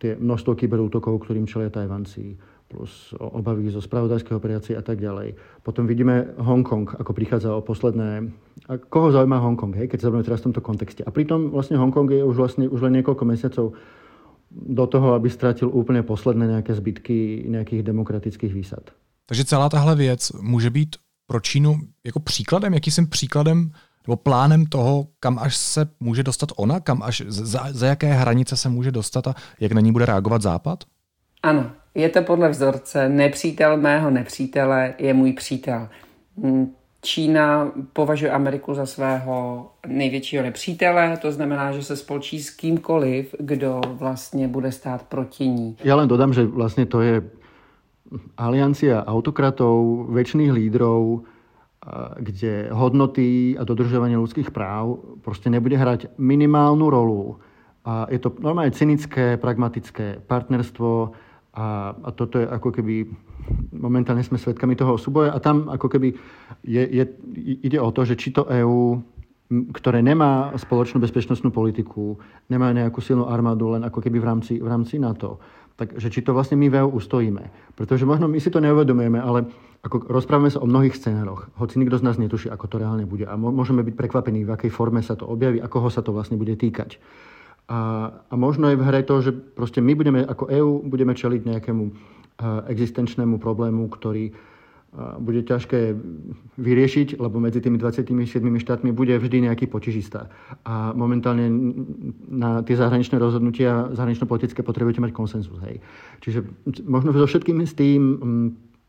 tie 0.01 0.17
množstvo 0.17 0.57
kyberútokov, 0.57 1.21
ktorým 1.21 1.45
čelia 1.45 1.69
Tajvanci, 1.69 2.37
plus 2.69 3.13
obavy 3.17 3.69
zo 3.73 3.81
spravodajského 3.81 4.37
operácie 4.37 4.77
a 4.77 4.85
tak 4.85 5.01
ďalej. 5.01 5.33
Potom 5.65 5.89
vidíme 5.89 6.37
Hongkong, 6.37 7.01
ako 7.01 7.11
prichádza 7.13 7.49
o 7.49 7.65
posledné... 7.65 8.29
A 8.69 8.77
koho 8.77 9.09
zaujíma 9.09 9.41
Hongkong, 9.41 9.73
hej, 9.73 9.89
keď 9.89 9.97
sa 9.99 10.05
zaujíma 10.07 10.25
teraz 10.25 10.39
v 10.41 10.53
tomto 10.53 10.61
kontexte. 10.61 11.01
A 11.01 11.09
pritom 11.09 11.49
vlastne 11.49 11.81
Hongkong 11.81 12.05
je 12.13 12.21
už, 12.21 12.35
vlastne, 12.37 12.69
už 12.69 12.81
len 12.85 13.01
niekoľko 13.01 13.25
mesiacov 13.25 13.73
do 14.51 14.85
toho, 14.87 15.13
aby 15.13 15.29
ztratil 15.29 15.69
úplně 15.69 16.03
posledné 16.03 16.47
nějaké 16.47 16.75
zbytky 16.75 17.45
nějakých 17.47 17.83
demokratických 17.83 18.53
výsad. 18.53 18.89
Takže 19.25 19.45
celá 19.45 19.69
tahle 19.69 19.95
věc 19.95 20.31
může 20.41 20.69
být 20.69 20.95
pro 21.27 21.39
Čínu 21.39 21.79
jako 22.05 22.19
příkladem, 22.19 22.73
jakýsi 22.73 23.05
příkladem 23.05 23.71
nebo 24.07 24.15
plánem 24.15 24.65
toho, 24.65 25.07
kam 25.19 25.39
až 25.39 25.57
se 25.57 25.89
může 25.99 26.23
dostat 26.23 26.49
ona, 26.55 26.79
kam 26.79 27.03
až, 27.03 27.21
za, 27.27 27.59
za 27.71 27.87
jaké 27.87 28.13
hranice 28.13 28.57
se 28.57 28.69
může 28.69 28.91
dostat 28.91 29.27
a 29.27 29.35
jak 29.59 29.71
na 29.71 29.81
ní 29.81 29.91
bude 29.91 30.05
reagovat 30.05 30.41
Západ? 30.41 30.83
Ano, 31.43 31.71
je 31.95 32.09
to 32.09 32.21
podle 32.21 32.49
vzorce. 32.49 33.09
Nepřítel 33.09 33.77
mého 33.77 34.09
nepřítele 34.09 34.93
je 34.97 35.13
můj 35.13 35.33
přítel. 35.33 35.89
Hm, 36.43 36.71
Čína 37.01 37.71
považuje 37.93 38.31
Ameriku 38.31 38.73
za 38.73 38.85
svého 38.85 39.67
největšího 39.87 40.43
nepřítele, 40.43 41.17
to 41.17 41.31
znamená, 41.31 41.71
že 41.71 41.83
se 41.83 41.95
spolčí 41.95 42.43
s 42.43 42.49
kýmkoliv, 42.49 43.35
kdo 43.39 43.81
vlastně 43.93 44.47
bude 44.47 44.71
stát 44.71 45.03
proti 45.03 45.47
ní. 45.47 45.77
Já 45.83 45.95
len 45.95 46.07
dodám, 46.07 46.33
že 46.33 46.45
vlastně 46.45 46.85
to 46.85 47.01
je 47.01 47.21
aliancia 48.37 49.05
autokratov, 49.05 50.09
väčšných 50.09 50.49
lídrov, 50.49 51.29
kde 52.19 52.69
hodnoty 52.69 53.57
a 53.57 53.65
dodržovanie 53.65 54.17
ľudských 54.17 54.53
práv 54.53 55.01
proste 55.25 55.49
nebude 55.49 55.77
hrať 55.77 56.13
minimálnu 56.21 56.85
rolu. 56.89 57.41
A 57.85 58.05
je 58.13 58.21
to 58.21 58.35
normálne 58.37 58.75
cynické, 58.75 59.39
pragmatické 59.41 60.21
partnerstvo 60.27 61.15
a, 61.57 61.95
a 61.97 62.09
toto 62.13 62.37
je 62.37 62.45
ako 62.45 62.69
keby 62.69 63.09
momentálne 63.73 64.21
sme 64.21 64.37
svedkami 64.37 64.77
toho 64.77 65.01
súboja 65.01 65.33
a 65.33 65.41
tam 65.41 65.71
ako 65.71 65.87
keby 65.89 66.13
je, 66.61 66.83
je, 66.85 67.03
ide 67.65 67.79
o 67.81 67.89
to, 67.89 68.05
že 68.05 68.19
či 68.19 68.29
to 68.29 68.45
EÚ 68.45 69.01
ktoré 69.49 70.05
nemá 70.05 70.53
spoločnú 70.53 71.01
bezpečnostnú 71.01 71.49
politiku, 71.49 72.21
nemá 72.53 72.69
nejakú 72.69 73.01
silnú 73.01 73.25
armádu 73.25 73.73
len 73.73 73.81
ako 73.81 73.97
keby 73.97 74.21
v 74.21 74.27
rámci, 74.29 74.53
v 74.61 74.67
rámci 74.69 75.01
NATO, 75.01 75.41
takže 75.79 76.11
či 76.11 76.19
to 76.19 76.35
vlastne 76.35 76.59
my 76.59 76.67
v 76.67 76.83
EU 76.83 76.99
ustojíme. 76.99 77.73
Pretože 77.79 78.03
možno 78.03 78.27
my 78.27 78.35
si 78.43 78.51
to 78.51 78.59
neuvedomujeme, 78.59 79.15
ale 79.15 79.47
ako 79.79 80.11
rozprávame 80.11 80.51
sa 80.51 80.59
o 80.59 80.67
mnohých 80.67 80.99
scenároch, 80.99 81.47
hoci 81.55 81.79
nikto 81.79 81.95
z 81.95 82.03
nás 82.03 82.19
netuší, 82.19 82.51
ako 82.51 82.67
to 82.67 82.75
reálne 82.83 83.07
bude. 83.07 83.23
A 83.23 83.39
môžeme 83.39 83.79
byť 83.79 83.95
prekvapení, 83.95 84.43
v 84.43 84.51
akej 84.51 84.71
forme 84.75 84.99
sa 84.99 85.15
to 85.15 85.23
objaví 85.23 85.63
a 85.63 85.71
koho 85.71 85.87
sa 85.87 86.03
to 86.03 86.11
vlastne 86.11 86.35
bude 86.35 86.59
týkať. 86.59 86.99
A, 87.71 88.11
a 88.27 88.33
možno 88.35 88.67
je 88.67 88.75
v 88.75 88.83
hre 88.83 89.07
to, 89.07 89.23
že 89.23 89.31
proste 89.31 89.79
my 89.79 89.95
budeme 89.95 90.19
ako 90.27 90.51
EÚ 90.51 90.71
budeme 90.83 91.15
čeliť 91.15 91.41
nejakému 91.47 91.83
existenčnému 92.67 93.39
problému, 93.39 93.87
ktorý 93.91 94.31
bude 95.21 95.45
ťažké 95.45 95.93
vyriešiť, 96.57 97.21
lebo 97.21 97.37
medzi 97.37 97.61
tými 97.61 97.77
27 97.77 98.09
štátmi 98.41 98.89
bude 98.89 99.13
vždy 99.13 99.45
nejaký 99.45 99.69
počižista. 99.69 100.33
A 100.65 100.97
momentálne 100.97 101.45
na 102.25 102.65
tie 102.65 102.73
zahraničné 102.73 103.21
rozhodnutia, 103.21 103.93
zahranično-politické 103.93 104.65
potrebujete 104.65 104.97
mať 104.97 105.13
konsenzus. 105.13 105.61
Hej. 105.61 105.85
Čiže 106.25 106.41
možno 106.89 107.13
so 107.13 107.29
všetkým 107.29 107.61
s 107.61 107.77
tým 107.77 108.01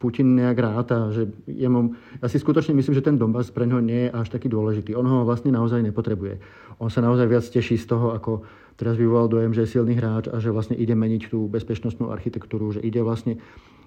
Putin 0.00 0.32
nejak 0.32 0.56
ráta, 0.56 1.12
že 1.12 1.28
jemu, 1.44 1.92
ja 2.24 2.26
si 2.32 2.40
skutočne 2.40 2.72
myslím, 2.72 2.96
že 2.96 3.04
ten 3.04 3.20
Donbass 3.20 3.52
pre 3.52 3.68
ňo 3.68 3.84
nie 3.84 4.08
je 4.08 4.10
až 4.16 4.32
taký 4.32 4.48
dôležitý. 4.48 4.96
On 4.96 5.04
ho 5.04 5.28
vlastne 5.28 5.52
naozaj 5.52 5.84
nepotrebuje. 5.84 6.40
On 6.80 6.88
sa 6.88 7.04
naozaj 7.04 7.28
viac 7.28 7.44
teší 7.44 7.76
z 7.76 7.84
toho, 7.84 8.16
ako 8.16 8.40
teraz 8.80 8.96
vyvolal 8.96 9.28
dojem, 9.28 9.52
že 9.52 9.68
je 9.68 9.76
silný 9.76 10.00
hráč 10.00 10.32
a 10.32 10.40
že 10.40 10.48
vlastne 10.48 10.72
ide 10.80 10.96
meniť 10.96 11.28
tú 11.28 11.44
bezpečnostnú 11.52 12.08
architektúru, 12.08 12.72
že 12.72 12.80
ide 12.80 13.04
vlastne 13.04 13.44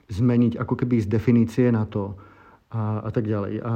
zmeniť 0.10 0.58
ako 0.60 0.74
keby 0.76 1.02
z 1.02 1.08
definície 1.08 1.72
na 1.72 1.86
to 1.86 2.16
a, 2.72 3.00
a 3.06 3.10
tak 3.12 3.28
ďalej. 3.28 3.62
A, 3.62 3.72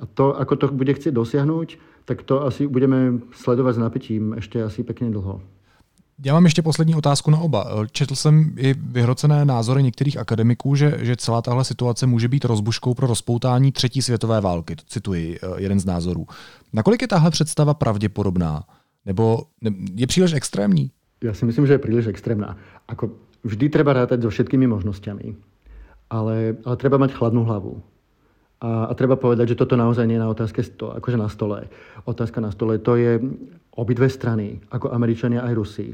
a 0.00 0.04
to, 0.14 0.36
ako 0.36 0.54
to 0.56 0.66
bude 0.72 0.94
chcieť 0.94 1.12
dosiahnuť, 1.12 1.68
tak 2.04 2.22
to 2.22 2.46
asi 2.46 2.64
budeme 2.66 3.20
sledovať 3.36 3.74
s 3.74 3.82
napätím 3.82 4.22
ešte 4.38 4.62
asi 4.62 4.82
pekne 4.82 5.10
dlho. 5.10 5.40
Já 6.24 6.34
mám 6.34 6.44
ještě 6.44 6.62
poslední 6.62 6.94
otázku 6.94 7.30
na 7.30 7.38
oba. 7.38 7.86
Četl 7.92 8.14
jsem 8.14 8.54
i 8.56 8.74
vyhrocené 8.74 9.44
názory 9.44 9.82
některých 9.82 10.16
akademiků, 10.16 10.74
že, 10.74 10.98
že 11.00 11.16
celá 11.16 11.42
tahle 11.42 11.64
situace 11.64 12.06
může 12.06 12.28
být 12.28 12.44
rozbuškou 12.44 12.94
pro 12.94 13.06
rozpoutání 13.06 13.72
třetí 13.72 14.02
světové 14.02 14.40
války. 14.40 14.76
To 14.76 14.82
cituji 14.86 15.38
eh, 15.42 15.46
jeden 15.56 15.80
z 15.80 15.84
názorů. 15.84 16.26
Nakolik 16.72 17.02
je 17.02 17.08
tahle 17.08 17.30
představa 17.30 17.74
pravděpodobná? 17.74 18.62
Nebo 19.06 19.42
je 19.94 20.06
příliš 20.06 20.32
extrémní? 20.32 20.90
Já 21.24 21.34
si 21.34 21.44
myslím, 21.44 21.66
že 21.66 21.72
je 21.72 21.78
příliš 21.78 22.06
extrémná. 22.06 22.56
Ako 22.88 23.10
vždy 23.44 23.68
treba 23.68 23.92
rátať 23.92 24.22
so 24.22 24.30
všetkými 24.30 24.66
možnosťami. 24.66 25.47
Ale, 26.08 26.56
ale 26.64 26.76
treba 26.80 26.96
mať 26.96 27.12
chladnú 27.12 27.44
hlavu. 27.44 27.84
A, 28.58 28.90
a 28.90 28.92
treba 28.98 29.14
povedať, 29.14 29.54
že 29.54 29.58
toto 29.60 29.78
naozaj 29.78 30.08
nie 30.08 30.18
je 30.18 30.24
na 30.24 30.32
otázke 30.32 30.64
sto, 30.66 30.90
akože 30.90 31.20
na 31.20 31.30
stole. 31.30 31.70
Otázka 32.08 32.42
na 32.42 32.50
stole 32.50 32.82
to 32.82 32.98
je 32.98 33.20
obidve 33.78 34.10
strany, 34.10 34.58
ako 34.72 34.90
Američania 34.90 35.46
aj 35.46 35.54
Rusi, 35.54 35.88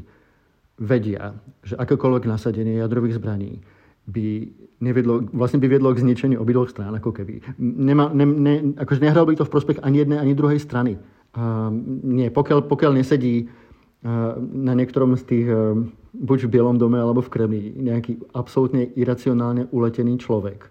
vedia, 0.81 1.37
že 1.63 1.77
akékoľvek 1.77 2.25
nasadenie 2.27 2.81
jadrových 2.81 3.21
zbraní 3.21 3.63
by 4.05 4.49
nevedlo, 4.85 5.25
vlastne 5.33 5.61
by 5.61 5.67
viedlo 5.71 5.95
k 5.95 6.03
zničeniu 6.05 6.41
obidvoch 6.41 6.69
strán, 6.69 6.93
ako 6.93 7.15
keby. 7.15 7.41
Nema, 7.61 8.13
ne, 8.13 8.27
ne, 8.27 8.55
akože 8.77 9.01
nehral 9.01 9.25
by 9.25 9.39
to 9.39 9.49
v 9.49 9.53
prospech 9.55 9.79
ani 9.81 10.05
jednej, 10.05 10.19
ani 10.21 10.37
druhej 10.37 10.61
strany. 10.61 11.01
Uh, 11.35 11.73
nie, 12.05 12.29
pokiaľ, 12.29 12.69
pokiaľ 12.69 12.93
nesedí 13.01 13.49
uh, 13.49 14.37
na 14.41 14.77
niektorom 14.77 15.17
z 15.17 15.23
tých, 15.25 15.47
uh, 15.49 15.79
buď 16.15 16.45
v 16.45 16.49
Bielom 16.49 16.79
dome, 16.79 17.01
alebo 17.01 17.21
v 17.21 17.29
Kremli, 17.29 17.73
nejaký 17.77 18.17
absolútne 18.35 18.87
iracionálne 18.95 19.67
uletený 19.71 20.19
človek, 20.19 20.71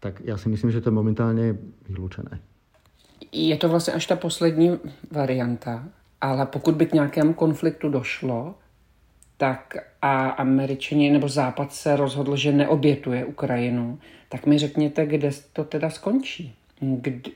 tak 0.00 0.20
já 0.24 0.36
si 0.36 0.48
myslím, 0.48 0.70
že 0.70 0.80
to 0.80 0.88
je 0.88 0.94
momentálně 0.94 1.58
vylučené. 1.88 2.40
Je 3.32 3.56
to 3.56 3.68
vlastně 3.68 3.92
až 3.92 4.06
ta 4.06 4.16
poslední 4.16 4.78
varianta, 5.10 5.88
ale 6.20 6.46
pokud 6.46 6.74
by 6.74 6.86
k 6.86 6.92
nějakému 6.92 7.34
konfliktu 7.34 7.88
došlo, 7.88 8.54
tak 9.36 9.76
a 10.02 10.28
američani 10.28 11.10
nebo 11.10 11.28
Západ 11.28 11.72
se 11.72 11.96
rozhodl, 11.96 12.36
že 12.36 12.52
neobětuje 12.52 13.24
Ukrajinu, 13.24 13.98
tak 14.28 14.46
mi 14.46 14.58
řekněte, 14.58 15.06
kde 15.06 15.30
to 15.52 15.64
teda 15.64 15.90
skončí. 15.90 16.54
Kde, 16.80 17.30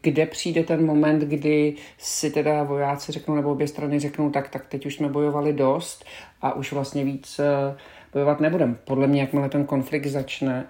kde 0.00 0.26
přijde 0.26 0.64
ten 0.64 0.86
moment, 0.86 1.22
kdy 1.22 1.74
si 1.98 2.30
teda 2.30 2.62
vojáci 2.62 3.12
řeknou, 3.12 3.34
nebo 3.34 3.52
obě 3.52 3.68
strany 3.68 4.00
řeknou, 4.00 4.30
tak, 4.30 4.48
tak 4.48 4.66
teď 4.66 4.86
už 4.86 4.94
jsme 4.94 5.08
bojovali 5.08 5.52
dost 5.52 6.04
a 6.42 6.52
už 6.52 6.72
vlastně 6.72 7.04
víc 7.04 7.38
eh, 7.38 7.76
bojovat 8.12 8.40
nebudeme. 8.40 8.74
Podle 8.84 9.06
mě, 9.06 9.20
jakmile 9.20 9.48
ten 9.48 9.64
konflikt 9.64 10.06
začne, 10.06 10.66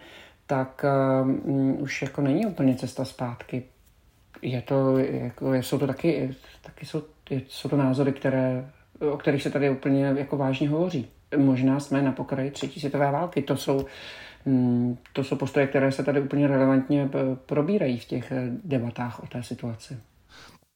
tak 0.47 0.85
um, 1.23 1.83
už 1.83 2.03
jako 2.03 2.21
není 2.21 2.47
úplně 2.47 2.75
cesta 2.75 3.05
zpátky. 3.05 3.63
Je 4.43 4.63
to, 4.63 4.99
jako, 4.99 5.55
jsou 5.55 5.79
to 5.79 5.87
taky, 5.87 6.35
taky 6.63 6.87
jsou, 6.87 7.03
jsou 7.49 7.69
to 7.69 7.77
názory, 7.77 8.13
které, 8.13 8.71
o 9.13 9.17
kterých 9.17 9.43
se 9.43 9.51
tady 9.51 9.71
úplně 9.71 10.05
jako 10.05 10.37
vážně 10.37 10.69
hovoří. 10.69 11.09
Možná 11.37 11.81
jsme 11.81 12.03
na 12.03 12.13
pokraji 12.13 12.51
třetí 12.51 12.81
světové 12.81 13.11
války. 13.11 13.43
To 13.43 13.57
jsou, 13.57 13.87
to 15.13 15.25
jsou 15.25 15.37
postoje, 15.37 15.67
které 15.67 15.93
se 15.93 16.03
tady 16.03 16.21
úplně 16.21 16.49
relevantně 16.49 17.11
probírají 17.47 17.99
v 17.99 18.05
těch 18.05 18.33
eh, 18.33 18.51
debatách 18.65 19.23
o 19.23 19.27
té 19.27 19.43
situaci. 19.43 19.97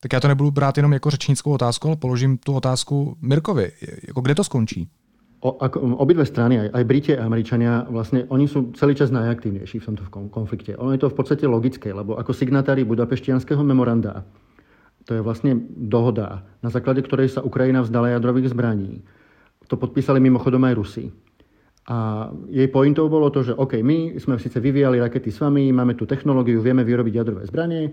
Tak 0.01 0.13
já 0.13 0.21
to 0.21 0.29
nebudu 0.29 0.51
brát 0.51 0.77
jenom 0.77 0.93
jako 0.93 1.11
řečnickou 1.11 1.53
otázku, 1.53 1.89
ale 1.89 1.97
položím 1.97 2.39
tu 2.39 2.55
otázku 2.55 3.17
Mirkovi. 3.21 3.71
Jako 4.09 4.21
kde 4.21 4.35
to 4.35 4.45
skončí? 4.45 4.89
o, 5.41 5.51
ako, 5.57 5.97
obidve 5.97 6.25
strany, 6.29 6.61
aj, 6.61 6.69
aj 6.73 6.85
Briti 6.85 7.13
a 7.17 7.25
Američania, 7.25 7.89
vlastne 7.89 8.29
oni 8.29 8.47
sú 8.47 8.73
celý 8.77 8.93
čas 8.93 9.09
najaktívnejší 9.09 9.81
v 9.81 9.87
tomto 9.93 10.05
konflikte. 10.29 10.77
Ono 10.77 10.93
je 10.93 11.01
to 11.01 11.09
v 11.09 11.17
podstate 11.17 11.45
logické, 11.49 11.93
lebo 11.93 12.21
ako 12.21 12.37
signatári 12.37 12.85
Budapeštianského 12.85 13.65
memoranda, 13.65 14.29
to 15.09 15.17
je 15.17 15.25
vlastne 15.25 15.57
dohoda, 15.73 16.45
na 16.61 16.69
základe 16.69 17.01
ktorej 17.01 17.33
sa 17.33 17.41
Ukrajina 17.41 17.81
vzdala 17.81 18.13
jadrových 18.13 18.53
zbraní. 18.53 19.01
To 19.73 19.81
podpísali 19.81 20.21
mimochodom 20.21 20.61
aj 20.67 20.75
Rusi. 20.77 21.05
A 21.91 22.31
jej 22.47 22.71
pointou 22.71 23.11
bolo 23.11 23.35
to, 23.35 23.43
že 23.43 23.59
OK, 23.59 23.83
my 23.83 24.15
sme 24.23 24.39
síce 24.39 24.63
vyvíjali 24.63 25.03
rakety 25.03 25.35
s 25.35 25.43
vami, 25.43 25.75
máme 25.75 25.99
tu 25.99 26.07
technológiu, 26.07 26.63
vieme 26.63 26.87
vyrobiť 26.87 27.15
jadrové 27.19 27.43
zbranie, 27.51 27.91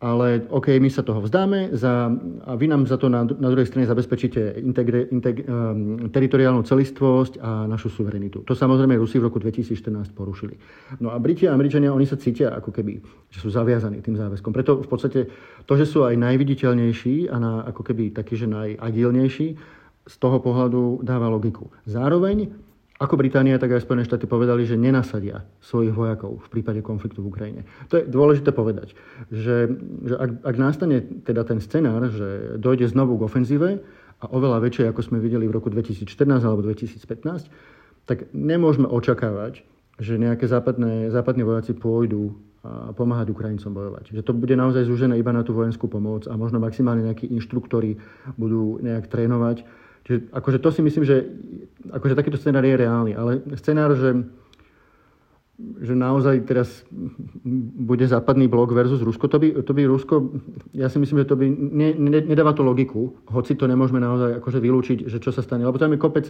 ale 0.00 0.48
OK, 0.48 0.72
my 0.80 0.88
sa 0.88 1.04
toho 1.04 1.20
vzdáme 1.20 1.76
za, 1.76 2.08
a 2.48 2.52
vy 2.56 2.66
nám 2.68 2.88
za 2.88 2.96
to 2.96 3.12
na, 3.12 3.24
na 3.24 3.48
druhej 3.52 3.68
strane 3.68 3.84
zabezpečíte 3.84 4.56
integre, 4.56 5.04
integ, 5.12 5.44
um, 5.44 6.08
teritoriálnu 6.08 6.64
celistvosť 6.64 7.44
a 7.44 7.68
našu 7.68 7.92
suverenitu. 7.92 8.40
To 8.48 8.56
samozrejme 8.56 8.96
Rusi 8.96 9.20
v 9.20 9.28
roku 9.28 9.36
2014 9.36 10.12
porušili. 10.16 10.56
No 11.04 11.12
a 11.12 11.20
Briti 11.20 11.44
a 11.44 11.52
Američania, 11.52 11.92
oni 11.92 12.08
sa 12.08 12.16
cítia 12.16 12.56
ako 12.56 12.72
keby, 12.72 13.04
že 13.32 13.38
sú 13.44 13.52
zaviazaní 13.52 14.00
tým 14.00 14.16
záväzkom. 14.16 14.52
Preto 14.52 14.80
v 14.80 14.88
podstate 14.88 15.20
to, 15.68 15.72
že 15.76 15.84
sú 15.84 16.08
aj 16.08 16.16
najviditeľnejší 16.16 17.28
a 17.28 17.36
na, 17.36 17.52
ako 17.68 17.84
keby 17.84 18.16
taký, 18.16 18.40
že 18.40 18.48
najagilnejší, 18.48 19.76
z 20.04 20.16
toho 20.20 20.36
pohľadu 20.36 21.00
dáva 21.00 21.32
logiku. 21.32 21.72
Zároveň 21.88 22.52
ako 22.94 23.18
Británia, 23.18 23.58
tak 23.58 23.74
aj 23.74 23.82
Spojené 23.82 24.06
štáty 24.06 24.30
povedali, 24.30 24.62
že 24.62 24.78
nenasadia 24.78 25.42
svojich 25.58 25.90
vojakov 25.90 26.38
v 26.46 26.48
prípade 26.48 26.78
konfliktu 26.78 27.26
v 27.26 27.30
Ukrajine. 27.30 27.60
To 27.90 27.98
je 27.98 28.06
dôležité 28.06 28.54
povedať, 28.54 28.94
že, 29.34 29.66
že 30.06 30.14
ak, 30.14 30.30
ak 30.46 30.56
nastane 30.56 31.02
teda 31.26 31.42
ten 31.42 31.58
scenár, 31.58 32.06
že 32.14 32.54
dojde 32.62 32.86
znovu 32.86 33.18
k 33.18 33.26
ofenzíve 33.26 33.82
a 34.22 34.24
oveľa 34.30 34.62
väčšie, 34.62 34.84
ako 34.94 35.02
sme 35.02 35.18
videli 35.18 35.50
v 35.50 35.58
roku 35.58 35.74
2014 35.74 36.06
alebo 36.46 36.62
2015, 36.62 37.50
tak 38.06 38.30
nemôžeme 38.30 38.86
očakávať, 38.86 39.66
že 39.98 40.14
nejaké 40.14 40.46
západné, 40.46 41.10
západní 41.10 41.42
vojaci 41.42 41.74
pôjdu 41.74 42.38
a 42.64 42.96
pomáhať 42.96 43.28
Ukrajincom 43.28 43.76
bojovať. 43.76 44.16
Že 44.16 44.22
to 44.24 44.32
bude 44.32 44.56
naozaj 44.56 44.88
zúžené 44.88 45.20
iba 45.20 45.36
na 45.36 45.44
tú 45.44 45.52
vojenskú 45.52 45.84
pomoc 45.84 46.24
a 46.24 46.32
možno 46.32 46.56
maximálne 46.64 47.04
nejakí 47.04 47.28
inštruktori 47.28 48.00
budú 48.40 48.80
nejak 48.80 49.12
trénovať 49.12 49.83
Čiže 50.04 50.18
akože 50.36 50.58
to 50.60 50.68
si 50.68 50.80
myslím, 50.84 51.04
že 51.08 51.24
akože 51.88 52.16
takýto 52.16 52.36
scenár 52.36 52.64
je 52.64 52.76
reálny, 52.76 53.12
ale 53.16 53.40
scenár, 53.56 53.96
že, 53.96 54.12
že 55.80 55.96
naozaj 55.96 56.44
teraz 56.44 56.84
bude 57.80 58.04
západný 58.04 58.44
blok 58.44 58.76
versus 58.76 59.00
Rusko, 59.00 59.28
to 59.32 59.40
by, 59.40 59.48
to 59.64 59.72
by 59.72 59.88
Rusko, 59.88 60.28
ja 60.76 60.92
si 60.92 61.00
myslím, 61.00 61.24
že 61.24 61.28
to 61.32 61.36
by 61.40 61.46
ne, 61.48 61.96
ne, 61.96 62.20
nedáva 62.20 62.52
to 62.52 62.60
logiku, 62.60 63.16
hoci 63.32 63.56
to 63.56 63.64
nemôžeme 63.64 64.00
naozaj 64.00 64.44
akože 64.44 64.60
vylúčiť, 64.60 64.98
že 65.08 65.18
čo 65.20 65.32
sa 65.32 65.40
stane, 65.40 65.64
lebo 65.64 65.80
tam 65.80 65.96
je 65.96 66.00
kopec, 66.00 66.28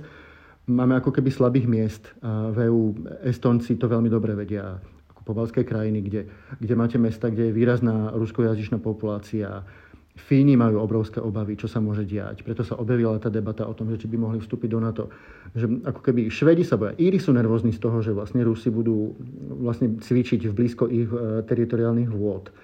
máme 0.71 0.95
ako 0.97 1.11
keby 1.11 1.35
slabých 1.35 1.67
miest 1.67 2.05
a 2.23 2.55
v 2.55 2.71
EU 2.71 2.83
Estonci 3.27 3.75
to 3.75 3.91
veľmi 3.91 4.07
dobre 4.07 4.39
vedia, 4.39 4.79
ako 5.11 5.21
pobalské 5.35 5.67
krajiny, 5.67 5.99
kde, 5.99 6.21
kde 6.63 6.75
máte 6.79 6.97
mesta, 6.97 7.27
kde 7.27 7.51
je 7.51 7.57
výrazná 7.59 8.15
ruskojazyčná 8.15 8.79
populácia, 8.79 9.67
Fíni 10.15 10.55
majú 10.55 10.79
obrovské 10.79 11.19
obavy, 11.19 11.59
čo 11.59 11.67
sa 11.67 11.83
môže 11.83 12.07
diať. 12.07 12.47
Preto 12.47 12.63
sa 12.63 12.79
objavila 12.79 13.19
tá 13.19 13.27
debata 13.27 13.67
o 13.67 13.75
tom, 13.75 13.91
že 13.91 13.99
či 13.99 14.07
by 14.07 14.15
mohli 14.15 14.39
vstúpiť 14.39 14.71
do 14.71 14.79
NATO. 14.79 15.11
Že 15.59 15.83
ako 15.83 16.01
keby 16.07 16.31
Švedi 16.31 16.63
sa 16.63 16.79
boja. 16.79 16.95
Íri 16.95 17.19
sú 17.19 17.35
nervózni 17.35 17.75
z 17.75 17.83
toho, 17.83 17.99
že 17.99 18.15
vlastne 18.15 18.47
Rusi 18.47 18.71
budú 18.71 19.19
vlastne 19.59 19.99
cvičiť 19.99 20.47
v 20.47 20.55
blízko 20.55 20.87
ich 20.87 21.11
e, 21.11 21.43
teritoriálnych 21.43 22.15
vôd. 22.15 22.55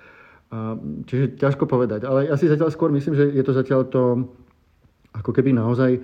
A, 0.55 0.79
čiže 1.11 1.43
ťažko 1.43 1.67
povedať. 1.67 2.07
Ale 2.07 2.31
ja 2.31 2.39
si 2.39 2.47
zatiaľ 2.47 2.71
skôr 2.71 2.95
myslím, 2.95 3.19
že 3.19 3.27
je 3.35 3.43
to 3.43 3.51
zatiaľ 3.51 3.83
to 3.91 4.31
ako 5.11 5.35
keby 5.35 5.51
naozaj 5.51 5.99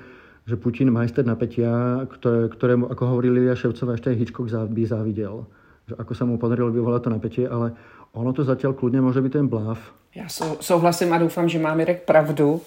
že 0.47 0.55
Putin 0.55 0.94
majster 0.94 1.26
napätia, 1.26 2.07
ktoré, 2.07 2.47
ktorému, 2.47 2.86
ako 2.86 3.03
hovorí 3.11 3.34
Lidia 3.34 3.59
Ševcová, 3.59 3.99
ešte 3.99 4.14
aj 4.14 4.18
Hitchcock 4.22 4.47
by 4.47 4.82
závidel. 4.86 5.42
Že 5.90 5.94
ako 5.99 6.12
sa 6.14 6.22
mu 6.22 6.38
podarilo 6.38 6.70
vyvolať 6.70 7.03
to 7.03 7.11
napätie, 7.11 7.44
ale 7.51 7.74
ono 8.16 8.32
to 8.32 8.42
zatiaľ 8.44 8.72
kľudne 8.72 9.04
môže 9.04 9.20
byť 9.20 9.32
ten 9.32 9.46
bláv, 9.46 9.78
Já 10.16 10.28
sou, 10.28 10.56
souhlasím 10.60 11.12
a 11.12 11.18
doufám, 11.18 11.48
že 11.48 11.58
má 11.58 11.74
Mirek 11.74 12.02
pravdu. 12.02 12.60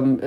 Um, 0.00 0.20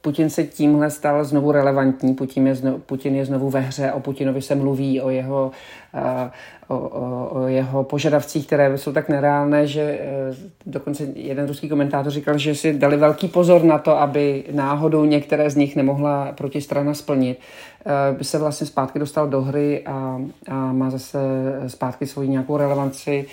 Putin 0.00 0.30
se 0.30 0.44
tímhle 0.44 0.90
stal 0.90 1.24
znovu 1.24 1.52
relevantní. 1.52 2.14
Putin 2.14 2.46
je, 2.46 2.54
znovu, 2.54 2.78
Putin 2.78 3.16
je 3.16 3.24
znovu 3.24 3.50
ve 3.50 3.60
hře, 3.60 3.92
o 3.92 4.00
Putinovi 4.00 4.42
se 4.42 4.54
mluví, 4.54 5.00
o 5.00 5.10
jeho, 5.10 5.50
uh, 5.94 6.76
o, 6.76 6.78
o, 6.78 7.28
o 7.30 7.46
jeho 7.46 7.84
požadavcích, 7.84 8.46
které 8.46 8.78
jsou 8.78 8.92
tak 8.92 9.08
nereálné, 9.08 9.66
že 9.66 9.98
uh, 10.30 10.36
dokonce 10.66 11.04
jeden 11.14 11.46
ruský 11.46 11.68
komentátor 11.68 12.12
říkal, 12.12 12.38
že 12.38 12.54
si 12.54 12.78
dali 12.78 12.96
velký 12.96 13.28
pozor 13.28 13.62
na 13.64 13.78
to, 13.78 13.98
aby 13.98 14.44
náhodou 14.52 15.04
některé 15.04 15.50
z 15.50 15.56
nich 15.56 15.76
nemohla 15.76 16.32
protistrana 16.32 16.94
splnit. 16.94 17.38
Uh, 17.86 18.20
se 18.22 18.38
vlastně 18.38 18.66
zpátky 18.66 18.98
dostal 18.98 19.28
do 19.28 19.42
hry 19.42 19.82
a, 19.86 20.20
a 20.48 20.72
má 20.72 20.90
zase 20.90 21.18
zpátky 21.66 22.06
svoji 22.06 22.28
nějakou 22.28 22.56
relevanci 22.56 23.26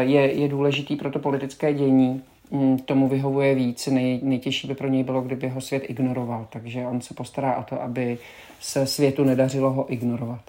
je, 0.00 0.32
je 0.32 0.48
důležitý 0.48 0.96
pro 0.96 1.10
to 1.10 1.18
politické 1.18 1.74
dění. 1.74 2.22
Mm, 2.50 2.78
tomu 2.78 3.08
vyhovuje 3.08 3.54
víc. 3.54 3.86
Nej, 3.86 4.20
nejtěžší 4.22 4.68
by 4.68 4.74
pro 4.74 4.88
něj 4.88 5.04
bylo, 5.04 5.20
kdyby 5.20 5.48
ho 5.48 5.60
svět 5.60 5.82
ignoroval. 5.88 6.46
Takže 6.52 6.86
on 6.86 7.00
se 7.00 7.14
postará 7.14 7.56
o 7.56 7.62
to, 7.62 7.82
aby 7.82 8.18
se 8.60 8.86
světu 8.86 9.24
nedařilo 9.24 9.70
ho 9.70 9.92
ignorovat. 9.92 10.40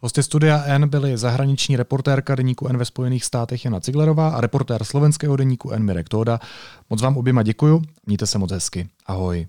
Hosty 0.00 0.22
studia 0.22 0.62
N 0.66 0.88
byli 0.88 1.16
zahraniční 1.16 1.76
reportérka 1.76 2.34
deníku 2.34 2.68
N 2.68 2.76
ve 2.76 2.84
Spojených 2.84 3.24
státech 3.24 3.64
Jana 3.64 3.80
Ciglerová 3.80 4.28
a 4.28 4.40
reportér 4.40 4.84
slovenského 4.84 5.36
deníku 5.36 5.70
N 5.70 5.82
Mirek 5.82 6.08
Tóda. 6.08 6.40
Moc 6.90 7.02
vám 7.02 7.16
oběma 7.16 7.42
děkuju, 7.42 7.82
mějte 8.06 8.26
se 8.26 8.38
moc 8.38 8.52
hezky. 8.52 8.88
Ahoj. 9.06 9.46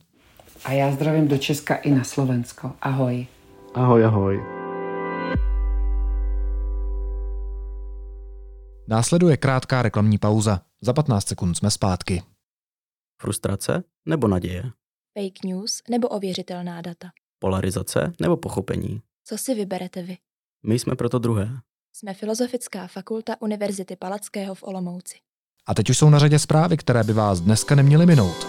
A 0.66 0.72
já 0.72 0.92
zdravím 0.92 1.28
do 1.28 1.38
Česka 1.38 1.76
i 1.76 1.92
na 1.92 2.04
Slovensko. 2.04 2.72
Ahoj. 2.82 3.26
Ahoj, 3.74 4.06
ahoj. 4.06 4.55
Následuje 8.88 9.38
krátká 9.38 9.82
reklamní 9.82 10.18
pauza. 10.18 10.62
Za 10.82 10.94
15 10.94 11.28
sekund 11.28 11.56
jsme 11.56 11.72
zpátky. 11.72 12.24
Frustrace 13.22 13.84
nebo 14.06 14.28
naděje? 14.28 14.64
Fake 15.20 15.44
news 15.46 15.82
nebo 15.90 16.08
ověřitelná 16.08 16.82
data? 16.82 17.12
Polarizace 17.40 18.14
nebo 18.22 18.38
pochopení? 18.38 19.02
Co 19.24 19.38
si 19.38 19.56
vyberete 19.56 20.04
vy? 20.04 20.18
My 20.66 20.80
jsme 20.80 20.96
proto 20.96 21.20
druhé. 21.20 21.50
Jsme 21.94 22.14
Filozofická 22.14 22.88
fakulta 22.88 23.42
Univerzity 23.42 23.96
Palackého 23.96 24.56
v 24.56 24.64
Olomouci. 24.64 25.16
A 25.68 25.74
teď 25.74 25.90
už 25.90 25.98
jsou 25.98 26.10
na 26.10 26.20
řadě 26.20 26.40
zprávy, 26.40 26.78
které 26.78 27.04
by 27.04 27.14
vás 27.14 27.40
dneska 27.42 27.76
neměly 27.76 28.06
minout. 28.06 28.48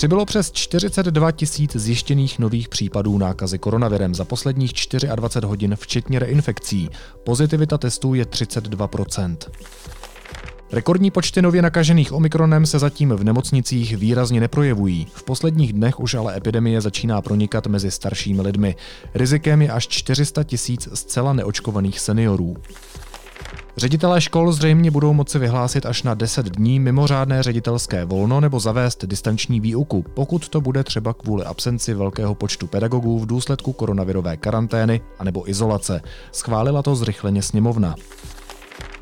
Přibylo 0.00 0.24
přes 0.24 0.52
42 0.52 1.30
tisíc 1.32 1.76
zjištěných 1.76 2.38
nových 2.38 2.68
případů 2.68 3.18
nákazy 3.18 3.58
koronavirem 3.58 4.14
za 4.14 4.24
posledních 4.24 4.72
24 5.14 5.46
hodin, 5.46 5.76
včetně 5.76 6.18
reinfekcí. 6.18 6.88
Pozitivita 7.24 7.78
testů 7.78 8.14
je 8.14 8.24
32%. 8.24 9.36
Rekordní 10.72 11.10
počty 11.10 11.42
nově 11.42 11.62
nakažených 11.62 12.12
omikronem 12.12 12.66
se 12.66 12.78
zatím 12.78 13.10
v 13.10 13.24
nemocnicích 13.24 13.96
výrazně 13.96 14.40
neprojevují. 14.40 15.06
V 15.14 15.22
posledních 15.22 15.72
dnech 15.72 16.00
už 16.00 16.14
ale 16.14 16.36
epidemie 16.36 16.80
začíná 16.80 17.22
pronikat 17.22 17.66
mezi 17.66 17.90
staršími 17.90 18.42
lidmi. 18.42 18.76
Rizikem 19.14 19.62
je 19.62 19.70
až 19.70 19.88
400 19.88 20.44
tisíc 20.44 20.88
zcela 20.94 21.32
neočkovaných 21.32 22.00
seniorů. 22.00 22.56
Ředitelé 23.76 24.20
škol 24.20 24.52
zřejmě 24.52 24.90
budou 24.90 25.12
moci 25.12 25.38
vyhlásit 25.38 25.86
až 25.86 26.02
na 26.02 26.14
10 26.14 26.46
dní 26.46 26.80
mimořádné 26.80 27.42
ředitelské 27.42 28.04
volno 28.04 28.40
nebo 28.40 28.60
zavést 28.60 29.04
distanční 29.04 29.60
výuku, 29.60 30.04
pokud 30.14 30.48
to 30.48 30.60
bude 30.60 30.84
třeba 30.84 31.14
kvůli 31.14 31.44
absenci 31.44 31.94
velkého 31.94 32.34
počtu 32.34 32.66
pedagogů 32.66 33.18
v 33.18 33.26
důsledku 33.26 33.72
koronavirové 33.72 34.36
karantény 34.36 35.00
anebo 35.18 35.50
izolace. 35.50 36.02
Schválila 36.32 36.82
to 36.82 36.96
zrychleně 36.96 37.42
sněmovna. 37.42 37.94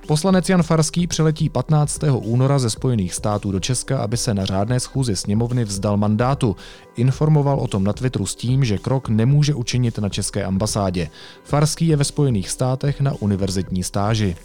Poslanec 0.09 0.49
Jan 0.49 0.63
Farský 0.63 1.07
přiletí 1.07 1.49
15. 1.49 2.01
února 2.23 2.59
ze 2.59 2.71
Spojených 2.71 3.15
států 3.15 3.53
do 3.53 3.61
Česka, 3.61 3.99
aby 3.99 4.17
se 4.17 4.35
na 4.35 4.45
řádné 4.45 4.81
schůzi 4.81 5.17
sněmovny 5.17 5.65
vzdal 5.65 5.97
mandátu. 5.97 6.57
Informoval 6.97 7.61
o 7.61 7.67
tom 7.67 7.85
na 7.85 7.93
Twitteru 7.93 8.27
s 8.27 8.35
tím, 8.35 8.65
že 8.65 8.79
krok 8.79 9.09
nemůže 9.09 9.55
učinit 9.55 9.99
na 9.99 10.09
české 10.09 10.45
ambasádě. 10.45 11.11
Farský 11.45 11.87
je 11.87 11.97
ve 11.97 12.05
Spojených 12.05 12.51
státech 12.51 13.01
na 13.01 13.13
univerzitní 13.21 13.83
stáži. 13.83 14.37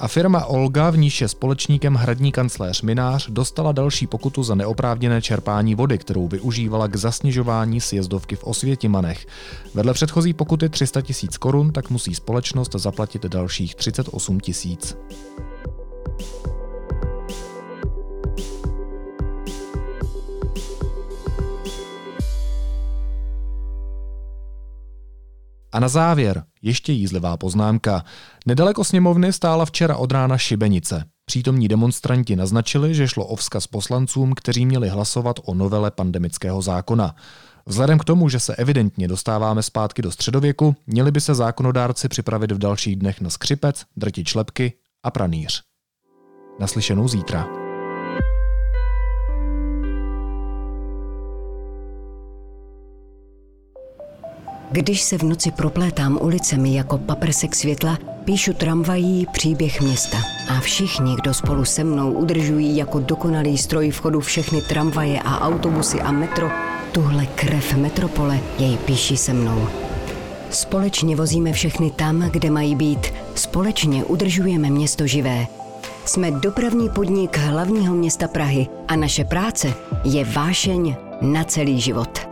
A 0.00 0.08
firma 0.08 0.44
Olga, 0.44 0.90
v 0.90 0.96
níž 0.96 1.20
je 1.20 1.28
společníkem 1.28 1.94
hradní 1.94 2.32
kancléř 2.32 2.82
Minář, 2.82 3.30
dostala 3.30 3.72
další 3.72 4.06
pokutu 4.06 4.42
za 4.42 4.54
neoprávněné 4.54 5.22
čerpání 5.22 5.74
vody, 5.74 5.98
kterou 5.98 6.28
využívala 6.28 6.88
k 6.88 6.96
zasněžování 6.96 7.80
sjezdovky 7.80 8.36
v 8.36 8.44
Osvětimanech. 8.44 9.26
Vedle 9.74 9.92
předchozí 9.92 10.32
pokuty 10.32 10.68
300 10.68 11.00
tisíc 11.00 11.36
korun, 11.36 11.72
tak 11.72 11.90
musí 11.90 12.14
společnost 12.14 12.74
zaplatit 12.74 13.26
dalších 13.26 13.74
38 13.74 14.40
tisíc. 14.40 14.96
A 25.72 25.80
na 25.80 25.88
závěr 25.88 26.49
ještě 26.62 26.92
jízlivá 26.92 27.36
poznámka. 27.36 28.04
Nedaleko 28.46 28.84
sněmovny 28.84 29.32
stála 29.32 29.64
včera 29.64 29.96
od 29.96 30.12
rána 30.12 30.38
šibenice. 30.38 31.04
Přítomní 31.24 31.68
demonstranti 31.68 32.36
naznačili, 32.36 32.94
že 32.94 33.08
šlo 33.08 33.26
o 33.26 33.36
vzkaz 33.36 33.66
poslancům, 33.66 34.34
kteří 34.34 34.66
měli 34.66 34.88
hlasovat 34.88 35.36
o 35.44 35.54
novele 35.54 35.90
pandemického 35.90 36.62
zákona. 36.62 37.14
Vzhledem 37.66 37.98
k 37.98 38.04
tomu, 38.04 38.28
že 38.28 38.40
se 38.40 38.56
evidentně 38.56 39.08
dostáváme 39.08 39.62
zpátky 39.62 40.02
do 40.02 40.10
středověku, 40.10 40.76
měli 40.86 41.10
by 41.10 41.20
se 41.20 41.34
zákonodárci 41.34 42.08
připravit 42.08 42.52
v 42.52 42.58
dalších 42.58 42.96
dnech 42.96 43.20
na 43.20 43.30
skřipec, 43.30 43.84
drti 43.96 44.24
člepky 44.24 44.72
a 45.02 45.10
pranýř. 45.10 45.62
Naslyšenou 46.60 47.08
zítra. 47.08 47.59
Když 54.72 55.02
se 55.02 55.18
v 55.18 55.22
noci 55.22 55.50
proplétám 55.50 56.18
ulicemi 56.22 56.74
jako 56.74 56.98
paprsek 56.98 57.54
světla, 57.54 57.98
Píšu 58.24 58.52
tramvají 58.52 59.26
příběh 59.32 59.80
města 59.80 60.18
a 60.48 60.60
všichni, 60.60 61.16
kdo 61.16 61.34
spolu 61.34 61.64
se 61.64 61.84
mnou 61.84 62.12
udržují 62.12 62.76
jako 62.76 63.00
dokonalý 63.00 63.58
stroj 63.58 63.90
v 63.90 64.00
chodu 64.00 64.20
všechny 64.20 64.60
tramvaje 64.60 65.20
a 65.20 65.40
autobusy 65.40 66.00
a 66.00 66.12
metro, 66.12 66.50
tuhle 66.92 67.26
krev 67.26 67.74
metropole 67.74 68.40
jej 68.58 68.76
píší 68.76 69.16
se 69.16 69.32
mnou. 69.32 69.68
Společně 70.50 71.16
vozíme 71.16 71.52
všechny 71.52 71.90
tam, 71.90 72.30
kde 72.30 72.50
mají 72.50 72.76
být. 72.76 73.06
Společně 73.34 74.04
udržujeme 74.04 74.70
město 74.70 75.06
živé. 75.06 75.46
Jsme 76.04 76.30
dopravní 76.30 76.88
podnik 76.88 77.38
hlavního 77.38 77.94
města 77.94 78.28
Prahy 78.28 78.66
a 78.88 78.96
naše 78.96 79.24
práce 79.24 79.74
je 80.04 80.24
vášeň 80.24 80.96
na 81.20 81.44
celý 81.44 81.80
život. 81.80 82.29